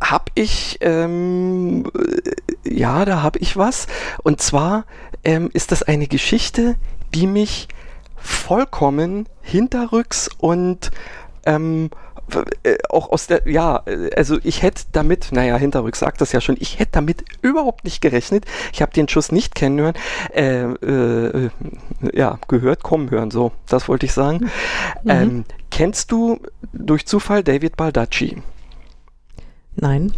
hab 0.02 0.30
ich, 0.34 0.78
ähm, 0.80 1.84
äh, 1.94 2.74
ja, 2.74 3.04
da 3.04 3.22
hab 3.22 3.36
ich 3.36 3.56
was. 3.56 3.86
Und 4.22 4.40
zwar 4.42 4.84
ähm, 5.24 5.48
ist 5.52 5.72
das 5.72 5.82
eine 5.82 6.06
Geschichte, 6.06 6.74
die 7.14 7.26
mich 7.26 7.68
vollkommen 8.16 9.28
hinterrücks 9.42 10.28
und 10.38 10.90
ähm, 11.46 11.90
äh, 12.62 12.76
auch 12.88 13.10
aus 13.10 13.26
der, 13.26 13.42
ja, 13.48 13.82
äh, 13.86 14.10
also 14.16 14.38
ich 14.42 14.62
hätte 14.62 14.84
damit, 14.92 15.30
naja, 15.32 15.56
hinterrücks 15.56 15.98
sagt 15.98 16.20
das 16.20 16.32
ja 16.32 16.40
schon, 16.40 16.56
ich 16.58 16.78
hätte 16.78 16.92
damit 16.92 17.24
überhaupt 17.42 17.84
nicht 17.84 18.00
gerechnet. 18.00 18.44
Ich 18.72 18.80
habe 18.82 18.92
den 18.92 19.08
Schuss 19.08 19.32
nicht 19.32 19.54
kennenhören, 19.54 19.94
äh, 20.34 20.62
äh, 20.62 21.50
ja, 22.12 22.38
gehört, 22.48 22.82
kommen 22.82 23.10
hören, 23.10 23.30
so, 23.30 23.52
das 23.66 23.88
wollte 23.88 24.06
ich 24.06 24.12
sagen. 24.12 24.50
Ähm, 25.06 25.44
kennst 25.70 26.12
du 26.12 26.38
durch 26.72 27.06
Zufall 27.06 27.42
David 27.42 27.76
Baldacci? 27.76 28.42
Nein. 29.74 30.12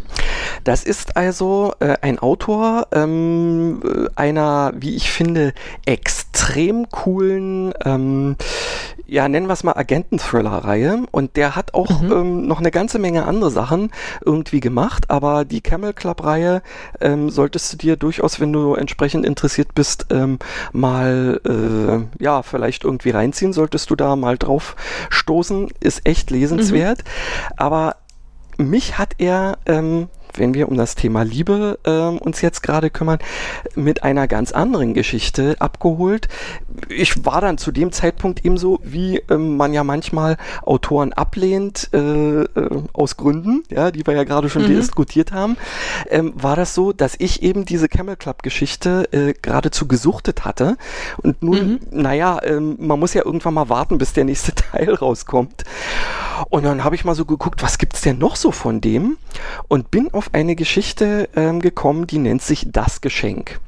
Das 0.64 0.84
ist 0.84 1.16
also 1.16 1.74
äh, 1.80 1.96
ein 2.00 2.18
Autor 2.18 2.88
ähm, 2.92 3.82
äh, 3.84 4.08
einer, 4.16 4.72
wie 4.76 4.96
ich 4.96 5.10
finde, 5.10 5.52
extrem 5.86 6.88
coolen, 6.90 7.72
ähm, 7.84 8.36
ja, 9.06 9.28
nennen 9.28 9.46
wir 9.46 9.52
es 9.52 9.64
mal 9.64 9.76
Agenten-Thriller-Reihe. 9.76 11.04
Und 11.10 11.36
der 11.36 11.56
hat 11.56 11.74
auch 11.74 12.00
Mhm. 12.02 12.12
ähm, 12.12 12.46
noch 12.46 12.58
eine 12.60 12.70
ganze 12.70 12.98
Menge 12.98 13.26
andere 13.26 13.50
Sachen 13.50 13.90
irgendwie 14.24 14.60
gemacht. 14.60 15.10
Aber 15.10 15.44
die 15.44 15.60
Camel 15.60 15.92
Club-Reihe 15.92 16.62
ähm, 17.00 17.30
solltest 17.30 17.72
du 17.72 17.76
dir 17.76 17.96
durchaus, 17.96 18.40
wenn 18.40 18.52
du 18.52 18.74
entsprechend 18.74 19.24
interessiert 19.26 19.74
bist, 19.74 20.06
ähm, 20.10 20.38
mal, 20.72 21.40
äh, 21.46 22.22
ja, 22.22 22.42
vielleicht 22.42 22.84
irgendwie 22.84 23.10
reinziehen. 23.10 23.52
Solltest 23.52 23.90
du 23.90 23.96
da 23.96 24.16
mal 24.16 24.38
drauf 24.38 24.76
stoßen. 25.10 25.68
Ist 25.80 26.06
echt 26.06 26.30
lesenswert. 26.30 27.04
Aber 27.56 27.96
mich 28.56 28.98
hat 28.98 29.14
er, 29.18 29.58
ähm, 29.66 30.08
wenn 30.38 30.54
wir 30.54 30.68
um 30.68 30.76
das 30.76 30.94
Thema 30.94 31.22
Liebe 31.24 31.78
ähm, 31.84 32.18
uns 32.18 32.40
jetzt 32.40 32.62
gerade 32.62 32.90
kümmern, 32.90 33.18
mit 33.74 34.02
einer 34.02 34.26
ganz 34.28 34.52
anderen 34.52 34.94
Geschichte 34.94 35.56
abgeholt. 35.58 36.28
Ich 36.88 37.24
war 37.24 37.40
dann 37.40 37.58
zu 37.58 37.72
dem 37.72 37.92
Zeitpunkt 37.92 38.44
ebenso, 38.44 38.80
wie 38.82 39.18
ähm, 39.30 39.56
man 39.56 39.72
ja 39.72 39.84
manchmal 39.84 40.36
Autoren 40.62 41.12
ablehnt, 41.12 41.88
äh, 41.92 41.98
äh, 42.42 42.82
aus 42.92 43.16
Gründen, 43.16 43.62
ja, 43.70 43.90
die 43.90 44.06
wir 44.06 44.14
ja 44.14 44.24
gerade 44.24 44.48
schon 44.48 44.62
Mhm. 44.62 44.66
diskutiert 44.76 45.32
haben, 45.32 45.56
ähm, 46.10 46.32
war 46.36 46.56
das 46.56 46.74
so, 46.74 46.92
dass 46.92 47.14
ich 47.18 47.42
eben 47.42 47.64
diese 47.64 47.88
Camel 47.88 48.16
Club 48.16 48.42
Geschichte 48.42 49.08
äh, 49.12 49.34
geradezu 49.40 49.86
gesuchtet 49.88 50.44
hatte. 50.44 50.76
Und 51.22 51.42
nun, 51.42 51.58
Mhm. 51.72 51.80
naja, 51.90 52.40
ähm, 52.42 52.76
man 52.78 52.98
muss 52.98 53.14
ja 53.14 53.24
irgendwann 53.24 53.54
mal 53.54 53.68
warten, 53.68 53.98
bis 53.98 54.12
der 54.12 54.24
nächste 54.24 54.54
Teil 54.54 54.94
rauskommt. 54.94 55.64
Und 56.50 56.64
dann 56.64 56.82
habe 56.82 56.96
ich 56.96 57.04
mal 57.04 57.14
so 57.14 57.24
geguckt, 57.24 57.62
was 57.62 57.78
gibt's 57.78 58.00
denn 58.00 58.18
noch 58.18 58.34
so 58.36 58.50
von 58.50 58.80
dem? 58.80 59.16
Und 59.68 59.90
bin 59.92 60.12
auf 60.12 60.23
eine 60.32 60.56
Geschichte 60.56 61.28
ähm, 61.36 61.60
gekommen, 61.60 62.06
die 62.06 62.18
nennt 62.18 62.42
sich 62.42 62.68
Das 62.70 63.00
Geschenk. 63.00 63.60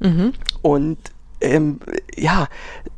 Mhm. 0.00 0.32
Und 0.62 0.98
ähm, 1.40 1.80
ja, 2.16 2.48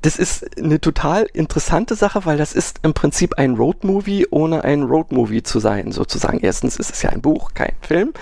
das 0.03 0.17
ist 0.19 0.59
eine 0.59 0.81
total 0.81 1.25
interessante 1.33 1.95
Sache, 1.95 2.25
weil 2.27 2.39
das 2.39 2.53
ist 2.53 2.79
im 2.83 2.95
Prinzip 2.95 3.39
ein 3.39 3.55
Roadmovie, 3.55 4.27
ohne 4.31 4.63
ein 4.65 4.83
Roadmovie 4.83 5.43
zu 5.43 5.59
sein, 5.59 5.93
sozusagen. 5.93 6.41
Erstens 6.41 6.77
ist 6.77 6.91
es 6.93 7.03
ja 7.03 7.11
ein 7.11 7.21
Buch, 7.21 7.51
kein 7.55 7.73
Film. 7.81 8.13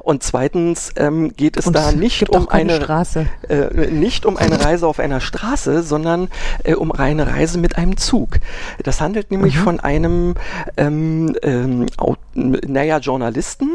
Und 0.00 0.22
zweitens 0.22 0.90
ähm, 0.96 1.34
geht 1.36 1.56
es 1.56 1.66
Und 1.66 1.74
da 1.76 1.92
nicht 1.92 2.28
um 2.30 2.48
eine 2.48 2.76
Straße. 2.76 3.26
äh, 3.48 3.90
nicht 3.90 4.26
um 4.26 4.36
eine 4.36 4.64
Reise 4.64 4.86
auf 4.86 4.98
einer 4.98 5.20
Straße, 5.20 5.82
sondern 5.82 6.28
äh, 6.64 6.74
um 6.74 6.92
eine 6.92 7.26
Reise 7.26 7.58
mit 7.58 7.76
einem 7.76 7.96
Zug. 7.96 8.38
Das 8.82 9.00
handelt 9.00 9.30
nämlich 9.30 9.56
Mhm. 9.56 9.60
von 9.60 9.80
einem, 9.80 10.34
ähm, 10.76 11.34
ähm, 11.42 11.86
naja, 12.34 12.98
Journalisten, 12.98 13.68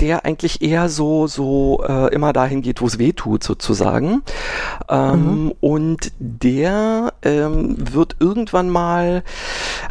der 0.00 0.24
eigentlich 0.24 0.60
eher 0.62 0.88
so, 0.88 1.26
so 1.26 1.82
äh, 1.86 2.12
immer 2.14 2.32
dahin 2.32 2.62
geht, 2.62 2.80
wo 2.80 2.86
es 2.86 2.98
weh 2.98 3.12
tut, 3.12 3.42
sozusagen. 3.44 4.22
Ähm, 4.88 5.52
Und 5.60 6.05
der 6.18 7.12
ähm, 7.22 7.76
wird 7.94 8.16
irgendwann 8.20 8.70
mal 8.70 9.22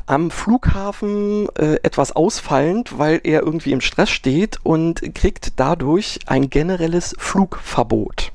am 0.05 0.31
Flughafen 0.31 1.47
äh, 1.57 1.75
etwas 1.83 2.15
ausfallend, 2.15 2.97
weil 2.97 3.21
er 3.23 3.43
irgendwie 3.43 3.71
im 3.71 3.81
Stress 3.81 4.09
steht 4.09 4.59
und 4.63 5.15
kriegt 5.15 5.59
dadurch 5.59 6.19
ein 6.25 6.49
generelles 6.49 7.15
Flugverbot. 7.17 8.31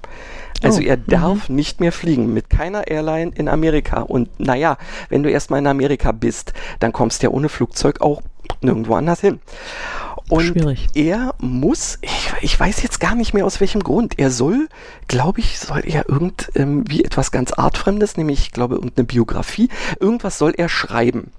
Also 0.63 0.81
Oh, 0.81 0.85
er 0.85 0.97
darf 0.99 1.49
nicht 1.49 1.81
mehr 1.81 1.93
fliegen 1.93 2.35
mit 2.35 2.51
keiner 2.51 2.87
Airline 2.87 3.33
in 3.35 3.49
Amerika. 3.49 4.03
Und 4.03 4.29
naja, 4.39 4.77
wenn 5.09 5.23
du 5.23 5.31
erstmal 5.31 5.61
in 5.61 5.67
Amerika 5.67 6.13
bist, 6.13 6.53
dann 6.81 6.93
kommst 6.93 7.23
du 7.23 7.29
ja 7.29 7.33
ohne 7.33 7.49
Flugzeug 7.49 8.01
auch 8.01 8.23
nirgendwo 8.61 8.95
anders 8.95 9.21
hin. 9.21 9.41
Und 10.31 10.45
Schwierig. 10.45 10.87
er 10.95 11.35
muss, 11.39 11.99
ich, 12.03 12.33
ich 12.41 12.59
weiß 12.59 12.83
jetzt 12.83 13.01
gar 13.01 13.17
nicht 13.17 13.35
mehr 13.35 13.45
aus 13.45 13.61
welchem 13.61 13.83
Grund, 13.83 14.19
er 14.19 14.31
soll, 14.31 14.69
glaube 15.09 15.41
ich, 15.41 15.59
soll 15.59 15.83
er 15.85 16.09
irgend 16.09 16.51
ähm, 16.55 16.85
wie 16.89 17.05
etwas 17.05 17.33
ganz 17.33 17.53
Artfremdes, 17.53 18.17
nämlich, 18.17 18.41
ich 18.41 18.53
glaube, 18.53 18.77
irgendeine 18.77 19.07
Biografie, 19.07 19.69
irgendwas 19.99 20.39
soll 20.39 20.53
er 20.57 20.69
schreiben. 20.69 21.33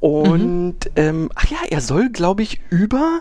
Und, 0.00 0.76
ähm, 0.96 1.30
ach 1.36 1.46
ja, 1.46 1.58
er 1.70 1.80
soll, 1.80 2.10
glaube 2.10 2.42
ich, 2.42 2.60
über 2.68 3.20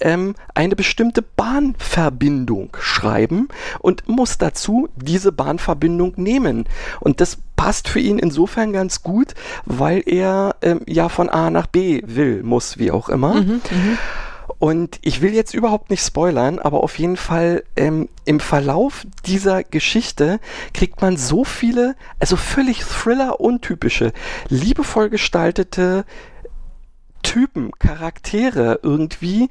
ähm, 0.00 0.36
eine 0.54 0.76
bestimmte 0.76 1.22
Bahnverbindung 1.22 2.76
schreiben 2.78 3.48
und 3.80 4.08
muss 4.08 4.38
dazu 4.38 4.88
diese 4.94 5.32
Bahnverbindung 5.32 6.14
nehmen. 6.16 6.66
Und 7.00 7.20
das 7.20 7.38
passt 7.56 7.88
für 7.88 8.00
ihn 8.00 8.20
insofern 8.20 8.72
ganz 8.72 9.02
gut, 9.02 9.34
weil 9.64 10.02
er 10.06 10.54
ähm, 10.62 10.80
ja 10.86 11.08
von 11.08 11.28
A 11.28 11.50
nach 11.50 11.66
B 11.66 12.02
will, 12.06 12.44
muss, 12.44 12.78
wie 12.78 12.92
auch 12.92 13.08
immer. 13.08 13.34
Und 14.64 14.98
ich 15.02 15.20
will 15.20 15.34
jetzt 15.34 15.52
überhaupt 15.52 15.90
nicht 15.90 16.02
spoilern, 16.02 16.58
aber 16.58 16.82
auf 16.82 16.98
jeden 16.98 17.18
Fall 17.18 17.64
ähm, 17.76 18.08
im 18.24 18.40
Verlauf 18.40 19.06
dieser 19.26 19.62
Geschichte 19.62 20.40
kriegt 20.72 21.02
man 21.02 21.18
so 21.18 21.44
viele, 21.44 21.96
also 22.18 22.36
völlig 22.36 22.80
Thriller-untypische, 22.82 24.14
liebevoll 24.48 25.10
gestaltete 25.10 26.06
Typen, 27.22 27.72
Charaktere 27.78 28.80
irgendwie, 28.82 29.50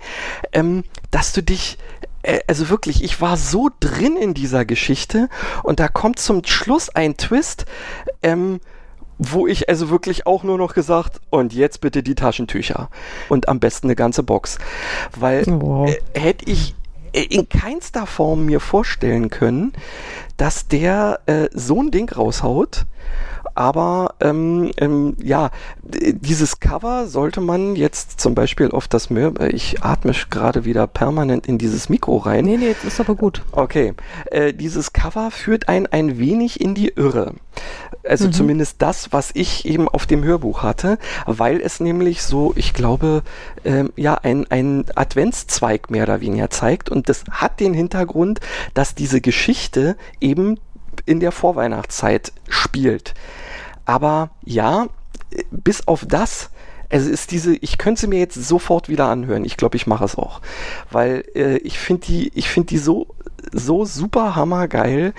ähm, 0.51 0.83
dass 1.11 1.31
du 1.31 1.43
dich, 1.43 1.77
äh, 2.23 2.39
also 2.47 2.69
wirklich, 2.69 3.03
ich 3.03 3.21
war 3.21 3.37
so 3.37 3.69
drin 3.79 4.17
in 4.17 4.33
dieser 4.33 4.65
Geschichte 4.65 5.29
und 5.61 5.79
da 5.79 5.89
kommt 5.89 6.17
zum 6.17 6.43
Schluss 6.43 6.89
ein 6.89 7.17
Twist, 7.17 7.65
ähm, 8.23 8.59
wo 9.17 9.47
ich 9.47 9.69
also 9.69 9.89
wirklich 9.89 10.25
auch 10.27 10.43
nur 10.43 10.57
noch 10.57 10.73
gesagt, 10.73 11.21
und 11.29 11.53
jetzt 11.53 11.81
bitte 11.81 12.03
die 12.03 12.15
Taschentücher. 12.15 12.89
Und 13.29 13.47
am 13.47 13.59
besten 13.59 13.87
eine 13.87 13.95
ganze 13.95 14.23
Box. 14.23 14.57
Weil 15.17 15.45
Wow. 15.47 15.89
äh, 15.89 16.19
hätte 16.19 16.49
ich 16.49 16.75
äh, 17.13 17.23
in 17.23 17.47
keinster 17.47 18.05
Form 18.05 18.45
mir 18.45 18.59
vorstellen 18.59 19.29
können, 19.29 19.73
dass 20.37 20.67
der 20.67 21.19
äh, 21.27 21.47
so 21.53 21.81
ein 21.81 21.91
Ding 21.91 22.09
raushaut. 22.11 22.85
Aber 23.55 24.15
ähm, 24.19 24.71
ähm, 24.77 25.15
ja, 25.21 25.51
dieses 25.83 26.59
Cover 26.59 27.07
sollte 27.07 27.41
man 27.41 27.75
jetzt 27.75 28.19
zum 28.19 28.35
Beispiel 28.35 28.71
auf 28.71 28.87
das 28.87 29.09
Mör 29.09 29.39
äh, 29.39 29.49
ich 29.49 29.83
atme 29.83 30.13
gerade 30.29 30.65
wieder 30.65 30.87
permanent 30.87 31.47
in 31.47 31.57
dieses 31.57 31.89
Mikro 31.89 32.17
rein. 32.17 32.45
Nee, 32.45 32.57
nee, 32.57 32.67
jetzt 32.67 32.83
ist 32.83 32.99
aber 32.99 33.15
gut. 33.15 33.41
Okay, 33.51 33.93
äh, 34.31 34.53
dieses 34.53 34.93
Cover 34.93 35.31
führt 35.31 35.69
einen 35.69 35.87
ein 35.87 36.17
wenig 36.19 36.61
in 36.61 36.75
die 36.75 36.89
Irre. 36.89 37.33
Also 38.05 38.29
zumindest 38.29 38.81
das, 38.81 39.13
was 39.13 39.31
ich 39.33 39.65
eben 39.65 39.87
auf 39.87 40.05
dem 40.05 40.23
Hörbuch 40.23 40.61
hatte, 40.61 40.97
weil 41.25 41.61
es 41.61 41.79
nämlich 41.79 42.21
so, 42.21 42.51
ich 42.57 42.73
glaube, 42.73 43.23
ähm, 43.63 43.93
ja, 43.95 44.15
ein, 44.15 44.45
ein 44.51 44.85
Adventszweig 44.95 45.89
mehr 45.89 46.03
oder 46.03 46.19
weniger 46.19 46.49
zeigt. 46.49 46.89
Und 46.89 47.07
das 47.07 47.23
hat 47.31 47.61
den 47.61 47.73
Hintergrund, 47.73 48.41
dass 48.73 48.95
diese 48.95 49.21
Geschichte 49.21 49.95
eben 50.19 50.59
in 51.05 51.21
der 51.21 51.31
Vorweihnachtszeit 51.31 52.33
spielt. 52.49 53.13
Aber 53.85 54.29
ja, 54.43 54.87
bis 55.51 55.87
auf 55.87 56.05
das, 56.07 56.49
also 56.89 57.09
ist 57.09 57.31
diese, 57.31 57.55
ich 57.55 57.77
könnte 57.77 58.01
sie 58.01 58.07
mir 58.07 58.19
jetzt 58.19 58.35
sofort 58.35 58.87
wieder 58.87 59.07
anhören. 59.07 59.45
Ich 59.45 59.57
glaube, 59.57 59.77
ich 59.77 59.87
mache 59.87 60.05
es 60.05 60.15
auch. 60.15 60.41
Weil 60.91 61.25
äh, 61.35 61.57
ich 61.57 61.79
finde 61.79 62.05
die, 62.05 62.31
ich 62.35 62.49
finde 62.49 62.67
die 62.67 62.77
so, 62.77 63.07
so 63.51 63.85
super 63.85 64.35
hammergeil. 64.35 65.13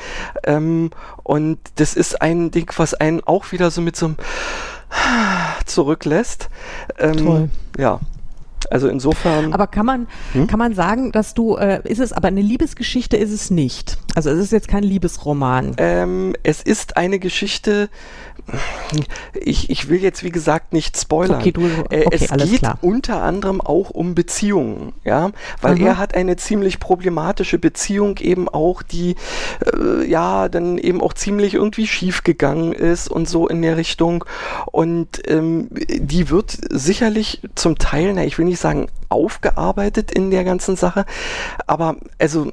Ähm, 0.45 0.91
und 1.23 1.59
das 1.77 1.95
ist 1.95 2.23
ein 2.23 2.51
Ding, 2.51 2.71
was 2.77 2.95
einen 2.95 3.23
auch 3.25 3.51
wieder 3.53 3.71
so 3.71 3.81
mit 3.81 3.97
so 3.97 4.07
einem 4.07 4.17
zurücklässt. 5.67 6.49
Ähm, 6.99 7.17
Toll. 7.17 7.51
Ja. 7.77 8.01
Also 8.71 8.89
insofern. 8.89 9.53
Aber 9.53 9.67
kann 9.67 9.87
man, 9.87 10.07
Hm? 10.33 10.47
kann 10.47 10.59
man 10.59 10.75
sagen, 10.75 11.13
dass 11.13 11.35
du, 11.35 11.57
äh, 11.57 11.81
ist 11.85 12.01
es 12.01 12.13
aber 12.13 12.29
eine 12.29 12.41
Liebesgeschichte 12.43 13.17
ist 13.17 13.31
es 13.31 13.51
nicht. 13.51 13.99
Also 14.15 14.31
es 14.31 14.39
ist 14.39 14.53
jetzt 14.53 14.69
kein 14.69 14.83
Liebesroman. 14.83 15.75
Ähm, 15.79 16.35
es 16.43 16.63
ist 16.63 16.97
eine 16.97 17.19
Geschichte. 17.19 17.89
Ich, 19.41 19.71
ich 19.71 19.89
will 19.89 20.01
jetzt 20.03 20.23
wie 20.23 20.31
gesagt 20.31 20.73
nicht 20.73 20.99
spoilern. 20.99 21.41
Okay, 21.41 21.53
du- 21.53 21.67
Äh, 21.91 22.05
okay, 22.07 22.09
es 22.11 22.29
geht 22.51 22.59
klar. 22.59 22.79
unter 22.83 23.23
anderem 23.23 23.61
auch 23.61 23.91
um 23.91 24.15
Beziehungen, 24.15 24.93
ja, 25.05 25.31
weil 25.61 25.77
Mhm. 25.77 25.87
er 25.87 25.99
hat 25.99 26.15
eine 26.15 26.37
ziemlich 26.37 26.79
problematische 26.81 27.59
Beziehung 27.59 28.19
eben 28.19 28.49
auch, 28.49 28.83
die 28.83 29.17
äh, 29.75 30.07
ja 30.09 30.49
dann 30.49 30.79
eben 30.79 31.01
auch 31.01 31.15
ziemlich 31.15 31.55
irgendwie 31.55 31.87
schief 31.87 32.23
gegangen 32.25 32.73
ist 32.73 33.09
und 33.09 33.29
so 33.29 33.49
in 33.49 33.63
der 33.63 33.77
Richtung 33.77 34.25
und 34.67 35.23
ähm, 35.29 35.69
die 35.73 36.29
wird 36.31 36.57
sicherlich 36.71 37.41
zum 37.55 37.79
Teil, 37.79 38.13
na 38.15 38.25
ich 38.25 38.39
will 38.39 38.45
nicht 38.47 38.54
sagen 38.59 38.89
aufgearbeitet 39.09 40.11
in 40.11 40.31
der 40.31 40.45
ganzen 40.45 40.77
Sache, 40.77 41.07
aber 41.67 41.97
also 42.19 42.51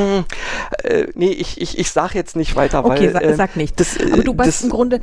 äh, 0.84 1.06
nee, 1.14 1.30
ich, 1.30 1.60
ich, 1.60 1.78
ich 1.78 1.90
sag 1.90 2.14
jetzt 2.14 2.36
nicht 2.36 2.56
weiter, 2.56 2.84
Okay, 2.84 3.06
weil 3.06 3.12
sa 3.12 3.20
äh, 3.20 3.34
sag 3.34 3.56
nicht. 3.56 3.78
das, 3.80 3.96
äh, 3.96 4.12
aber 4.12 4.22
du 4.22 4.34
das, 4.34 4.62
im 4.62 4.70
Grunde, 4.70 5.00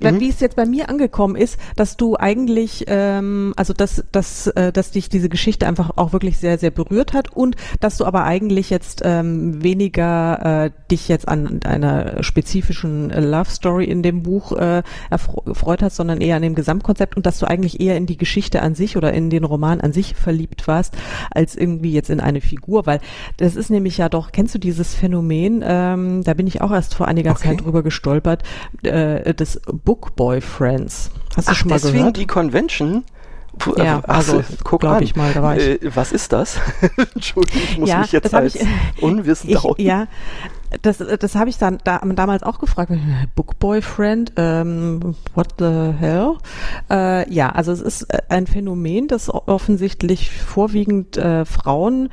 äh, 0.00 0.20
wie 0.20 0.28
es 0.28 0.40
jetzt 0.40 0.56
bei 0.56 0.66
mir 0.66 0.88
angekommen 0.88 1.36
ist, 1.36 1.58
dass 1.76 1.96
du 1.96 2.16
eigentlich, 2.16 2.84
ähm, 2.88 3.52
also 3.56 3.72
dass, 3.72 4.04
dass, 4.12 4.46
äh, 4.48 4.72
dass 4.72 4.90
dich 4.90 5.08
diese 5.08 5.28
Geschichte 5.28 5.66
einfach 5.66 5.92
auch 5.96 6.12
wirklich 6.12 6.38
sehr, 6.38 6.58
sehr 6.58 6.70
berührt 6.70 7.12
hat 7.12 7.30
und 7.30 7.56
dass 7.80 7.96
du 7.96 8.04
aber 8.04 8.24
eigentlich 8.24 8.70
jetzt 8.70 9.02
ähm, 9.04 9.62
weniger 9.62 10.64
äh, 10.66 10.70
dich 10.90 11.08
jetzt 11.08 11.28
an 11.28 11.60
einer 11.64 12.22
spezifischen 12.22 13.10
äh, 13.10 13.20
Love 13.20 13.50
Story 13.50 13.84
in 13.84 14.02
dem 14.02 14.22
Buch 14.22 14.52
äh, 14.52 14.82
erfreut 15.10 15.82
hast, 15.82 15.96
sondern 15.96 16.20
eher 16.20 16.36
an 16.36 16.42
dem 16.42 16.54
Gesamtkonzept 16.54 17.16
und 17.16 17.26
dass 17.26 17.38
du 17.38 17.46
eigentlich 17.46 17.80
eher 17.80 17.96
in 17.96 18.06
die 18.06 18.16
Geschichte 18.16 18.62
an 18.62 18.74
sich 18.74 18.96
oder 18.96 19.12
in 19.12 19.30
den 19.30 19.44
Roman 19.44 19.80
an 19.80 19.92
sich 19.92 20.14
verliebt 20.14 20.66
warst, 20.66 20.94
als 21.30 21.56
irgendwie 21.56 21.92
jetzt 21.92 22.10
in 22.10 22.20
eine 22.20 22.40
Figur, 22.40 22.86
weil 22.86 23.00
das 23.36 23.56
ist 23.56 23.70
nämlich 23.70 23.98
ja 23.98 24.08
doch, 24.08 24.32
kennst 24.32 24.54
du 24.54 24.58
dieses 24.58 24.94
Phänomen, 24.94 25.62
ähm, 25.64 26.22
da 26.24 26.34
bin 26.34 26.46
ich 26.46 26.60
auch 26.60 26.72
erst 26.72 26.94
vor 26.94 27.08
einiger 27.08 27.30
Okay. 27.30 27.48
Zeit 27.48 27.64
drüber 27.64 27.82
gestolpert, 27.82 28.42
äh, 28.82 29.34
des 29.34 29.60
Book 29.90 30.14
Boyfriends. 30.14 31.10
Hast 31.36 31.48
du 31.48 31.50
ach, 31.52 31.56
schon 31.56 31.68
mal 31.68 31.74
deswegen 31.74 31.98
gehört? 31.98 32.16
die 32.18 32.26
Convention. 32.28 33.02
Puh, 33.58 33.74
Ja, 33.76 33.98
äh, 33.98 34.02
ach 34.06 34.22
so, 34.22 34.36
also, 34.36 34.54
guck 34.62 34.84
an. 34.84 35.02
ich 35.02 35.16
mal, 35.16 35.32
da 35.32 35.42
war 35.42 35.56
ich. 35.56 35.82
Äh, 35.82 35.90
was 35.96 36.12
ist 36.12 36.32
das? 36.32 36.60
Entschuldigung, 37.16 37.60
ich 37.72 37.78
muss 37.78 37.88
Ja, 37.88 37.98
mich 37.98 38.12
jetzt 38.12 38.32
als 38.32 38.54
ich- 38.54 38.62
unwissend 39.02 39.50
Ich, 39.50 39.84
ja, 39.84 40.06
das, 40.82 40.98
das 40.98 41.34
habe 41.34 41.50
ich 41.50 41.58
dann 41.58 41.78
da, 41.84 41.98
damals 41.98 42.42
auch 42.42 42.58
gefragt. 42.58 42.92
Book 43.34 43.58
Boyfriend, 43.58 44.32
ähm, 44.36 45.14
what 45.34 45.54
the 45.58 45.92
hell? 45.98 46.34
Äh, 46.90 47.32
ja, 47.32 47.50
also 47.50 47.72
es 47.72 47.80
ist 47.80 48.02
äh, 48.02 48.18
ein 48.28 48.46
Phänomen, 48.46 49.08
das 49.08 49.32
offensichtlich 49.32 50.30
vorwiegend 50.30 51.16
äh, 51.16 51.44
Frauen 51.44 52.08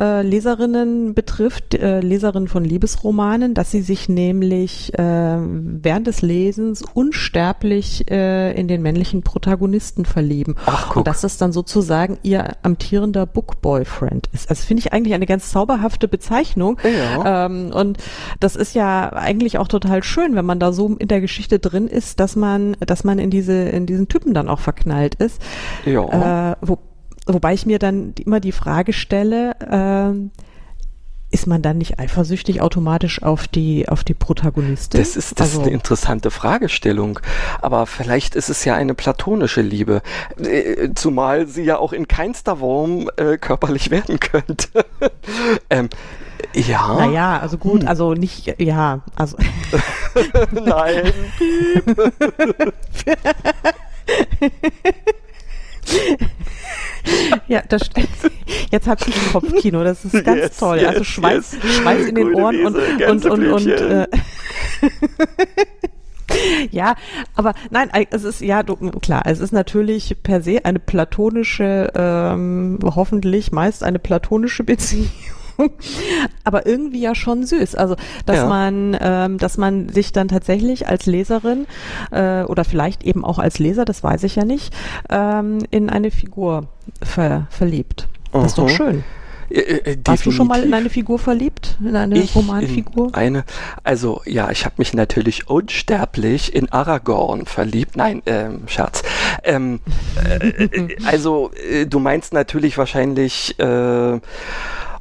äh, 0.00 0.22
Leserinnen 0.22 1.14
betrifft, 1.14 1.74
äh, 1.74 2.00
Leserinnen 2.00 2.48
von 2.48 2.64
Liebesromanen, 2.64 3.54
dass 3.54 3.70
sie 3.70 3.82
sich 3.82 4.08
nämlich 4.08 4.92
äh, 4.98 5.38
während 5.38 6.06
des 6.06 6.22
Lesens 6.22 6.82
unsterblich 6.82 8.10
äh, 8.10 8.52
in 8.52 8.68
den 8.68 8.82
männlichen 8.82 9.22
Protagonisten 9.22 10.04
verlieben. 10.04 10.56
Ach, 10.66 10.88
guck. 10.88 10.96
Und 10.98 11.06
dass 11.06 11.22
das 11.22 11.38
dann 11.38 11.52
sozusagen 11.52 12.18
ihr 12.22 12.56
amtierender 12.62 13.26
Book 13.26 13.60
Boyfriend 13.62 14.28
ist. 14.32 14.50
Das 14.50 14.64
finde 14.64 14.80
ich 14.80 14.92
eigentlich 14.92 15.14
eine 15.14 15.26
ganz 15.26 15.50
zauberhafte 15.50 16.08
Bezeichnung. 16.08 16.78
Ja. 16.84 17.46
Ähm, 17.46 17.70
und 17.72 17.93
das 18.40 18.56
ist 18.56 18.74
ja 18.74 19.12
eigentlich 19.12 19.58
auch 19.58 19.68
total 19.68 20.02
schön, 20.02 20.34
wenn 20.34 20.44
man 20.44 20.60
da 20.60 20.72
so 20.72 20.96
in 20.98 21.08
der 21.08 21.20
Geschichte 21.20 21.58
drin 21.58 21.88
ist, 21.88 22.20
dass 22.20 22.36
man, 22.36 22.76
dass 22.80 23.04
man 23.04 23.18
in 23.18 23.30
diese, 23.30 23.54
in 23.54 23.86
diesen 23.86 24.08
Typen 24.08 24.34
dann 24.34 24.48
auch 24.48 24.60
verknallt 24.60 25.14
ist. 25.16 25.40
Ja. 25.84 26.52
Äh, 26.52 26.56
wo, 26.60 26.78
wobei 27.26 27.54
ich 27.54 27.66
mir 27.66 27.78
dann 27.78 28.14
immer 28.24 28.40
die 28.40 28.52
Frage 28.52 28.92
stelle, 28.92 29.56
ähm, 29.70 30.30
ist 31.34 31.48
man 31.48 31.62
dann 31.62 31.78
nicht 31.78 31.98
eifersüchtig 31.98 32.60
automatisch 32.60 33.20
auf 33.20 33.48
die, 33.48 33.88
auf 33.88 34.04
die 34.04 34.14
Protagonistin? 34.14 35.00
Das 35.00 35.16
ist, 35.16 35.40
das 35.40 35.48
also, 35.48 35.60
ist 35.60 35.66
eine 35.66 35.74
interessante 35.74 36.30
Fragestellung. 36.30 37.18
Aber 37.60 37.86
vielleicht 37.86 38.36
ist 38.36 38.50
es 38.50 38.64
ja 38.64 38.76
eine 38.76 38.94
platonische 38.94 39.60
Liebe. 39.60 40.00
Äh, 40.38 40.90
zumal 40.94 41.48
sie 41.48 41.64
ja 41.64 41.76
auch 41.76 41.92
in 41.92 42.06
keinster 42.06 42.58
Form 42.58 43.10
äh, 43.16 43.36
körperlich 43.36 43.90
werden 43.90 44.20
könnte. 44.20 44.68
ähm, 45.70 45.88
ja. 46.54 46.94
Naja, 46.94 47.38
also 47.40 47.58
gut, 47.58 47.82
hm. 47.82 47.88
also 47.88 48.14
nicht, 48.14 48.60
ja, 48.60 49.00
also. 49.16 49.36
Nein. 50.52 51.12
ja, 57.48 57.62
das 57.68 57.90
Jetzt 58.70 58.88
habe 58.88 59.00
ich 59.06 59.14
ein 59.14 59.32
Kopfkino, 59.32 59.84
das 59.84 60.04
ist 60.04 60.24
ganz 60.24 60.40
yes, 60.40 60.56
toll. 60.58 60.78
Also 60.78 60.84
yes, 60.84 60.88
also 60.88 61.04
Schweiß, 61.04 61.52
yes. 61.62 61.74
Schweiß 61.74 62.06
in 62.06 62.14
den 62.16 62.34
Ohren 62.34 62.56
Wiese, 62.56 63.10
und, 63.10 63.26
und, 63.26 63.48
und, 63.48 63.52
und, 63.52 63.68
äh, 63.68 64.06
ja, 66.70 66.96
aber 67.36 67.54
nein, 67.70 67.88
es 68.10 68.24
ist 68.24 68.40
ja 68.40 68.62
klar, 68.62 69.22
es 69.26 69.40
ist 69.40 69.52
natürlich 69.52 70.16
per 70.22 70.42
se 70.42 70.64
eine 70.64 70.78
platonische, 70.80 71.92
ähm, 71.94 72.78
hoffentlich 72.82 73.52
meist 73.52 73.84
eine 73.84 73.98
platonische 73.98 74.64
Beziehung. 74.64 75.10
aber 76.44 76.66
irgendwie 76.66 77.00
ja 77.00 77.14
schon 77.14 77.44
süß. 77.44 77.74
Also, 77.74 77.96
dass 78.26 78.36
ja. 78.36 78.46
man, 78.46 78.96
ähm, 79.00 79.38
dass 79.38 79.58
man 79.58 79.88
sich 79.88 80.12
dann 80.12 80.28
tatsächlich 80.28 80.88
als 80.88 81.06
Leserin 81.06 81.66
äh, 82.10 82.42
oder 82.44 82.64
vielleicht 82.64 83.04
eben 83.04 83.24
auch 83.24 83.38
als 83.38 83.58
Leser, 83.58 83.84
das 83.84 84.02
weiß 84.02 84.22
ich 84.24 84.36
ja 84.36 84.44
nicht, 84.44 84.74
ähm, 85.10 85.58
in 85.70 85.90
eine 85.90 86.10
Figur 86.10 86.68
ver 87.02 87.46
verliebt. 87.50 88.08
Das 88.32 88.42
uh 88.42 88.46
ist 88.46 88.58
doch 88.58 88.68
schön. 88.68 89.04
Äh, 89.50 89.92
äh, 89.92 89.98
Warst 90.04 90.26
du 90.26 90.30
schon 90.30 90.48
mal 90.48 90.62
in 90.62 90.74
eine 90.74 90.90
Figur 90.90 91.18
verliebt? 91.18 91.76
In 91.80 91.96
eine 91.96 92.18
ich 92.18 92.34
Romanfigur? 92.34 93.08
In 93.08 93.14
eine, 93.14 93.44
also 93.82 94.22
ja, 94.24 94.50
ich 94.50 94.64
habe 94.64 94.76
mich 94.78 94.94
natürlich 94.94 95.48
unsterblich 95.48 96.54
in 96.54 96.70
Aragorn 96.72 97.46
verliebt. 97.46 97.96
Nein, 97.96 98.22
ähm, 98.26 98.62
Scherz. 98.66 99.02
Ähm, 99.42 99.80
äh, 100.24 100.64
äh 100.64 100.96
also 101.04 101.50
äh, 101.70 101.86
du 101.86 101.98
meinst 101.98 102.32
natürlich 102.32 102.78
wahrscheinlich 102.78 103.58
äh, 103.58 104.20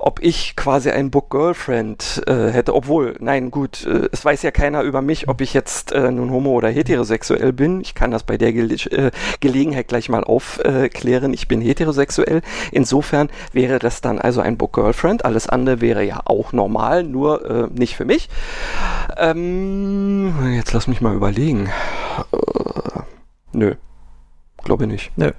ob 0.06 0.22
ich 0.22 0.58
quasi 0.58 0.90
ein 0.90 1.12
Book 1.12 1.30
Girlfriend 1.30 2.24
äh, 2.28 2.52
hätte, 2.52 2.76
obwohl, 2.76 3.16
nein, 3.22 3.52
gut, 3.52 3.86
äh, 3.86 4.10
es 4.12 4.26
weiß 4.26 4.42
ja 4.42 4.52
keiner 4.52 4.82
über 4.82 5.02
mich, 5.02 5.30
ob 5.30 5.40
ich 5.40 5.54
jetzt 5.54 5.94
äh, 5.94 6.12
nun 6.12 6.30
homo 6.30 6.52
oder 6.52 6.68
heterosexuell 6.68 7.54
bin. 7.54 7.80
Ich 7.80 7.96
kann 7.96 8.12
das 8.12 8.24
bei 8.24 8.38
der 8.38 8.52
Ge 8.52 8.76
äh, 8.92 9.12
Gelegenheit 9.40 9.88
gleich 9.88 10.10
mal 10.10 10.26
aufklären. 10.26 11.34
ich 11.34 11.48
bin 11.48 11.62
heterosexuell. 11.62 12.42
Insofern 12.74 13.30
wäre 13.54 13.80
das 13.80 14.02
dann 14.02 14.20
also 14.20 14.42
ein 14.42 14.58
Book 14.58 14.74
Girlfriend. 14.74 15.24
Alles 15.24 15.48
andere 15.48 15.80
wäre 15.80 16.04
ja 16.04 16.20
auch 16.26 16.52
normal, 16.52 17.04
nur 17.04 17.50
äh, 17.50 17.68
nicht 17.72 17.96
für 17.96 18.06
mich. 18.06 18.28
Ähm, 19.16 20.34
jetzt 20.54 20.74
lass 20.74 20.88
mich 20.88 21.00
mal 21.00 21.16
überlegen. 21.16 21.70
Äh, 22.34 23.00
nö. 23.54 23.76
Glaube 24.66 24.86
nicht. 24.86 25.14
Nö. 25.16 25.32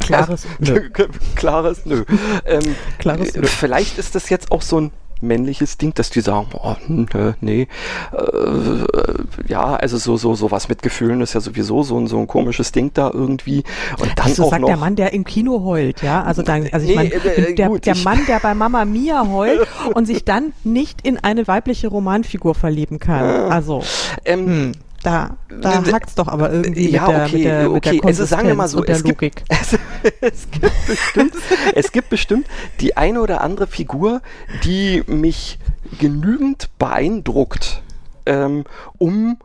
Klares 0.00 0.46
Nö. 0.58 0.90
Klares 1.34 1.86
Nö. 1.86 2.04
Ähm, 2.44 2.76
Klares 2.98 3.34
Nö. 3.34 3.46
Vielleicht 3.46 3.98
ist 3.98 4.14
das 4.14 4.28
jetzt 4.28 4.50
auch 4.50 4.62
so 4.62 4.80
ein 4.80 4.90
männliches 5.22 5.78
Ding, 5.78 5.94
dass 5.94 6.10
die 6.10 6.20
sagen, 6.20 6.48
oh, 6.52 6.74
nö, 6.88 7.32
nee, 7.40 7.68
äh, 8.12 9.46
ja, 9.46 9.76
also 9.76 9.96
so 9.96 10.16
so 10.16 10.34
so 10.34 10.50
was 10.50 10.68
mit 10.68 10.82
Gefühlen 10.82 11.20
ist 11.20 11.34
ja 11.34 11.40
sowieso 11.40 11.82
so 11.82 11.98
ein 11.98 12.06
so 12.08 12.18
ein 12.18 12.26
komisches 12.26 12.72
Ding 12.72 12.90
da 12.92 13.10
irgendwie. 13.12 13.62
Und 13.98 14.10
dann 14.16 14.26
also 14.26 14.44
auch 14.44 14.50
sagt 14.50 14.62
noch, 14.62 14.68
der 14.68 14.76
Mann, 14.76 14.96
der 14.96 15.12
im 15.12 15.24
Kino 15.24 15.62
heult, 15.64 16.02
ja, 16.02 16.22
also 16.22 16.42
dann, 16.42 16.68
also 16.72 16.84
ich 16.84 16.96
nee, 16.96 16.96
meine, 16.96 17.14
äh, 17.14 17.54
der, 17.54 17.68
gut, 17.68 17.86
der 17.86 17.96
Mann, 17.96 18.20
der 18.26 18.40
bei 18.40 18.54
Mama 18.54 18.84
Mia 18.84 19.26
heult 19.28 19.66
und 19.94 20.06
sich 20.06 20.24
dann 20.24 20.52
nicht 20.64 21.06
in 21.06 21.18
eine 21.18 21.46
weibliche 21.46 21.88
Romanfigur 21.88 22.54
verlieben 22.54 22.98
kann, 22.98 23.50
also 23.50 23.82
ähm, 24.24 24.46
hm 24.46 24.72
da, 25.02 25.36
da 25.48 25.82
es 25.82 26.14
doch 26.14 26.28
aber 26.28 26.52
irgendwie 26.52 26.90
ja, 26.90 27.06
mit 27.06 27.10
der, 27.10 27.24
okay, 27.24 27.36
mit 27.36 27.44
der, 27.44 27.70
okay. 27.70 27.92
Mit 27.92 28.02
der 28.02 28.08
also 28.08 28.24
sagen 28.24 28.48
wir 28.48 28.54
mal 28.54 28.68
so, 28.68 28.84
es. 28.84 29.02
Gibt, 29.02 29.22
es, 29.48 29.78
es, 30.20 30.50
gibt 30.50 30.86
bestimmt, 30.86 31.34
es 31.74 31.92
gibt 31.92 32.08
bestimmt 32.08 32.46
die 32.80 32.96
eine 32.96 33.20
oder 33.20 33.40
andere 33.40 33.66
Figur, 33.66 34.22
die 34.64 35.02
mich 35.06 35.58
genügend 35.98 36.70
beeindruckt, 36.78 37.82
ähm, 38.26 38.64
um 38.98 39.38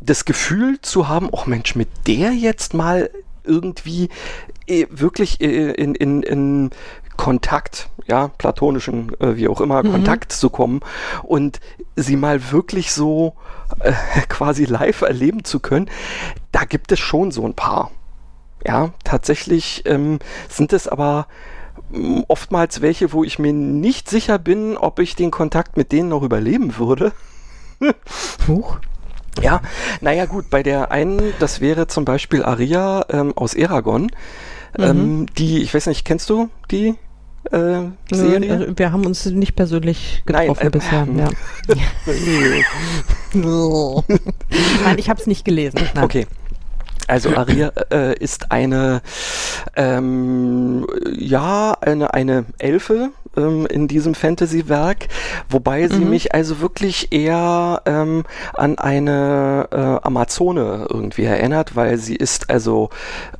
das 0.00 0.24
Gefühl 0.24 0.80
zu 0.80 1.08
haben, 1.08 1.28
oh 1.30 1.42
Mensch, 1.46 1.74
mit 1.74 1.88
der 2.06 2.32
jetzt 2.32 2.74
mal 2.74 3.10
irgendwie 3.44 4.08
äh, 4.66 4.86
wirklich 4.90 5.40
äh, 5.40 5.72
in, 5.72 5.94
in, 5.94 6.22
in 6.22 6.70
Kontakt, 7.16 7.88
ja, 8.06 8.28
platonischen, 8.28 9.18
äh, 9.20 9.36
wie 9.36 9.48
auch 9.48 9.60
immer, 9.60 9.82
mhm. 9.82 9.92
Kontakt 9.92 10.32
zu 10.32 10.50
kommen 10.50 10.80
und 11.22 11.60
sie 11.96 12.16
mal 12.16 12.50
wirklich 12.52 12.92
so 12.92 13.34
äh, 13.80 13.92
quasi 14.28 14.64
live 14.64 15.02
erleben 15.02 15.44
zu 15.44 15.60
können, 15.60 15.90
da 16.52 16.64
gibt 16.64 16.92
es 16.92 17.00
schon 17.00 17.30
so 17.30 17.44
ein 17.44 17.54
paar. 17.54 17.90
Ja, 18.66 18.90
tatsächlich 19.04 19.82
ähm, 19.84 20.18
sind 20.48 20.72
es 20.72 20.88
aber 20.88 21.26
mm, 21.90 22.22
oftmals 22.28 22.80
welche, 22.80 23.12
wo 23.12 23.22
ich 23.22 23.38
mir 23.38 23.52
nicht 23.52 24.08
sicher 24.08 24.38
bin, 24.38 24.76
ob 24.76 24.98
ich 24.98 25.16
den 25.16 25.30
Kontakt 25.30 25.76
mit 25.76 25.92
denen 25.92 26.08
noch 26.08 26.22
überleben 26.22 26.78
würde. 26.78 27.12
Huch. 28.48 28.78
Ja, 29.42 29.60
naja 30.00 30.26
gut, 30.26 30.48
bei 30.48 30.62
der 30.62 30.92
einen, 30.92 31.20
das 31.40 31.60
wäre 31.60 31.88
zum 31.88 32.04
Beispiel 32.04 32.44
Aria 32.44 33.04
ähm, 33.10 33.36
aus 33.36 33.54
Eragon. 33.54 34.04
Mhm. 34.76 34.84
Ähm, 34.84 35.26
die, 35.36 35.62
ich 35.62 35.74
weiß 35.74 35.86
nicht, 35.86 36.04
kennst 36.04 36.30
du 36.30 36.48
die? 36.70 36.94
Äh, 37.50 37.82
Serie? 38.10 38.58
Nö, 38.58 38.72
wir 38.76 38.92
haben 38.92 39.04
uns 39.06 39.26
nicht 39.26 39.54
persönlich 39.54 40.22
getroffen 40.26 40.56
Nein, 40.56 40.66
äh, 40.66 40.70
bisher. 40.70 41.06
Ja. 41.16 41.28
Nein, 44.84 44.98
ich 44.98 45.08
habe 45.10 45.20
es 45.20 45.26
nicht 45.26 45.44
gelesen. 45.44 45.80
Nein. 45.94 46.04
Okay. 46.04 46.26
Also 47.06 47.30
Aria 47.36 47.72
äh, 47.90 48.18
ist 48.18 48.50
eine, 48.50 49.02
ähm, 49.76 50.86
ja, 51.16 51.76
eine, 51.80 52.14
eine 52.14 52.46
Elfe, 52.58 53.10
ähm, 53.36 53.66
in 53.66 53.88
diesem 53.88 54.14
Fantasy-Werk, 54.14 55.08
wobei 55.48 55.88
sie 55.88 56.00
mhm. 56.00 56.10
mich 56.10 56.34
also 56.34 56.60
wirklich 56.60 57.12
eher 57.12 57.82
ähm, 57.86 58.24
an 58.54 58.78
eine 58.78 59.68
äh, 59.70 60.06
Amazone 60.06 60.86
irgendwie 60.90 61.24
erinnert, 61.24 61.76
weil 61.76 61.98
sie 61.98 62.16
ist 62.16 62.50
also, 62.50 62.90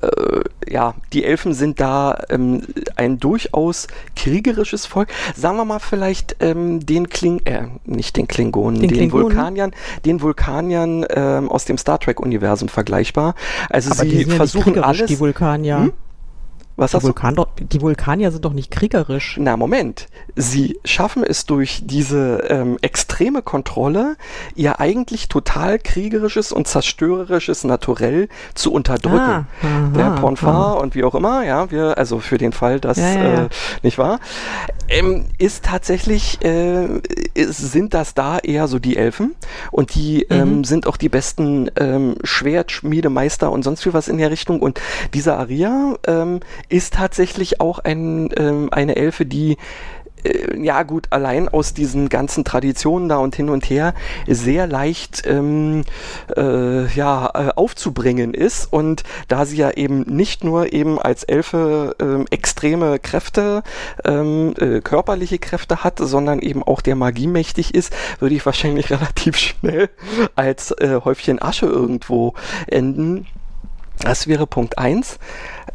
äh, 0.00 0.72
ja, 0.72 0.94
die 1.12 1.24
Elfen 1.24 1.54
sind 1.54 1.80
da 1.80 2.24
ähm, 2.30 2.62
ein 2.96 3.18
durchaus 3.18 3.86
kriegerisches 4.16 4.86
Volk. 4.86 5.08
Sagen 5.36 5.56
wir 5.56 5.64
mal 5.64 5.78
vielleicht 5.78 6.36
ähm, 6.40 6.84
den 6.84 7.08
Kling, 7.08 7.40
äh, 7.44 7.68
nicht 7.84 8.16
den 8.16 8.28
Klingonen, 8.28 8.80
den, 8.80 8.88
den 8.88 8.96
Klingonen? 8.96 9.24
Vulkaniern, 9.24 9.72
den 10.04 10.20
Vulkaniern 10.20 11.06
ähm, 11.10 11.48
aus 11.48 11.64
dem 11.64 11.78
Star 11.78 11.98
Trek-Universum 11.98 12.68
vergleichbar. 12.68 13.34
Also 13.70 13.90
Aber 13.90 14.02
sie 14.02 14.24
versuchen 14.24 14.78
alles. 14.78 15.06
Die 15.06 15.20
Vulkanier. 15.20 15.78
Hm? 15.78 15.92
Was 16.76 16.90
die, 16.90 17.02
Vulkan 17.02 17.36
doch, 17.36 17.48
die 17.56 17.80
Vulkanier 17.80 18.32
sind 18.32 18.44
doch 18.44 18.52
nicht 18.52 18.70
kriegerisch. 18.70 19.36
Na, 19.38 19.56
Moment. 19.56 20.08
Sie 20.34 20.80
schaffen 20.84 21.22
es 21.22 21.46
durch 21.46 21.82
diese 21.84 22.44
ähm, 22.48 22.78
extreme 22.82 23.42
Kontrolle, 23.42 24.16
ihr 24.56 24.80
eigentlich 24.80 25.28
total 25.28 25.78
kriegerisches 25.78 26.50
und 26.50 26.66
zerstörerisches 26.66 27.62
Naturell 27.62 28.28
zu 28.54 28.72
unterdrücken. 28.72 29.18
Ah, 29.18 29.46
aha, 29.62 29.90
Der 29.96 30.10
Ponfar 30.20 30.80
und 30.80 30.96
wie 30.96 31.04
auch 31.04 31.14
immer, 31.14 31.44
ja, 31.44 31.70
wir, 31.70 31.96
also 31.96 32.18
für 32.18 32.38
den 32.38 32.52
Fall, 32.52 32.80
dass, 32.80 32.98
ja, 32.98 33.14
ja, 33.14 33.22
ja. 33.22 33.44
Äh, 33.44 33.48
nicht 33.82 33.98
wahr? 33.98 34.18
Ähm, 34.88 35.26
ist 35.38 35.64
tatsächlich, 35.64 36.44
äh, 36.44 36.88
sind 37.36 37.94
das 37.94 38.14
da 38.14 38.38
eher 38.38 38.66
so 38.66 38.80
die 38.80 38.96
Elfen 38.96 39.36
und 39.70 39.94
die 39.94 40.26
mhm. 40.28 40.36
ähm, 40.36 40.64
sind 40.64 40.88
auch 40.88 40.96
die 40.96 41.08
besten 41.08 41.70
ähm, 41.76 42.16
Schwertschmiedemeister 42.24 43.50
und 43.52 43.62
sonst 43.62 43.86
wie 43.86 43.94
was 43.94 44.08
in 44.08 44.18
der 44.18 44.32
Richtung 44.32 44.60
und 44.60 44.80
dieser 45.14 45.38
Aria 45.38 45.94
ähm, 46.06 46.40
ist 46.68 46.94
tatsächlich 46.94 47.60
auch 47.60 47.78
ein, 47.78 48.30
ähm, 48.36 48.68
eine 48.72 48.96
Elfe, 48.96 49.26
die 49.26 49.56
äh, 50.24 50.60
ja 50.60 50.82
gut, 50.82 51.06
allein 51.10 51.48
aus 51.48 51.74
diesen 51.74 52.08
ganzen 52.08 52.44
Traditionen 52.44 53.08
da 53.08 53.18
und 53.18 53.36
hin 53.36 53.50
und 53.50 53.68
her 53.68 53.94
sehr 54.26 54.66
leicht 54.66 55.22
ähm, 55.26 55.84
äh, 56.36 56.86
ja, 56.94 57.30
äh, 57.34 57.50
aufzubringen 57.54 58.34
ist. 58.34 58.72
Und 58.72 59.04
da 59.28 59.44
sie 59.44 59.56
ja 59.56 59.70
eben 59.70 60.02
nicht 60.02 60.44
nur 60.44 60.72
eben 60.72 60.98
als 60.98 61.24
Elfe 61.24 61.96
ähm, 62.00 62.26
extreme 62.30 62.98
Kräfte, 62.98 63.62
ähm, 64.04 64.54
äh, 64.58 64.80
körperliche 64.80 65.38
Kräfte 65.38 65.84
hat, 65.84 65.98
sondern 65.98 66.40
eben 66.40 66.62
auch 66.62 66.80
der 66.80 66.96
Magie 66.96 67.26
mächtig 67.26 67.74
ist, 67.74 67.92
würde 68.18 68.34
ich 68.34 68.46
wahrscheinlich 68.46 68.90
relativ 68.90 69.36
schnell 69.36 69.90
als 70.34 70.70
äh, 70.72 71.00
Häufchen 71.04 71.40
Asche 71.40 71.66
irgendwo 71.66 72.34
enden. 72.66 73.26
Das 74.00 74.26
wäre 74.26 74.46
Punkt 74.46 74.76
1. 74.76 75.18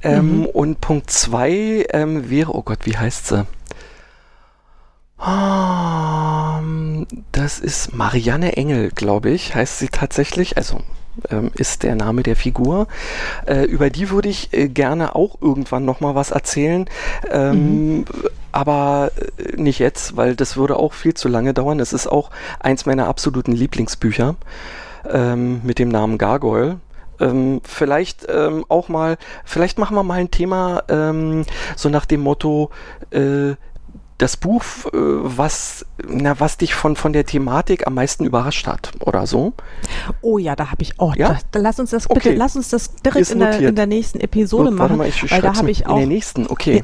Ähm, 0.01 0.39
mhm. 0.39 0.45
Und 0.45 0.81
Punkt 0.81 1.09
2 1.11 1.87
ähm, 1.91 2.29
wäre, 2.29 2.55
oh 2.55 2.61
Gott, 2.61 2.79
wie 2.85 2.97
heißt 2.97 3.27
sie? 3.27 3.45
Um, 5.17 7.05
das 7.33 7.59
ist 7.59 7.93
Marianne 7.93 8.55
Engel, 8.55 8.89
glaube 8.91 9.29
ich, 9.31 9.53
heißt 9.53 9.79
sie 9.79 9.89
tatsächlich. 9.89 10.55
Also 10.55 10.79
ähm, 11.29 11.51
ist 11.55 11.83
der 11.83 11.95
Name 11.95 12.23
der 12.23 12.35
Figur. 12.35 12.87
Äh, 13.45 13.63
über 13.65 13.89
die 13.89 14.09
würde 14.09 14.29
ich 14.29 14.53
äh, 14.53 14.69
gerne 14.69 15.15
auch 15.15 15.41
irgendwann 15.41 15.85
nochmal 15.85 16.15
was 16.15 16.31
erzählen. 16.31 16.85
Ähm, 17.29 17.97
mhm. 17.97 18.05
Aber 18.51 19.11
äh, 19.37 19.61
nicht 19.61 19.79
jetzt, 19.79 20.15
weil 20.15 20.35
das 20.35 20.57
würde 20.57 20.77
auch 20.77 20.93
viel 20.93 21.13
zu 21.13 21.27
lange 21.27 21.53
dauern. 21.53 21.79
Es 21.79 21.93
ist 21.93 22.07
auch 22.07 22.29
eins 22.59 22.85
meiner 22.85 23.07
absoluten 23.07 23.51
Lieblingsbücher 23.51 24.35
ähm, 25.09 25.61
mit 25.63 25.79
dem 25.79 25.89
Namen 25.89 26.17
Gargoyle. 26.17 26.79
Ähm, 27.19 27.61
vielleicht 27.63 28.27
ähm, 28.29 28.65
auch 28.69 28.89
mal, 28.89 29.17
vielleicht 29.45 29.77
machen 29.77 29.95
wir 29.95 30.03
mal 30.03 30.19
ein 30.19 30.31
Thema 30.31 30.83
ähm, 30.89 31.45
so 31.75 31.89
nach 31.89 32.05
dem 32.05 32.21
Motto, 32.21 32.69
äh, 33.11 33.55
das 34.19 34.35
Buch, 34.37 34.63
äh, 34.85 34.89
was, 34.93 35.85
na, 36.05 36.39
was 36.39 36.57
dich 36.57 36.75
von, 36.75 36.95
von 36.95 37.13
der 37.13 37.25
Thematik 37.25 37.87
am 37.87 37.95
meisten 37.95 38.25
überrascht 38.25 38.67
hat 38.67 38.91
oder 38.99 39.25
so? 39.25 39.53
Oh 40.21 40.37
ja, 40.37 40.55
da 40.55 40.71
habe 40.71 40.83
ich 40.83 40.99
auch. 40.99 41.15
Ja? 41.15 41.29
Da, 41.29 41.39
da, 41.51 41.59
lass 41.59 41.79
uns 41.79 41.91
das 41.91 42.07
bitte, 42.07 42.29
okay. 42.29 42.35
lass 42.35 42.55
uns 42.55 42.69
das 42.69 42.95
direkt 42.95 43.31
in 43.31 43.39
der, 43.39 43.59
in 43.59 43.75
der, 43.75 43.87
nächsten 43.87 44.19
Episode 44.19 44.71
Not, 44.71 44.79
machen. 44.79 44.97
Mal, 44.97 45.07
ich 45.07 45.31
weil 45.31 45.41
da 45.41 45.55
habe 45.55 45.71
ich 45.71 45.87
auch. 45.87 45.93
In 45.93 45.99
der 45.99 46.07
nächsten, 46.07 46.47
okay. 46.47 46.83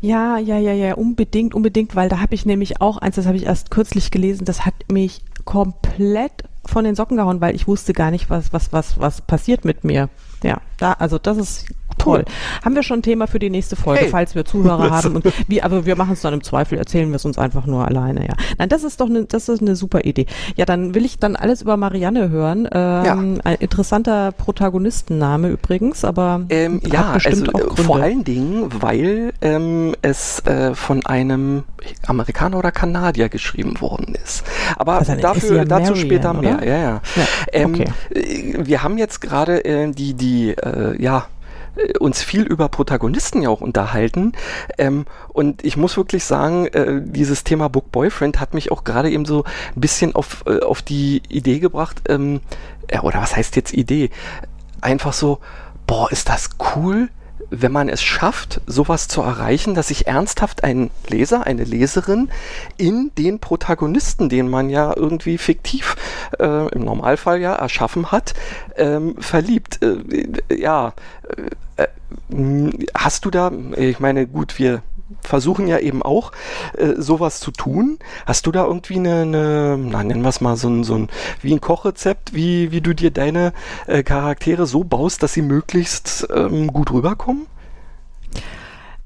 Ja, 0.00 0.38
ja, 0.38 0.58
ja, 0.58 0.72
ja, 0.72 0.94
unbedingt, 0.94 1.54
unbedingt, 1.54 1.94
weil 1.94 2.08
da 2.08 2.20
habe 2.20 2.34
ich 2.34 2.46
nämlich 2.46 2.80
auch 2.80 2.98
eins, 2.98 3.16
das 3.16 3.26
habe 3.26 3.36
ich 3.36 3.44
erst 3.44 3.70
kürzlich 3.70 4.10
gelesen, 4.10 4.44
das 4.44 4.64
hat 4.64 4.74
mich 4.90 5.22
komplett 5.44 6.44
von 6.66 6.84
den 6.84 6.94
Socken 6.94 7.16
gehauen, 7.16 7.40
weil 7.40 7.54
ich 7.54 7.66
wusste 7.66 7.92
gar 7.92 8.10
nicht, 8.10 8.30
was, 8.30 8.52
was, 8.52 8.72
was, 8.72 8.98
was 9.00 9.20
passiert 9.20 9.64
mit 9.64 9.84
mir. 9.84 10.08
Ja, 10.42 10.60
da, 10.78 10.92
also 10.92 11.18
das 11.18 11.36
ist 11.36 11.66
Toll. 11.98 12.24
Haben 12.64 12.74
wir 12.74 12.82
schon 12.82 13.00
ein 13.00 13.02
Thema 13.02 13.26
für 13.26 13.38
die 13.38 13.50
nächste 13.50 13.76
Folge, 13.76 14.02
hey. 14.02 14.10
falls 14.10 14.34
wir 14.34 14.44
Zuhörer 14.44 14.90
haben. 15.02 15.16
Und 15.16 15.32
wie, 15.48 15.62
aber 15.62 15.86
wir 15.86 15.96
machen 15.96 16.12
es 16.12 16.20
dann 16.20 16.34
im 16.34 16.42
Zweifel, 16.42 16.78
erzählen 16.78 17.08
wir 17.08 17.16
es 17.16 17.24
uns 17.24 17.38
einfach 17.38 17.66
nur 17.66 17.86
alleine, 17.86 18.26
ja. 18.26 18.34
Nein, 18.58 18.68
das 18.68 18.84
ist 18.84 19.00
doch 19.00 19.08
eine, 19.08 19.24
das 19.24 19.48
ist 19.48 19.60
eine 19.60 19.76
super 19.76 20.04
Idee. 20.04 20.26
Ja, 20.56 20.64
dann 20.64 20.94
will 20.94 21.04
ich 21.04 21.18
dann 21.18 21.36
alles 21.36 21.62
über 21.62 21.76
Marianne 21.76 22.30
hören. 22.30 22.68
Ähm, 22.72 23.04
ja. 23.04 23.14
Ein 23.44 23.56
interessanter 23.60 24.32
Protagonistenname 24.32 25.48
übrigens, 25.48 26.04
aber 26.04 26.42
ähm, 26.48 26.80
ja, 26.84 27.12
bestimmt 27.12 27.54
also, 27.54 27.70
auch 27.70 27.78
vor 27.78 27.96
allen 27.96 28.24
Dingen, 28.24 28.68
weil 28.80 29.32
ähm, 29.42 29.94
es 30.02 30.40
äh, 30.46 30.74
von 30.74 31.04
einem 31.06 31.64
Amerikaner 32.06 32.58
oder 32.58 32.72
Kanadier 32.72 33.28
geschrieben 33.28 33.80
worden 33.80 34.14
ist. 34.22 34.44
Aber 34.76 34.94
also 34.94 35.14
dafür, 35.14 35.64
dazu 35.64 35.92
Marian, 35.92 35.96
später 35.96 36.30
oder? 36.30 36.40
mehr. 36.40 36.58
Ja, 36.64 36.76
ja. 36.76 37.00
ja 37.16 37.24
ähm, 37.52 37.74
okay. 37.74 37.88
äh, 38.14 38.66
wir 38.66 38.82
haben 38.82 38.98
jetzt 38.98 39.20
gerade 39.20 39.64
äh, 39.64 39.90
die, 39.90 40.14
die, 40.14 40.50
äh, 40.50 41.00
ja, 41.00 41.18
äh, 41.18 41.35
uns 41.98 42.22
viel 42.22 42.42
über 42.42 42.68
Protagonisten 42.68 43.42
ja 43.42 43.48
auch 43.48 43.60
unterhalten. 43.60 44.32
Ähm, 44.78 45.06
und 45.28 45.64
ich 45.64 45.76
muss 45.76 45.96
wirklich 45.96 46.24
sagen, 46.24 46.66
äh, 46.66 47.00
dieses 47.02 47.44
Thema 47.44 47.68
Book 47.68 47.92
Boyfriend 47.92 48.40
hat 48.40 48.54
mich 48.54 48.72
auch 48.72 48.84
gerade 48.84 49.10
eben 49.10 49.24
so 49.24 49.44
ein 49.74 49.80
bisschen 49.80 50.14
auf, 50.14 50.44
äh, 50.46 50.60
auf 50.60 50.82
die 50.82 51.22
Idee 51.28 51.58
gebracht, 51.58 52.02
ähm, 52.08 52.40
äh, 52.88 53.00
oder 53.00 53.20
was 53.20 53.36
heißt 53.36 53.56
jetzt 53.56 53.72
Idee? 53.72 54.10
Einfach 54.80 55.12
so, 55.12 55.38
boah, 55.86 56.10
ist 56.10 56.28
das 56.28 56.50
cool, 56.74 57.08
wenn 57.50 57.72
man 57.72 57.88
es 57.88 58.02
schafft, 58.02 58.60
sowas 58.66 59.08
zu 59.08 59.22
erreichen, 59.22 59.74
dass 59.74 59.88
sich 59.88 60.06
ernsthaft 60.06 60.64
ein 60.64 60.90
Leser, 61.08 61.46
eine 61.46 61.64
Leserin 61.64 62.28
in 62.76 63.10
den 63.16 63.38
Protagonisten, 63.38 64.28
den 64.28 64.48
man 64.48 64.70
ja 64.70 64.94
irgendwie 64.96 65.38
fiktiv 65.38 65.96
äh, 66.38 66.68
im 66.68 66.84
Normalfall 66.84 67.40
ja 67.40 67.54
erschaffen 67.54 68.12
hat, 68.12 68.34
ähm, 68.76 69.16
verliebt. 69.18 69.80
Äh, 69.82 70.56
ja, 70.56 70.92
äh, 71.76 71.82
äh 71.82 71.88
hast 72.94 73.24
du 73.24 73.30
da, 73.30 73.50
ich 73.76 73.98
meine, 73.98 74.26
gut, 74.26 74.58
wir 74.58 74.82
versuchen 75.20 75.68
ja 75.68 75.78
eben 75.78 76.02
auch 76.02 76.32
äh, 76.76 76.94
sowas 76.96 77.40
zu 77.40 77.50
tun. 77.50 77.98
Hast 78.26 78.46
du 78.46 78.52
da 78.52 78.64
irgendwie 78.64 78.96
eine, 78.96 79.22
eine 79.22 79.78
na, 79.78 80.02
nennen 80.02 80.22
wir 80.22 80.28
es 80.28 80.40
mal 80.40 80.56
so 80.56 80.68
ein, 80.68 80.84
so 80.84 80.94
ein, 80.94 81.08
wie 81.42 81.52
ein 81.52 81.60
Kochrezept, 81.60 82.34
wie, 82.34 82.72
wie 82.72 82.80
du 82.80 82.94
dir 82.94 83.10
deine 83.10 83.52
äh, 83.86 84.02
Charaktere 84.02 84.66
so 84.66 84.84
baust, 84.84 85.22
dass 85.22 85.32
sie 85.32 85.42
möglichst 85.42 86.26
ähm, 86.34 86.72
gut 86.72 86.92
rüberkommen? 86.92 87.46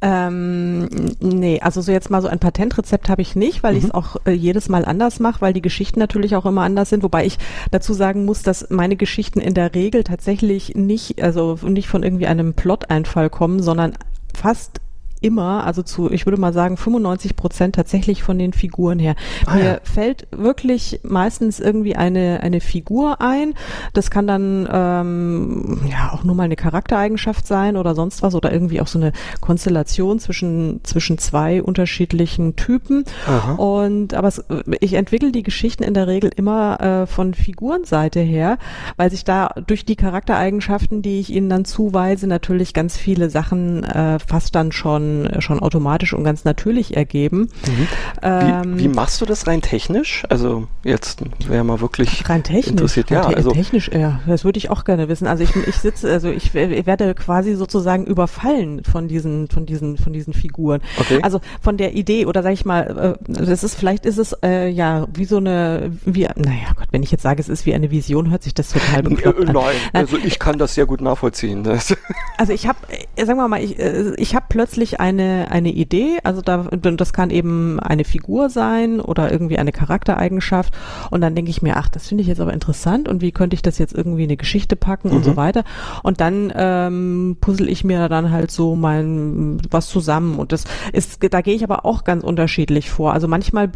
Ähm, 0.03 0.89
nee, 1.21 1.61
also 1.61 1.83
so 1.83 1.93
jetzt 1.93 2.09
mal 2.09 2.23
so 2.23 2.29
ein 2.29 2.39
Patentrezept 2.39 3.11
habe 3.11 3.21
ich 3.21 3.37
nicht, 3.37 3.63
weil 3.63 3.73
mhm. 3.73 3.79
ich 3.79 3.85
es 3.85 3.91
auch 3.91 4.17
äh, 4.25 4.31
jedes 4.31 4.71
Mal 4.71 4.87
anders 4.87 5.21
mache, 5.21 5.43
weil 5.43 5.53
die 5.53 5.61
Geschichten 5.61 5.99
natürlich 5.99 6.37
auch 6.37 6.47
immer 6.47 6.63
anders 6.63 6.89
sind, 6.89 7.03
wobei 7.03 7.27
ich 7.27 7.37
dazu 7.71 7.93
sagen 7.93 8.25
muss, 8.25 8.43
dass 8.43 8.71
meine 8.71 8.97
Geschichten 8.97 9.41
in 9.41 9.53
der 9.53 9.75
Regel 9.75 10.03
tatsächlich 10.03 10.75
nicht, 10.75 11.23
also 11.23 11.59
nicht 11.65 11.89
von 11.89 12.03
irgendwie 12.03 12.27
einem 12.27 12.55
Plot-Einfall 12.55 13.29
kommen, 13.29 13.63
sondern 13.63 13.93
fast 14.35 14.81
immer, 15.21 15.65
also 15.65 15.83
zu, 15.83 16.11
ich 16.11 16.27
würde 16.27 16.41
mal 16.41 16.53
sagen, 16.53 16.77
95 16.77 17.37
Prozent 17.37 17.75
tatsächlich 17.75 18.23
von 18.23 18.39
den 18.39 18.53
Figuren 18.53 18.99
her. 18.99 19.15
Ah, 19.47 19.55
Mir 19.55 19.65
ja. 19.65 19.79
fällt 19.83 20.27
wirklich 20.31 21.01
meistens 21.03 21.61
irgendwie 21.61 21.97
eine, 21.97 22.41
eine 22.43 22.61
Figur 22.61 23.21
ein. 23.21 23.55
Das 23.93 24.11
kann 24.11 24.27
dann 24.27 24.69
ähm, 24.71 25.81
ja 25.91 26.13
auch 26.13 26.25
nur 26.25 26.35
mal 26.35 26.45
eine 26.45 26.57
Charaktereigenschaft 26.57 27.47
sein 27.47 27.77
oder 27.77 27.95
sonst 27.95 28.23
was 28.23 28.35
oder 28.35 28.53
irgendwie 28.53 28.81
auch 28.81 28.87
so 28.87 28.99
eine 28.99 29.13
Konstellation 29.41 30.19
zwischen, 30.19 30.81
zwischen 30.85 31.19
zwei 31.19 31.63
unterschiedlichen 31.63 32.57
Typen. 32.57 33.05
Aha. 33.27 33.53
Und 33.55 34.15
aber 34.15 34.29
es, 34.29 34.43
ich 34.81 34.95
entwickle 34.95 35.33
die 35.33 35.43
Geschichten 35.43 35.83
in 35.83 35.95
der 35.95 36.07
Regel 36.07 36.31
immer 36.35 36.81
äh, 36.81 37.07
von 37.07 37.35
Figurenseite 37.35 38.21
her, 38.21 38.59
weil 38.97 39.11
sich 39.11 39.25
da 39.25 39.55
durch 39.67 39.85
die 39.85 39.97
Charaktereigenschaften, 39.97 41.03
die 41.03 41.21
ich 41.21 41.31
ihnen 41.31 41.51
dann 41.51 41.65
zuweise, 41.65 42.27
natürlich 42.27 42.73
ganz 42.73 42.97
viele 42.97 43.29
Sachen 43.29 43.85
äh, 43.85 44.19
fast 44.19 44.55
dann 44.55 44.73
schon 44.73 45.10
schon, 45.39 45.61
automatisch 45.61 46.13
und 46.13 46.25
ganz 46.25 46.45
natürlich 46.45 46.97
ergeben. 46.97 47.49
Mhm. 47.67 47.89
Ähm, 48.23 48.79
wie, 48.79 48.85
wie, 48.85 48.89
machst 48.89 49.21
du 49.21 49.27
das 49.27 49.47
rein 49.47 49.63
technisch? 49.63 50.25
Also 50.29 50.67
jetzt 50.85 51.23
wäre 51.49 51.65
mal 51.65 51.81
wirklich 51.81 52.29
rein 52.29 52.43
technisch, 52.43 52.69
interessiert. 52.69 53.11
Rein 53.11 53.31
ja, 53.31 53.37
also 53.37 53.51
technisch, 53.51 53.91
ja, 53.93 54.21
das 54.27 54.45
würde 54.45 54.59
ich 54.59 54.71
auch 54.71 54.85
gerne 54.85 55.09
wissen. 55.09 55.27
Also 55.27 55.45
ich, 55.45 55.55
ich 55.57 55.77
sitze, 55.77 56.11
also 56.11 56.31
ich, 56.31 56.55
ich, 56.55 56.87
werde 56.87 57.15
quasi 57.15 57.55
sozusagen 57.55 58.07
überfallen 58.07 58.83
von 58.85 59.09
diesen, 59.09 59.49
von 59.49 59.67
diesen, 59.67 59.97
von 59.97 60.13
diesen 60.13 60.33
Figuren. 60.33 60.81
Okay. 60.99 61.21
Also 61.23 61.41
von 61.61 61.77
der 61.77 61.95
Idee 61.95 62.27
oder 62.27 62.43
sag 62.43 62.53
ich 62.53 62.65
mal, 62.65 63.19
äh, 63.29 63.33
das 63.33 63.65
ist 63.65 63.75
vielleicht 63.75 64.07
ist 64.07 64.19
es 64.19 64.37
äh, 64.43 64.69
ja 64.69 65.07
wie 65.13 65.25
so 65.25 65.39
eine, 65.39 65.93
wie, 66.05 66.29
naja 66.37 66.73
Gott, 66.77 66.89
wenn 66.91 67.03
ich 67.03 67.11
jetzt 67.11 67.23
sage, 67.23 67.41
es 67.41 67.49
ist 67.49 67.67
wie 67.67 67.75
eine 67.75 67.91
Vision, 67.91 68.31
hört 68.31 68.43
sich 68.43 68.55
das 68.55 68.71
total 68.71 69.03
bekloppt 69.03 69.49
an. 69.49 69.55
Nein, 69.55 69.77
also 69.93 70.17
ich 70.17 70.39
kann 70.39 70.59
das 70.59 70.75
sehr 70.75 70.87
gut 70.87 71.01
nachvollziehen. 71.01 71.67
also 72.37 72.53
ich 72.53 72.67
habe, 72.67 72.79
äh, 73.17 73.25
sagen 73.25 73.39
wir 73.39 73.49
mal, 73.49 73.63
ich, 73.63 73.79
äh, 73.79 74.15
ich 74.17 74.35
habe 74.35 74.47
plötzlich 74.49 75.00
eine, 75.01 75.49
eine 75.51 75.71
Idee, 75.71 76.19
also 76.23 76.43
da, 76.43 76.69
das 76.71 77.13
kann 77.13 77.31
eben 77.31 77.81
eine 77.81 78.05
Figur 78.05 78.51
sein 78.51 79.01
oder 79.01 79.33
irgendwie 79.33 79.59
eine 79.59 79.73
Charaktereigenschaft 79.73 80.75
und 81.11 81.23
dann 81.23 81.35
denke 81.35 81.51
ich 81.51 81.63
mir, 81.63 81.77
ach, 81.79 81.89
das 81.89 82.09
finde 82.09 82.23
ich 82.23 82.29
jetzt 82.29 82.41
aber 82.41 82.53
interessant 82.53 83.09
und 83.09 83.23
wie 83.23 83.33
könnte 83.33 83.55
ich 83.55 83.63
das 83.63 83.79
jetzt 83.79 83.95
irgendwie 83.95 84.25
in 84.25 84.29
eine 84.29 84.37
Geschichte 84.37 84.77
packen 84.77 85.09
mhm. 85.09 85.17
und 85.17 85.25
so 85.25 85.33
mhm. 85.33 85.37
weiter 85.37 85.65
und 86.03 86.21
dann 86.21 86.53
ähm, 86.55 87.39
puzzle 87.41 87.69
ich 87.69 87.83
mir 87.83 88.09
dann 88.09 88.31
halt 88.31 88.51
so 88.51 88.77
mein 88.77 89.59
was 89.71 89.89
zusammen 89.89 90.39
und 90.39 90.53
das 90.53 90.65
ist, 90.93 91.19
da 91.31 91.41
gehe 91.41 91.55
ich 91.55 91.65
aber 91.65 91.85
auch 91.85 92.05
ganz 92.05 92.23
unterschiedlich 92.23 92.91
vor. 92.91 93.15
Also 93.15 93.27
manchmal 93.27 93.71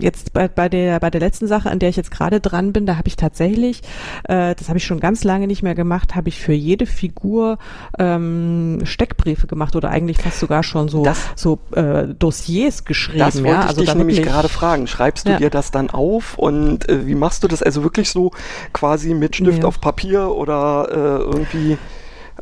jetzt 0.00 0.32
bei, 0.32 0.48
bei 0.48 0.68
der 0.68 0.98
bei 0.98 1.10
der 1.10 1.20
letzten 1.20 1.46
Sache, 1.46 1.70
an 1.70 1.78
der 1.78 1.88
ich 1.88 1.96
jetzt 1.96 2.10
gerade 2.10 2.40
dran 2.40 2.72
bin, 2.72 2.84
da 2.84 2.96
habe 2.96 3.08
ich 3.08 3.16
tatsächlich, 3.16 3.82
äh, 4.24 4.54
das 4.56 4.68
habe 4.68 4.78
ich 4.78 4.84
schon 4.84 4.98
ganz 4.98 5.22
lange 5.22 5.46
nicht 5.46 5.62
mehr 5.62 5.76
gemacht, 5.76 6.16
habe 6.16 6.28
ich 6.28 6.40
für 6.40 6.52
jede 6.52 6.86
Figur 6.86 7.58
ähm, 7.98 8.80
Steckbriefe 8.82 9.46
gemacht 9.46 9.76
oder 9.76 9.90
eigentlich 9.90 10.18
fast 10.18 10.40
sogar 10.40 10.63
schon 10.64 10.88
so, 10.88 11.04
das, 11.04 11.18
so 11.36 11.58
äh, 11.72 12.08
Dossiers 12.18 12.84
geschrieben. 12.84 13.18
Das 13.18 13.36
wollte 13.36 13.48
ja? 13.48 13.60
ich 13.60 13.68
also 13.68 13.80
dich 13.82 13.94
nämlich 13.94 14.22
gerade 14.22 14.48
fragen. 14.48 14.86
Schreibst 14.86 15.26
du 15.26 15.32
ja. 15.32 15.38
dir 15.38 15.50
das 15.50 15.70
dann 15.70 15.90
auf 15.90 16.38
und 16.38 16.88
äh, 16.88 17.06
wie 17.06 17.14
machst 17.14 17.44
du 17.44 17.48
das? 17.48 17.62
Also 17.62 17.82
wirklich 17.82 18.10
so 18.10 18.32
quasi 18.72 19.14
mit 19.14 19.36
Stift 19.36 19.58
ja. 19.58 19.64
auf 19.64 19.80
Papier 19.80 20.30
oder 20.30 20.88
äh, 20.90 21.22
irgendwie 21.22 21.78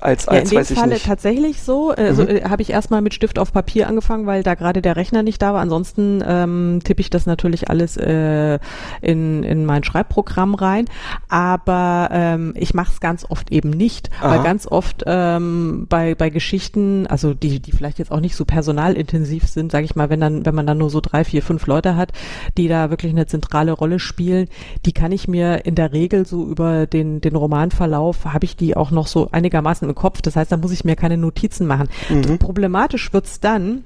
als, 0.03 0.28
als 0.28 0.50
ja, 0.50 0.61
in 0.61 0.66
dem 0.66 0.76
Falle 0.76 0.98
tatsächlich 0.98 1.62
so. 1.62 1.90
Also 1.90 2.22
mhm. 2.22 2.28
äh, 2.28 2.42
habe 2.44 2.62
ich 2.62 2.70
erstmal 2.70 3.03
mit 3.03 3.14
Stift 3.14 3.38
auf 3.38 3.53
Papier 3.53 3.88
angefangen, 3.88 4.26
weil 4.26 4.42
da 4.42 4.55
gerade 4.55 4.82
der 4.82 4.96
Rechner 4.96 5.22
nicht 5.22 5.40
da 5.40 5.55
war. 5.55 5.61
Ansonsten 5.61 6.22
ähm, 6.26 6.80
tippe 6.84 7.00
ich 7.00 7.11
das 7.11 7.26
natürlich 7.26 7.70
alles 7.70 7.96
äh, 7.96 8.59
in, 9.00 9.42
in 9.42 9.64
mein 9.64 9.84
Schreibprogramm 9.84 10.55
rein. 10.55 10.86
Aber 11.28 12.09
ähm, 12.12 12.53
ich 12.57 12.74
mache 12.74 12.92
es 12.92 13.00
ganz 13.00 13.24
oft 13.28 13.50
eben 13.53 13.70
nicht, 13.70 14.11
Aha. 14.20 14.30
weil 14.30 14.42
ganz 14.42 14.66
oft 14.66 15.05
ähm, 15.07 15.86
bei, 15.88 16.14
bei 16.14 16.30
Geschichten, 16.30 17.07
also 17.07 17.34
die, 17.34 17.61
die 17.61 17.72
vielleicht 17.72 17.98
jetzt 17.98 18.11
auch 18.11 18.20
nicht 18.20 18.36
so 18.36 18.44
personalintensiv 18.44 19.46
sind, 19.48 19.72
sage 19.72 19.84
ich 19.84 19.94
mal, 19.94 20.11
wenn 20.11 20.20
dann, 20.20 20.44
wenn 20.44 20.55
man 20.55 20.66
dann 20.66 20.78
nur 20.78 20.90
so 20.90 21.00
drei, 21.00 21.24
vier, 21.24 21.42
fünf 21.42 21.66
Leute 21.66 21.96
hat, 21.96 22.12
die 22.57 22.68
da 22.68 22.90
wirklich 22.90 23.12
eine 23.12 23.26
zentrale 23.26 23.72
Rolle 23.72 23.98
spielen, 23.98 24.48
die 24.84 24.92
kann 24.92 25.12
ich 25.12 25.28
mir 25.28 25.64
in 25.64 25.74
der 25.74 25.92
Regel 25.92 26.26
so 26.26 26.46
über 26.46 26.86
den, 26.86 27.20
den 27.20 27.36
Romanverlauf, 27.36 28.24
habe 28.24 28.44
ich 28.44 28.57
die 28.57 28.76
auch 28.76 28.90
noch 28.90 29.07
so 29.07 29.28
einigermaßen 29.30 29.91
im 29.93 29.95
Kopf. 29.95 30.22
Das 30.22 30.36
heißt, 30.36 30.51
da 30.51 30.57
muss 30.57 30.72
ich 30.72 30.84
mir 30.84 30.97
keine 30.97 31.16
Notizen 31.16 31.66
machen. 31.66 31.88
Mhm. 32.09 32.38
Problematisch 32.38 33.12
wird's 33.12 33.40
dann, 33.40 33.84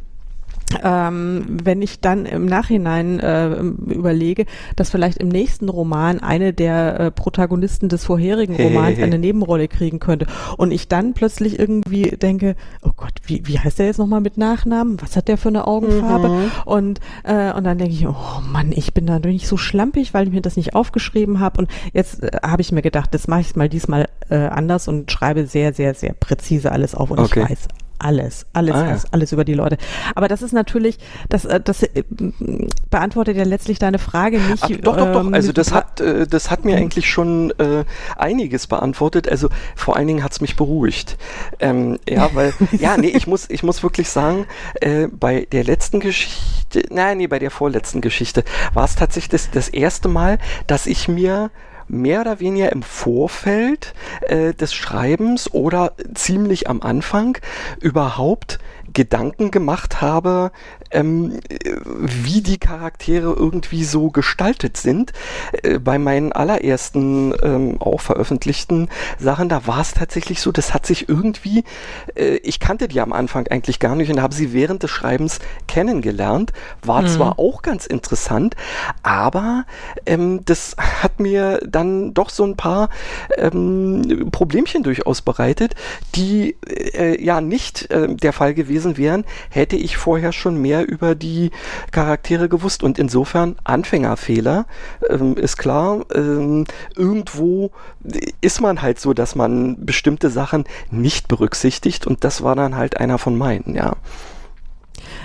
ähm, 0.83 1.45
wenn 1.49 1.81
ich 1.81 2.01
dann 2.01 2.27
im 2.27 2.47
Nachhinein 2.47 3.21
äh, 3.21 3.57
überlege, 3.57 4.47
dass 4.75 4.91
vielleicht 4.91 5.19
im 5.19 5.29
nächsten 5.29 5.69
Roman 5.69 6.21
eine 6.21 6.53
der 6.53 7.01
äh, 7.01 7.11
Protagonisten 7.11 7.89
des 7.89 8.05
vorherigen 8.05 8.57
Romans 8.57 8.99
eine 8.99 9.19
Nebenrolle 9.19 9.69
kriegen 9.69 10.01
könnte 10.01 10.27
und 10.57 10.73
ich 10.73 10.89
dann 10.89 11.15
plötzlich 11.15 11.59
irgendwie 11.59 12.11
denke, 12.11 12.57
oh 12.83 12.91
Gott, 12.97 13.13
wie, 13.27 13.47
wie 13.47 13.59
heißt 13.59 13.79
der 13.79 13.87
jetzt 13.87 13.99
nochmal 13.99 14.21
mit 14.21 14.39
Nachnamen? 14.39 15.01
Was 15.01 15.17
hat 15.17 15.29
der 15.29 15.39
für 15.39 15.51
eine 15.51 15.67
Augenfarbe? 15.67 16.29
Mhm. 16.29 16.51
Und, 16.65 17.01
äh, 17.23 17.53
und 17.53 17.65
dann 17.65 17.79
denke 17.79 17.95
ich, 17.95 18.07
oh 18.07 18.15
Mann, 18.51 18.73
ich 18.73 18.93
bin 18.93 19.07
da 19.07 19.19
nicht 19.21 19.47
so 19.47 19.57
schlampig, 19.57 20.15
weil 20.15 20.27
ich 20.27 20.33
mir 20.33 20.43
das 20.43 20.57
nicht 20.57 20.75
aufgeschrieben 20.75 21.39
habe 21.39 21.59
und 21.59 21.71
jetzt 21.93 22.23
äh, 22.23 22.31
habe 22.45 22.63
ich 22.63 22.73
mir 22.73 22.83
gedacht, 22.83 23.15
das 23.15 23.29
mache 23.29 23.43
ich 23.43 23.55
mal 23.55 23.69
diesmal 23.69 24.09
äh, 24.31 24.37
anders 24.37 24.89
und 24.89 25.11
schreibe 25.13 25.47
sehr, 25.47 25.73
sehr, 25.73 25.95
sehr 25.95 26.13
präzise 26.13 26.73
alles 26.73 26.95
auf 26.95 27.11
und 27.11 27.21
okay. 27.21 27.45
ich 27.45 27.51
weiß 27.51 27.69
alles, 27.99 28.47
alles, 28.53 28.75
ah, 28.75 28.89
ja. 28.89 28.99
alles, 29.11 29.33
über 29.33 29.45
die 29.45 29.55
Leute. 29.55 29.79
Aber 30.15 30.29
das 30.29 30.43
ist 30.43 30.53
natürlich, 30.53 30.99
das, 31.29 31.45
äh, 31.45 31.61
das 31.61 31.83
äh, 31.83 32.05
beantwortet 32.91 33.37
ja 33.37 33.45
letztlich 33.45 33.79
deine 33.79 33.99
Frage 33.99 34.39
nicht. 34.41 34.63
Ach, 34.63 34.69
doch, 34.69 34.97
doch, 34.97 35.13
doch. 35.13 35.27
Ähm, 35.27 35.35
also 35.35 35.53
das 35.53 35.73
hat, 35.73 36.01
äh, 36.01 36.27
das 36.27 36.51
hat 36.51 36.65
mir 36.65 36.77
eigentlich 36.77 37.11
schon 37.11 37.51
äh, 37.59 37.85
einiges 38.17 38.67
beantwortet. 38.67 39.29
Also 39.29 39.49
vor 39.75 39.97
allen 39.97 40.07
Dingen 40.07 40.23
hat 40.23 40.33
es 40.33 40.41
mich 40.41 40.57
beruhigt. 40.57 41.17
Ähm, 41.61 41.99
ja, 42.09 42.31
weil, 42.35 42.53
ja, 42.73 42.97
nee, 42.97 43.09
ich 43.09 43.27
muss, 43.27 43.49
ich 43.49 43.63
muss 43.63 43.83
wirklich 43.83 44.09
sagen, 44.09 44.47
äh, 44.81 45.09
bei 45.09 45.47
der 45.51 45.65
letzten 45.65 46.01
Geschichte, 46.01 46.85
nein, 46.91 47.19
nee, 47.19 47.27
bei 47.27 47.39
der 47.39 47.51
vorletzten 47.51 48.01
Geschichte 48.01 48.45
war 48.75 48.85
es 48.85 48.97
tatsächlich 48.97 49.31
das, 49.31 49.51
das 49.51 49.69
erste 49.69 50.09
Mal, 50.09 50.39
dass 50.67 50.87
ich 50.87 51.09
mir 51.09 51.51
mehr 51.89 52.21
oder 52.21 52.41
weniger 52.41 52.73
im 52.73 52.83
Vorfeld 52.83 53.95
äh, 54.23 54.55
des 54.55 54.75
Schreibens 54.75 55.53
oder 55.53 55.93
ziemlich 56.15 56.69
am 56.69 56.83
Anfang 56.83 57.39
überhaupt 57.81 58.59
Gedanken 58.93 59.51
gemacht 59.51 60.01
habe, 60.01 60.51
ähm, 60.91 61.41
wie 62.05 62.41
die 62.41 62.59
Charaktere 62.59 63.33
irgendwie 63.33 63.85
so 63.85 64.11
gestaltet 64.11 64.77
sind. 64.77 65.13
Äh, 65.63 65.79
bei 65.79 65.99
meinen 65.99 66.33
allerersten 66.33 67.35
ähm, 67.43 67.81
auch 67.81 68.01
veröffentlichten 68.01 68.89
Sachen, 69.19 69.49
da 69.49 69.67
war 69.67 69.81
es 69.81 69.95
tatsächlich 69.95 70.41
so, 70.41 70.53
das 70.53 70.75
hat 70.75 70.87
sich 70.87 71.09
irgendwie, 71.09 71.65
äh, 72.15 72.37
ich 72.37 72.61
kannte 72.61 72.89
die 72.89 73.01
am 73.01 73.13
Anfang 73.13 73.47
eigentlich 73.49 73.79
gar 73.79 73.95
nicht 73.95 74.11
und 74.11 74.21
habe 74.21 74.35
sie 74.35 74.53
während 74.53 74.83
des 74.83 74.91
Schreibens 74.91 75.39
kennengelernt. 75.69 76.53
War 76.83 77.03
mhm. 77.03 77.09
zwar 77.09 77.39
auch 77.39 77.63
ganz 77.63 77.87
interessant, 77.87 78.57
aber 79.03 79.65
ähm, 80.07 80.45
das 80.45 80.77
hat 81.03 81.21
mir 81.21 81.61
dann 81.67 82.15
doch 82.15 82.31
so 82.31 82.45
ein 82.45 82.57
paar 82.57 82.89
ähm, 83.37 84.29
Problemchen 84.31 84.83
durchaus 84.83 85.23
bereitet, 85.23 85.75
die 86.15 86.57
äh, 86.67 87.23
ja 87.23 87.41
nicht 87.41 87.91
äh, 87.91 88.15
der 88.15 88.33
Fall 88.33 88.55
gewesen 88.55 88.76
wären, 88.97 89.25
hätte 89.51 89.77
ich 89.77 89.97
vorher 89.97 90.33
schon 90.33 90.61
mehr 90.61 90.77
mehr 90.77 90.89
über 90.89 91.15
die 91.15 91.51
Charaktere 91.93 92.49
gewusst 92.49 92.83
und 92.83 92.99
insofern 92.99 93.57
Anfängerfehler 93.65 94.67
ähm, 95.09 95.37
ist 95.37 95.57
klar. 95.57 96.05
Ähm, 96.15 96.65
irgendwo 96.95 97.71
ist 98.41 98.61
man 98.61 98.83
halt 98.83 98.99
so, 99.01 99.15
dass 99.15 99.35
man 99.35 99.85
bestimmte 99.85 100.29
Sachen 100.31 100.65
nicht 100.91 101.29
berücksichtigt 101.29 102.07
und 102.07 102.25
das 102.25 102.43
war 102.43 102.57
dann 102.57 102.77
halt 102.77 102.99
einer 102.99 103.19
von 103.19 103.37
meinen, 103.39 103.75
ja. 103.75 103.95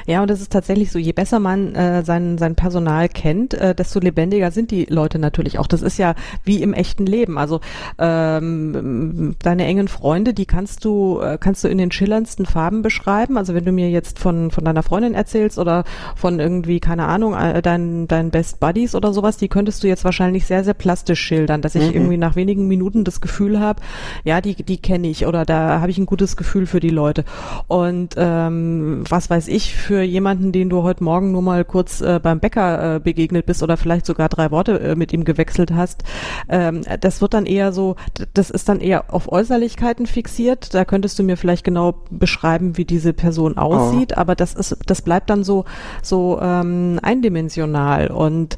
Ja, 0.08 0.22
und 0.22 0.30
das 0.30 0.42
ist 0.42 0.52
tatsächlich 0.52 0.92
so, 0.92 1.00
je 1.00 1.14
besser 1.14 1.40
man 1.40 1.76
äh, 1.76 2.04
sein, 2.04 2.38
sein 2.38 2.56
Personal 2.56 3.10
kennt, 3.10 3.54
äh, 3.54 3.76
desto 3.76 4.00
lebendiger 4.00 4.52
sind 4.52 4.72
die 4.72 4.86
Leute 4.86 5.20
natürlich 5.20 5.60
auch. 5.60 5.68
Das 5.68 5.82
ist 5.82 5.98
ja 5.98 6.16
wie 6.44 6.62
im 6.62 6.74
echten 6.74 7.06
Leben. 7.06 7.38
Also 7.38 7.62
ähm, 7.98 9.36
deine 9.42 9.66
engen 9.66 9.88
Freunde, 9.88 10.34
die 10.34 10.46
kannst 10.46 10.86
du, 10.86 11.20
äh, 11.22 11.38
kannst 11.40 11.64
du 11.64 11.68
in 11.68 11.78
den 11.78 11.92
schillerndsten 11.92 12.46
Farben 12.46 12.82
beschreiben. 12.82 13.38
Also 13.38 13.54
wenn 13.54 13.66
du 13.66 13.72
mir 13.72 13.90
jetzt 13.90 14.20
von, 14.20 14.52
von 14.52 14.66
deiner 14.66 14.84
Freundin 14.84 15.14
erzählst 15.14 15.58
oder 15.58 15.84
von 16.16 16.40
irgendwie, 16.40 16.80
keine 16.80 17.06
Ahnung, 17.06 17.34
äh, 17.34 17.62
deinen 17.62 18.08
dein 18.08 18.32
Best 18.32 18.60
Buddies 18.60 18.96
oder 18.96 19.14
sowas, 19.14 19.38
die 19.38 19.48
könntest 19.48 19.84
du 19.84 19.88
jetzt 19.88 20.04
wahrscheinlich 20.04 20.46
sehr, 20.46 20.64
sehr 20.64 20.74
plastisch 20.74 21.20
schildern, 21.20 21.62
dass 21.62 21.76
ich 21.76 21.90
mhm. 21.90 21.94
irgendwie 21.94 22.18
nach 22.18 22.36
wenigen 22.36 22.68
Minuten 22.68 23.04
das 23.04 23.22
Gefühl 23.22 23.60
habe, 23.60 23.82
ja, 24.24 24.42
die, 24.42 24.56
die 24.56 24.78
kenne 24.78 25.08
ich 25.08 25.26
oder 25.26 25.46
da 25.46 25.82
habe 25.82 25.92
ich 25.92 25.98
ein 25.98 26.06
gutes 26.06 26.38
Gefühl 26.38 26.66
für 26.66 26.80
die 26.80 26.90
Leute. 26.90 27.24
Und 27.68 28.16
ähm, 28.18 29.04
was 29.08 29.30
weiß 29.30 29.48
ich, 29.48 29.76
für 29.92 30.04
jemanden, 30.04 30.54
den 30.54 30.70
du 30.70 30.84
heute 30.84 31.04
Morgen 31.04 31.34
nur 31.34 31.42
mal 31.42 31.66
kurz 31.66 32.00
äh, 32.00 32.22
beim 32.24 32.40
Bäcker 32.40 32.96
äh, 32.96 33.00
begegnet 33.02 33.46
bist 33.46 33.62
oder 33.62 33.76
vielleicht 33.76 34.06
sogar 34.06 34.30
drei 34.30 34.50
Worte 34.50 34.80
äh, 34.80 34.96
mit 34.96 35.12
ihm 35.12 35.26
gewechselt 35.26 35.74
hast, 35.74 36.06
ähm, 36.48 36.84
das 37.02 37.22
wird 37.22 37.34
dann 37.34 37.46
eher 37.46 37.74
so, 37.74 37.98
das 38.34 38.52
ist 38.52 38.70
dann 38.70 38.80
eher 38.80 39.14
auf 39.14 39.30
Äußerlichkeiten 39.30 40.06
fixiert. 40.06 40.74
Da 40.74 40.86
könntest 40.86 41.20
du 41.20 41.24
mir 41.24 41.36
vielleicht 41.36 41.66
genau 41.66 41.96
beschreiben, 42.10 42.78
wie 42.78 42.86
diese 42.86 43.12
Person 43.12 43.58
aussieht, 43.58 44.14
oh. 44.16 44.22
aber 44.22 44.36
das 44.36 44.54
ist, 44.54 44.78
das 44.86 45.02
bleibt 45.02 45.30
dann 45.30 45.44
so, 45.44 45.66
so 46.02 46.40
ähm, 46.42 46.98
eindimensional 47.04 48.12
und 48.12 48.56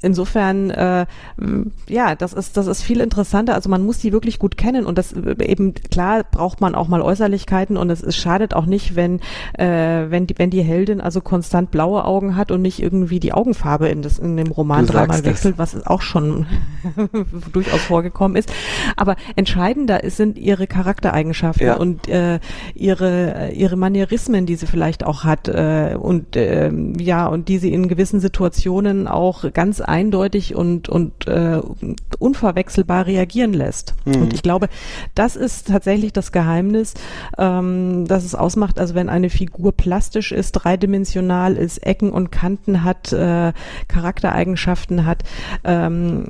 insofern, 0.00 0.70
äh, 0.70 1.06
ja, 1.88 2.16
das 2.16 2.32
ist, 2.32 2.56
das 2.56 2.66
ist 2.66 2.82
viel 2.82 3.00
interessanter. 3.00 3.54
Also 3.54 3.70
man 3.70 3.86
muss 3.86 3.98
die 3.98 4.12
wirklich 4.12 4.40
gut 4.40 4.56
kennen 4.56 4.84
und 4.84 4.98
das 4.98 5.12
äh, 5.12 5.36
eben 5.44 5.74
klar 5.74 6.24
braucht 6.28 6.60
man 6.60 6.74
auch 6.74 6.88
mal 6.88 7.02
Äußerlichkeiten 7.02 7.76
und 7.76 7.88
es, 7.88 8.02
es 8.02 8.16
schadet 8.16 8.52
auch 8.52 8.66
nicht, 8.66 8.96
wenn, 8.96 9.20
äh, 9.52 10.10
wenn 10.10 10.26
die, 10.26 10.34
wenn 10.38 10.50
die 10.50 10.62
Heldin 10.72 11.00
also 11.00 11.20
konstant 11.20 11.70
blaue 11.70 12.04
Augen 12.04 12.36
hat 12.36 12.50
und 12.50 12.62
nicht 12.62 12.82
irgendwie 12.82 13.20
die 13.20 13.32
Augenfarbe 13.32 13.88
in, 13.88 14.00
das, 14.00 14.18
in 14.18 14.36
dem 14.36 14.48
Roman 14.48 14.86
dreimal 14.86 15.24
wechselt, 15.24 15.58
was 15.58 15.86
auch 15.86 16.00
schon 16.00 16.46
durchaus 17.52 17.82
vorgekommen 17.82 18.36
ist. 18.36 18.50
Aber 18.96 19.16
entscheidender 19.36 20.02
ist, 20.02 20.16
sind 20.16 20.38
ihre 20.38 20.66
Charaktereigenschaften 20.66 21.66
ja. 21.66 21.76
und 21.76 22.08
äh, 22.08 22.40
ihre, 22.74 23.50
ihre 23.52 23.76
Manierismen, 23.76 24.46
die 24.46 24.56
sie 24.56 24.66
vielleicht 24.66 25.04
auch 25.04 25.24
hat 25.24 25.48
äh, 25.48 25.96
und 25.98 26.36
äh, 26.36 26.72
ja, 26.98 27.26
und 27.26 27.48
die 27.48 27.58
sie 27.58 27.72
in 27.72 27.88
gewissen 27.88 28.20
Situationen 28.20 29.08
auch 29.08 29.52
ganz 29.52 29.80
eindeutig 29.80 30.54
und, 30.54 30.88
und 30.88 31.26
äh, 31.28 31.60
unverwechselbar 32.18 33.06
reagieren 33.06 33.52
lässt. 33.52 33.94
Mhm. 34.04 34.22
Und 34.22 34.32
ich 34.32 34.42
glaube, 34.42 34.68
das 35.14 35.36
ist 35.36 35.68
tatsächlich 35.68 36.12
das 36.12 36.32
Geheimnis, 36.32 36.94
ähm, 37.36 38.06
dass 38.06 38.24
es 38.24 38.34
ausmacht, 38.34 38.78
also 38.78 38.94
wenn 38.94 39.08
eine 39.08 39.28
Figur 39.28 39.72
plastisch 39.72 40.32
ist, 40.32 40.61
dreidimensional 40.62 41.56
ist, 41.56 41.78
Ecken 41.78 42.10
und 42.10 42.30
Kanten 42.30 42.84
hat, 42.84 43.12
äh, 43.12 43.52
Charaktereigenschaften 43.88 45.06
hat, 45.06 45.22
ähm, 45.64 46.26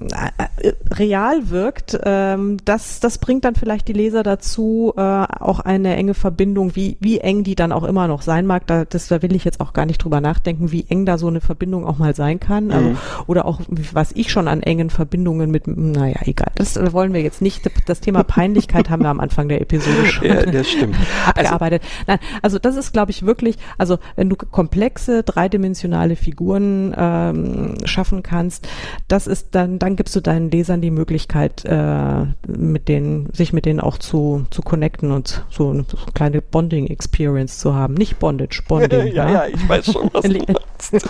äh, 0.60 0.72
real 0.92 1.50
wirkt, 1.50 1.98
ähm, 2.04 2.58
das, 2.64 3.00
das 3.00 3.18
bringt 3.18 3.44
dann 3.44 3.54
vielleicht 3.54 3.88
die 3.88 3.92
Leser 3.92 4.22
dazu, 4.22 4.94
äh, 4.96 5.00
auch 5.00 5.60
eine 5.60 5.96
enge 5.96 6.14
Verbindung, 6.14 6.74
wie, 6.76 6.96
wie 7.00 7.18
eng 7.18 7.44
die 7.44 7.54
dann 7.54 7.72
auch 7.72 7.84
immer 7.84 8.08
noch 8.08 8.22
sein 8.22 8.46
mag, 8.46 8.66
da, 8.66 8.84
das, 8.84 9.08
da 9.08 9.22
will 9.22 9.34
ich 9.34 9.44
jetzt 9.44 9.60
auch 9.60 9.72
gar 9.72 9.86
nicht 9.86 10.02
drüber 10.02 10.20
nachdenken, 10.20 10.72
wie 10.72 10.86
eng 10.88 11.06
da 11.06 11.18
so 11.18 11.28
eine 11.28 11.40
Verbindung 11.40 11.86
auch 11.86 11.98
mal 11.98 12.14
sein 12.14 12.40
kann. 12.40 12.70
Also, 12.70 12.90
mhm. 12.90 12.98
oder 13.26 13.44
auch, 13.44 13.60
was 13.92 14.12
ich 14.12 14.30
schon 14.30 14.48
an 14.48 14.62
engen 14.62 14.90
Verbindungen 14.90 15.50
mit, 15.50 15.66
naja, 15.66 16.20
egal, 16.22 16.52
das 16.54 16.78
wollen 16.92 17.12
wir 17.12 17.22
jetzt 17.22 17.42
nicht. 17.42 17.68
Das 17.86 18.00
Thema 18.00 18.22
Peinlichkeit 18.22 18.90
haben 18.90 19.02
wir 19.02 19.10
am 19.10 19.20
Anfang 19.20 19.48
der 19.48 19.60
Episode 19.60 20.06
schon 20.06 20.26
ja, 20.26 20.42
das 20.46 20.70
stimmt. 20.70 20.96
abgearbeitet. 21.26 21.82
Also, 21.82 22.04
Nein, 22.06 22.18
also 22.42 22.58
das 22.58 22.76
ist, 22.76 22.92
glaube 22.92 23.10
ich, 23.10 23.24
wirklich, 23.24 23.56
also 23.78 23.98
wenn 24.22 24.28
du 24.28 24.36
komplexe, 24.36 25.24
dreidimensionale 25.24 26.14
Figuren 26.14 26.94
ähm, 26.96 27.74
schaffen 27.84 28.22
kannst, 28.22 28.68
das 29.08 29.26
ist 29.26 29.48
dann, 29.56 29.80
dann 29.80 29.96
gibst 29.96 30.14
du 30.14 30.20
deinen 30.20 30.48
Lesern 30.48 30.80
die 30.80 30.92
Möglichkeit, 30.92 31.64
äh, 31.64 32.26
mit 32.46 32.86
denen, 32.86 33.30
sich 33.32 33.52
mit 33.52 33.66
denen 33.66 33.80
auch 33.80 33.98
zu, 33.98 34.46
zu 34.50 34.62
connecten 34.62 35.10
und 35.10 35.44
so 35.50 35.70
eine, 35.70 35.84
so 35.88 35.96
eine 35.96 36.12
kleine 36.14 36.40
Bonding-Experience 36.40 37.58
zu 37.58 37.74
haben. 37.74 37.94
Nicht 37.94 38.20
Bondage, 38.20 38.62
Bonding. 38.68 39.06
ja, 39.12 39.28
ja, 39.28 39.32
ja, 39.32 39.46
ich 39.52 39.68
weiß 39.68 39.92
schon, 39.92 40.08
was 40.12 40.22
du 40.22 40.38
meinst. 40.46 41.08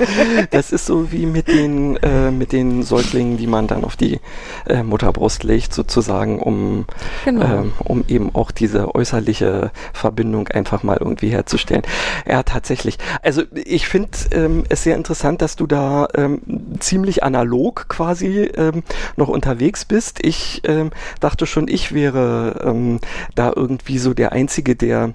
Das 0.51 0.73
ist 0.73 0.87
so 0.87 1.13
wie 1.13 1.27
mit 1.27 1.49
den, 1.49 1.97
äh, 1.99 2.31
mit 2.31 2.53
den 2.53 2.83
Säuglingen, 2.83 3.37
die 3.37 3.47
man 3.47 3.67
dann 3.67 3.85
auf 3.85 3.97
die 3.97 4.21
äh, 4.67 4.83
Mutterbrust 4.83 5.45
legt, 5.45 5.75
sozusagen, 5.75 6.41
um, 6.41 6.87
genau. 7.27 7.45
ähm, 7.45 7.73
um 7.85 8.05
eben 8.09 8.35
auch 8.35 8.53
diese 8.53 8.95
äußerliche 8.95 9.71
Verbindung 9.93 10.49
einfach 10.49 10.83
mal 10.83 10.97
irgendwie 10.99 11.29
herzustellen. 11.29 11.83
Ja, 12.27 12.43
tatsächlich. 12.43 12.99
Also 13.23 13.43
ich 13.55 13.89
finde 13.89 14.11
ähm, 14.33 14.65
es 14.69 14.83
sehr 14.83 14.97
interessant, 14.97 15.43
dass 15.43 15.57
du 15.57 15.67
da 15.67 16.09
ähm, 16.15 16.41
ziemlich 16.81 17.23
analog 17.23 17.89
quasi 17.89 18.51
ähm, 18.57 18.83
noch 19.17 19.29
unterwegs 19.29 19.85
bist. 19.85 20.19
Ich 20.25 20.63
ähm, 20.65 20.91
dachte 21.21 21.47
schon, 21.47 21.69
ich 21.69 21.93
wäre 21.93 22.63
ähm, 22.65 23.01
da 23.35 23.53
irgendwie 23.55 23.99
so 23.99 24.15
der 24.15 24.33
Einzige, 24.33 24.77
der 24.77 25.13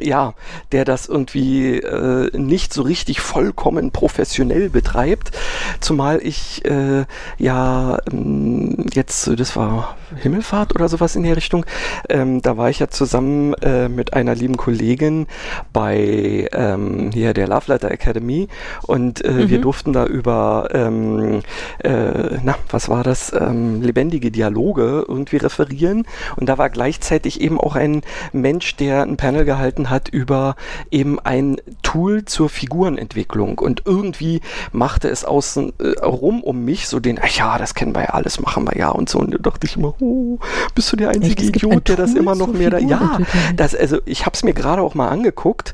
ja, 0.00 0.34
der 0.72 0.84
das 0.84 1.06
irgendwie 1.06 1.76
äh, 1.78 2.30
nicht 2.36 2.72
so 2.72 2.82
richtig 2.82 3.20
vollkommen 3.20 3.90
professionell 3.90 4.70
betreibt. 4.70 5.32
Zumal 5.80 6.20
ich 6.22 6.64
äh, 6.64 7.04
ja 7.38 7.98
ähm, 8.10 8.86
jetzt, 8.94 9.30
das 9.38 9.54
war 9.56 9.96
Himmelfahrt 10.16 10.74
oder 10.74 10.88
sowas 10.88 11.16
in 11.16 11.24
der 11.24 11.36
Richtung, 11.36 11.66
ähm, 12.08 12.40
da 12.40 12.56
war 12.56 12.70
ich 12.70 12.78
ja 12.78 12.88
zusammen 12.88 13.54
äh, 13.54 13.88
mit 13.88 14.14
einer 14.14 14.34
lieben 14.34 14.56
Kollegin 14.56 15.26
bei 15.72 16.48
ähm, 16.52 17.10
hier 17.12 17.34
der 17.34 17.48
Love 17.48 17.72
Letter 17.72 17.90
Academy 17.90 18.48
und 18.86 19.24
äh, 19.24 19.30
mhm. 19.30 19.50
wir 19.50 19.60
durften 19.60 19.92
da 19.92 20.06
über, 20.06 20.68
ähm, 20.72 21.40
äh, 21.82 22.38
na, 22.42 22.54
was 22.70 22.88
war 22.88 23.02
das, 23.02 23.32
ähm, 23.32 23.82
lebendige 23.82 24.30
Dialoge 24.30 25.04
irgendwie 25.06 25.36
referieren 25.36 26.06
und 26.36 26.48
da 26.48 26.56
war 26.56 26.70
gleichzeitig 26.70 27.40
eben 27.40 27.60
auch 27.60 27.76
ein 27.76 28.02
Mensch, 28.32 28.76
der 28.76 29.02
ein 29.02 29.16
Panel 29.16 29.33
Panel 29.34 29.44
gehalten 29.44 29.90
hat 29.90 30.08
über 30.08 30.54
eben 30.92 31.18
ein 31.18 31.56
Tool 31.82 32.24
zur 32.24 32.48
Figurenentwicklung 32.48 33.58
und 33.58 33.82
irgendwie 33.84 34.40
machte 34.70 35.08
es 35.08 35.24
außen 35.24 35.72
äh, 35.80 36.04
rum 36.04 36.42
um 36.42 36.64
mich 36.64 36.86
so 36.86 37.00
den, 37.00 37.18
ach 37.20 37.36
ja, 37.36 37.58
das 37.58 37.74
kennen 37.74 37.94
wir 37.96 38.02
ja 38.02 38.10
alles, 38.10 38.40
machen 38.40 38.64
wir 38.64 38.78
ja 38.78 38.90
und 38.90 39.08
so. 39.08 39.18
Und 39.18 39.34
da 39.34 39.38
dachte 39.38 39.66
ich 39.66 39.76
immer, 39.76 39.94
oh, 40.00 40.38
bist 40.76 40.92
du 40.92 40.96
der 40.96 41.10
einzige 41.10 41.42
Echt, 41.42 41.56
Idiot, 41.56 41.72
ein 41.72 41.84
der 41.84 41.96
das 41.96 42.14
immer 42.14 42.36
noch 42.36 42.52
mehr 42.52 42.70
da. 42.70 42.78
Ja, 42.78 43.18
das, 43.56 43.74
also 43.74 43.98
ich 44.04 44.24
habe 44.24 44.34
es 44.34 44.44
mir 44.44 44.54
gerade 44.54 44.82
auch 44.82 44.94
mal 44.94 45.08
angeguckt. 45.08 45.72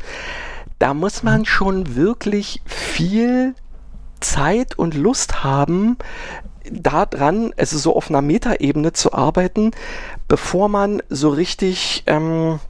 Da 0.79 0.95
muss 0.95 1.23
man 1.23 1.45
schon 1.45 1.95
wirklich 1.95 2.63
viel 2.65 3.55
Zeit 4.21 4.79
und 4.79 4.95
Lust 4.95 5.45
haben, 5.45 5.99
daran, 6.71 7.53
also 7.57 7.79
so 7.79 7.97
auf 7.97 8.11
einer 8.11 8.23
Metaebene 8.23 8.93
zu 8.93 9.13
arbeiten, 9.13 9.73
bevor 10.29 10.69
man 10.69 11.03
so 11.09 11.31
richtig 11.31 12.05
ähm, 12.07 12.61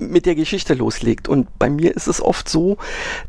mit 0.00 0.26
der 0.26 0.34
Geschichte 0.34 0.74
loslegt. 0.74 1.28
Und 1.28 1.58
bei 1.58 1.70
mir 1.70 1.94
ist 1.94 2.06
es 2.06 2.22
oft 2.22 2.48
so, 2.48 2.78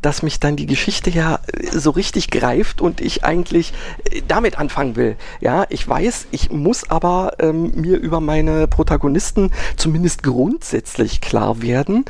dass 0.01 0.23
mich 0.23 0.39
dann 0.39 0.55
die 0.55 0.65
Geschichte 0.65 1.09
ja 1.09 1.39
äh, 1.53 1.77
so 1.77 1.91
richtig 1.91 2.29
greift 2.29 2.81
und 2.81 3.01
ich 3.01 3.23
eigentlich 3.23 3.73
äh, 4.11 4.21
damit 4.27 4.57
anfangen 4.57 4.95
will. 4.95 5.15
Ja, 5.41 5.65
ich 5.69 5.87
weiß, 5.87 6.27
ich 6.31 6.51
muss 6.51 6.89
aber 6.89 7.33
ähm, 7.39 7.71
mir 7.75 7.97
über 7.97 8.19
meine 8.19 8.67
Protagonisten 8.67 9.51
zumindest 9.75 10.23
grundsätzlich 10.23 11.21
klar 11.21 11.61
werden. 11.61 12.05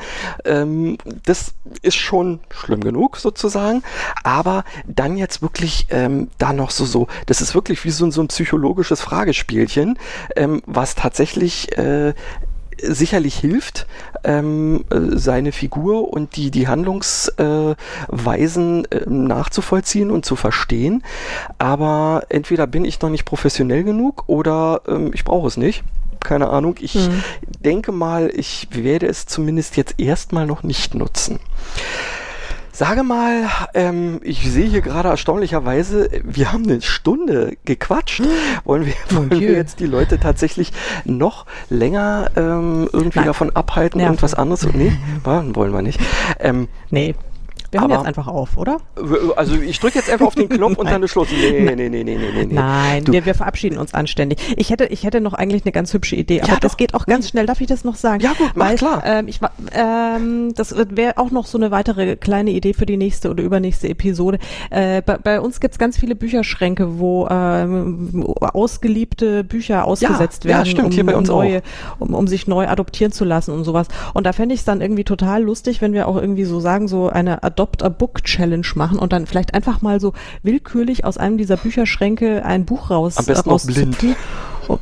Ähm, 0.45 0.97
das 1.25 1.53
ist 1.81 1.97
schon 1.97 2.39
schlimm 2.49 2.81
genug 2.81 3.17
sozusagen, 3.17 3.83
aber 4.23 4.63
dann 4.87 5.17
jetzt 5.17 5.41
wirklich 5.41 5.87
ähm, 5.89 6.29
da 6.37 6.53
noch 6.53 6.71
so 6.71 6.85
so, 6.85 7.07
das 7.25 7.41
ist 7.41 7.53
wirklich 7.55 7.83
wie 7.85 7.91
so, 7.91 8.09
so 8.11 8.21
ein 8.21 8.27
psychologisches 8.27 9.01
Fragespielchen, 9.01 9.97
ähm, 10.35 10.61
was 10.65 10.95
tatsächlich 10.95 11.77
äh, 11.77 12.13
sicherlich 12.83 13.35
hilft, 13.35 13.87
ähm, 14.23 14.85
äh, 14.89 15.17
seine 15.17 15.51
Figur 15.51 16.13
und 16.13 16.35
die, 16.35 16.51
die 16.51 16.67
Handlungsweisen 16.67 18.85
äh, 18.85 19.01
nachzuvollziehen 19.07 20.11
und 20.11 20.25
zu 20.25 20.35
verstehen. 20.35 21.03
Aber 21.57 22.23
entweder 22.29 22.67
bin 22.67 22.85
ich 22.85 23.01
noch 23.01 23.09
nicht 23.09 23.25
professionell 23.25 23.83
genug 23.83 24.25
oder 24.27 24.81
ähm, 24.87 25.11
ich 25.13 25.23
brauche 25.23 25.47
es 25.47 25.57
nicht. 25.57 25.83
Keine 26.19 26.49
Ahnung. 26.49 26.75
Ich 26.79 26.95
mhm. 26.95 27.23
denke 27.63 27.91
mal, 27.91 28.31
ich 28.33 28.67
werde 28.71 29.07
es 29.07 29.25
zumindest 29.25 29.77
jetzt 29.77 29.99
erstmal 29.99 30.45
noch 30.45 30.63
nicht 30.63 30.93
nutzen. 30.93 31.39
Sage 32.79 33.03
mal, 33.03 33.49
ähm, 33.73 34.21
ich 34.23 34.49
sehe 34.49 34.65
hier 34.65 34.79
gerade 34.79 35.09
erstaunlicherweise, 35.09 36.09
wir 36.23 36.53
haben 36.53 36.63
eine 36.63 36.81
Stunde 36.81 37.57
gequatscht. 37.65 38.23
Wollen 38.63 38.85
wir, 38.85 38.93
wollen 39.09 39.31
wir 39.31 39.51
jetzt 39.51 39.81
die 39.81 39.85
Leute 39.85 40.17
tatsächlich 40.17 40.71
noch 41.03 41.45
länger 41.69 42.31
ähm, 42.37 42.87
irgendwie 42.93 43.19
Nein. 43.19 43.27
davon 43.27 43.53
abhalten, 43.53 43.97
Nerven. 43.97 44.13
irgendwas 44.13 44.33
anderes? 44.33 44.65
Nee, 44.71 44.93
wollen 45.25 45.73
wir 45.73 45.81
nicht. 45.81 45.99
Ähm, 46.39 46.69
nee. 46.89 47.15
Wir 47.71 47.81
hören 47.81 47.91
jetzt 47.91 48.05
einfach 48.05 48.27
auf, 48.27 48.57
oder? 48.57 48.77
Also 49.35 49.55
ich 49.55 49.79
drücke 49.79 49.99
jetzt 49.99 50.09
einfach 50.09 50.27
auf 50.27 50.35
den 50.35 50.49
Knopf 50.49 50.77
und 50.77 50.89
dann 50.89 51.03
ist 51.03 51.11
Schluss. 51.11 51.27
Nee, 51.31 51.61
nee, 51.61 51.75
nee, 51.75 51.89
nee, 51.89 52.03
nee, 52.03 52.17
nee. 52.17 52.45
nee. 52.45 52.53
Nein, 52.53 53.05
wir, 53.07 53.25
wir, 53.25 53.35
verabschieden 53.35 53.77
uns 53.77 53.93
anständig. 53.93 54.39
Ich 54.57 54.69
hätte, 54.71 54.85
ich 54.85 55.03
hätte 55.03 55.21
noch 55.21 55.33
eigentlich 55.33 55.63
eine 55.65 55.71
ganz 55.71 55.93
hübsche 55.93 56.15
Idee, 56.15 56.41
aber 56.41 56.53
ja, 56.53 56.59
das 56.59 56.77
geht 56.77 56.93
auch 56.95 57.05
ganz 57.05 57.29
schnell. 57.29 57.45
Darf 57.45 57.61
ich 57.61 57.67
das 57.67 57.83
noch 57.83 57.95
sagen? 57.95 58.23
Ja 58.23 58.33
gut, 58.33 58.51
mach 58.55 58.69
Weil, 58.69 58.75
klar. 58.77 59.03
Ähm, 59.05 59.27
ich, 59.27 59.39
ähm, 59.73 60.53
das 60.55 60.75
wäre 60.75 61.17
auch 61.17 61.31
noch 61.31 61.45
so 61.45 61.57
eine 61.57 61.71
weitere 61.71 62.15
kleine 62.15 62.51
Idee 62.51 62.73
für 62.73 62.85
die 62.85 62.97
nächste 62.97 63.29
oder 63.29 63.43
übernächste 63.43 63.87
Episode. 63.87 64.39
Äh, 64.71 65.01
bei, 65.03 65.17
bei, 65.17 65.39
uns 65.39 65.59
gibt's 65.59 65.77
ganz 65.77 65.97
viele 65.97 66.15
Bücherschränke, 66.15 66.99
wo 66.99 67.27
ähm, 67.29 68.23
ausgeliebte 68.39 69.43
Bücher 69.43 69.85
ausgesetzt 69.85 70.43
ja, 70.45 70.49
werden, 70.49 70.65
ja, 70.65 70.71
stimmt, 70.71 70.87
um, 70.87 70.91
hier 70.91 71.05
bei 71.05 71.15
uns 71.15 71.29
um, 71.29 71.37
neue, 71.37 71.61
um, 71.99 72.13
um 72.13 72.27
sich 72.27 72.47
neu 72.47 72.67
adoptieren 72.67 73.11
zu 73.11 73.25
lassen 73.25 73.51
und 73.51 73.63
sowas. 73.63 73.87
Und 74.13 74.25
da 74.25 74.33
fände 74.33 74.55
ich 74.55 74.61
es 74.61 74.65
dann 74.65 74.81
irgendwie 74.81 75.03
total 75.03 75.43
lustig, 75.43 75.81
wenn 75.81 75.93
wir 75.93 76.07
auch 76.07 76.15
irgendwie 76.15 76.45
so 76.45 76.59
sagen, 76.59 76.87
so 76.87 77.09
eine 77.09 77.43
Ad 77.43 77.58
Adopt 77.59 77.83
a 77.83 77.89
Book 77.89 78.23
Challenge 78.23 78.65
machen 78.75 78.97
und 78.97 79.11
dann 79.11 79.27
vielleicht 79.27 79.53
einfach 79.53 79.81
mal 79.81 79.99
so 79.99 80.13
willkürlich 80.43 81.03
aus 81.03 81.17
einem 81.17 81.37
dieser 81.37 81.57
Bücherschränke 81.57 82.45
ein 82.45 82.63
Buch 82.63 82.89
raus 82.89 83.17
Am 83.17 83.25
besten 83.25 83.49
auch 83.49 83.61
blind 83.65 83.97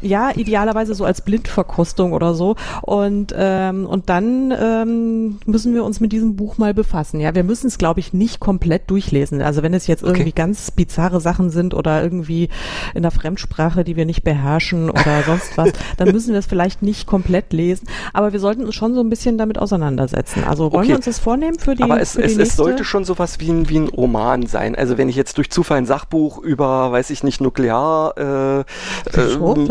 ja, 0.01 0.31
idealerweise 0.35 0.95
so 0.95 1.05
als 1.05 1.21
Blindverkostung 1.21 2.13
oder 2.13 2.33
so. 2.33 2.55
Und, 2.81 3.33
ähm, 3.37 3.85
und 3.85 4.09
dann 4.09 4.53
ähm, 4.59 5.39
müssen 5.45 5.73
wir 5.73 5.83
uns 5.83 5.99
mit 5.99 6.11
diesem 6.11 6.35
Buch 6.35 6.57
mal 6.57 6.73
befassen. 6.73 7.19
Ja, 7.19 7.35
wir 7.35 7.43
müssen 7.43 7.67
es, 7.67 7.77
glaube 7.77 7.99
ich, 7.99 8.13
nicht 8.13 8.39
komplett 8.39 8.89
durchlesen. 8.89 9.41
Also 9.41 9.63
wenn 9.63 9.73
es 9.73 9.87
jetzt 9.87 10.03
irgendwie 10.03 10.21
okay. 10.23 10.33
ganz 10.35 10.71
bizarre 10.71 11.21
Sachen 11.21 11.49
sind 11.49 11.73
oder 11.73 12.03
irgendwie 12.03 12.49
in 12.93 13.01
der 13.01 13.11
Fremdsprache, 13.11 13.83
die 13.83 13.95
wir 13.95 14.05
nicht 14.05 14.23
beherrschen 14.23 14.89
oder 14.89 15.23
sonst 15.25 15.57
was, 15.57 15.71
dann 15.97 16.11
müssen 16.11 16.31
wir 16.31 16.39
es 16.39 16.45
vielleicht 16.45 16.81
nicht 16.81 17.07
komplett 17.07 17.53
lesen. 17.53 17.87
Aber 18.13 18.33
wir 18.33 18.39
sollten 18.39 18.65
uns 18.65 18.75
schon 18.75 18.93
so 18.93 19.01
ein 19.01 19.09
bisschen 19.09 19.37
damit 19.37 19.57
auseinandersetzen. 19.57 20.43
Also 20.43 20.71
wollen 20.71 20.81
okay. 20.81 20.89
wir 20.89 20.95
uns 20.97 21.05
das 21.05 21.19
vornehmen 21.19 21.59
für 21.59 21.75
die 21.75 21.83
Aber 21.83 21.99
es, 22.01 22.13
für 22.13 22.23
es, 22.23 22.37
es 22.37 22.55
sollte 22.55 22.83
schon 22.83 23.03
sowas 23.03 23.39
wie 23.39 23.49
ein, 23.49 23.69
wie 23.69 23.79
ein 23.79 23.87
Roman 23.87 24.45
sein. 24.45 24.75
Also 24.75 24.97
wenn 24.97 25.09
ich 25.09 25.15
jetzt 25.15 25.37
durch 25.37 25.49
Zufall 25.49 25.77
ein 25.77 25.85
Sachbuch 25.85 26.39
über, 26.39 26.91
weiß 26.91 27.09
ich 27.09 27.23
nicht, 27.23 27.41
Nuklear 27.41 28.13
äh, 28.17 28.59
äh, 28.59 28.65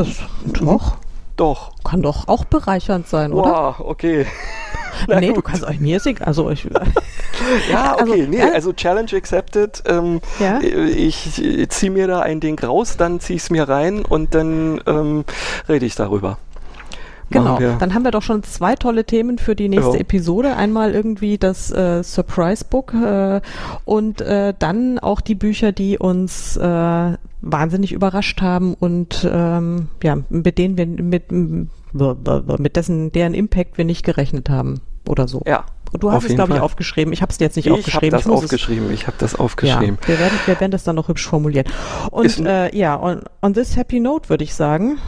das 0.07 0.53
doch. 0.61 0.97
Doch. 1.37 1.73
Kann 1.85 2.03
doch 2.03 2.29
auch 2.29 2.45
bereichernd 2.47 3.07
sein, 3.07 3.33
oder? 3.33 3.51
Wow, 3.51 3.81
okay. 3.81 4.27
Na 5.09 5.21
nee, 5.21 5.29
gut. 5.29 5.37
du 5.37 5.43
kannst 5.43 5.65
euch 5.65 5.79
mir 5.79 5.99
ist 5.99 6.23
also 6.23 6.51
ich. 6.51 6.65
ja, 7.71 7.95
okay, 7.95 8.13
also, 8.13 8.31
nee, 8.31 8.43
also 8.43 8.73
Challenge 8.73 9.13
accepted. 9.15 9.83
Ähm, 9.87 10.21
ja? 10.41 10.61
Ich, 10.61 11.43
ich 11.43 11.69
ziehe 11.69 11.93
mir 11.93 12.07
da 12.07 12.21
ein 12.21 12.41
Ding 12.41 12.59
raus, 12.59 12.97
dann 12.97 13.21
ziehe 13.21 13.37
ich 13.37 13.43
es 13.43 13.51
mir 13.51 13.69
rein 13.69 14.07
und 14.07 14.35
dann 14.35 14.81
ähm, 14.87 15.25
rede 15.69 15.85
ich 15.85 15.95
darüber. 15.95 16.39
Genau, 17.31 17.59
dann 17.59 17.95
haben 17.95 18.05
wir 18.05 18.13
doch 18.13 18.23
schon 18.23 18.43
zwei 18.45 18.77
tolle 18.77 19.05
Themen 19.05 19.39
für 19.39 19.57
die 19.57 19.69
nächste 19.69 19.95
ja. 19.95 20.01
Episode. 20.01 20.57
Einmal 20.57 20.93
irgendwie 20.93 21.39
das 21.39 21.73
äh, 21.73 22.03
Surprise 22.03 22.65
Book 22.69 22.95
äh, 22.95 23.41
und 23.85 24.21
äh, 24.21 24.55
dann 24.59 24.99
auch 24.99 25.21
die 25.21 25.35
Bücher, 25.35 25.73
die 25.73 25.99
uns 25.99 26.57
äh, 26.57 27.13
wahnsinnig 27.41 27.93
überrascht 27.93 28.41
haben 28.43 28.75
und 28.75 29.29
ähm, 29.31 29.89
ja, 30.03 30.19
mit 30.29 30.59
denen 30.59 30.77
wir 30.77 30.87
mit, 30.87 31.31
mit 31.33 32.77
dessen 32.77 33.13
deren 33.13 33.35
Impact 33.35 33.79
wir 33.79 33.85
nicht 33.85 34.05
gerechnet 34.05 34.49
haben 34.49 34.81
oder 35.09 35.29
so. 35.29 35.43
Ja. 35.47 35.65
Du 35.93 36.11
hast 36.11 36.25
es, 36.25 36.35
glaube 36.35 36.55
ich, 36.55 36.61
aufgeschrieben. 36.61 37.13
Ich 37.13 37.23
habe 37.23 37.31
es 37.31 37.39
jetzt 37.39 37.57
nicht 37.57 37.67
ich 37.67 37.73
aufgeschrieben. 37.73 38.19
Hab 38.19 38.21
ich 38.21 38.27
habe 38.27 38.35
das 38.35 38.43
aufgeschrieben. 38.43 38.93
Ich 38.93 39.07
habe 39.07 39.17
das 39.19 39.35
aufgeschrieben. 39.37 39.99
Ja, 40.03 40.09
wir, 40.09 40.19
werden, 40.19 40.39
wir 40.45 40.61
werden 40.61 40.73
das 40.73 40.85
dann 40.85 40.97
noch 40.97 41.09
hübsch 41.09 41.27
formulieren. 41.27 41.67
Und 42.11 42.41
äh, 42.41 42.77
ja, 42.77 43.01
on, 43.01 43.23
on 43.41 43.55
this 43.55 43.77
happy 43.77 44.01
note 44.01 44.29
würde 44.29 44.45
ich 44.45 44.55
sagen. 44.55 44.99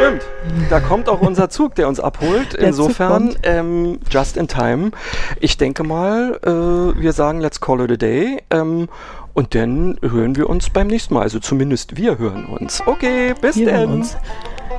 Stimmt. 0.00 0.22
Da 0.70 0.80
kommt 0.80 1.08
auch 1.08 1.20
unser 1.20 1.50
Zug, 1.50 1.74
der 1.74 1.86
uns 1.88 2.00
abholt. 2.00 2.54
Insofern, 2.54 3.36
ähm, 3.42 3.98
just 4.10 4.36
in 4.36 4.48
time. 4.48 4.92
Ich 5.40 5.58
denke 5.58 5.84
mal, 5.84 6.40
äh, 6.42 7.00
wir 7.00 7.12
sagen, 7.12 7.40
let's 7.40 7.60
call 7.60 7.82
it 7.82 7.92
a 7.92 7.96
day. 7.96 8.42
Ähm, 8.50 8.88
und 9.34 9.54
dann 9.54 9.98
hören 10.00 10.36
wir 10.36 10.48
uns 10.48 10.70
beim 10.70 10.86
nächsten 10.86 11.14
Mal. 11.14 11.22
Also 11.22 11.38
zumindest 11.38 11.96
wir 11.96 12.18
hören 12.18 12.46
uns. 12.46 12.82
Okay, 12.86 13.34
bis 13.40 13.56
wir 13.56 13.66
dann. 13.72 14.06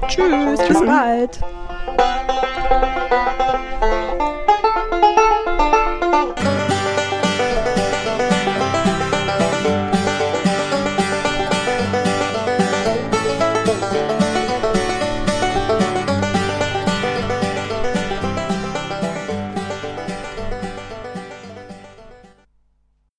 Tschüss, 0.08 0.68
bis 0.68 0.80
bald. 0.80 1.40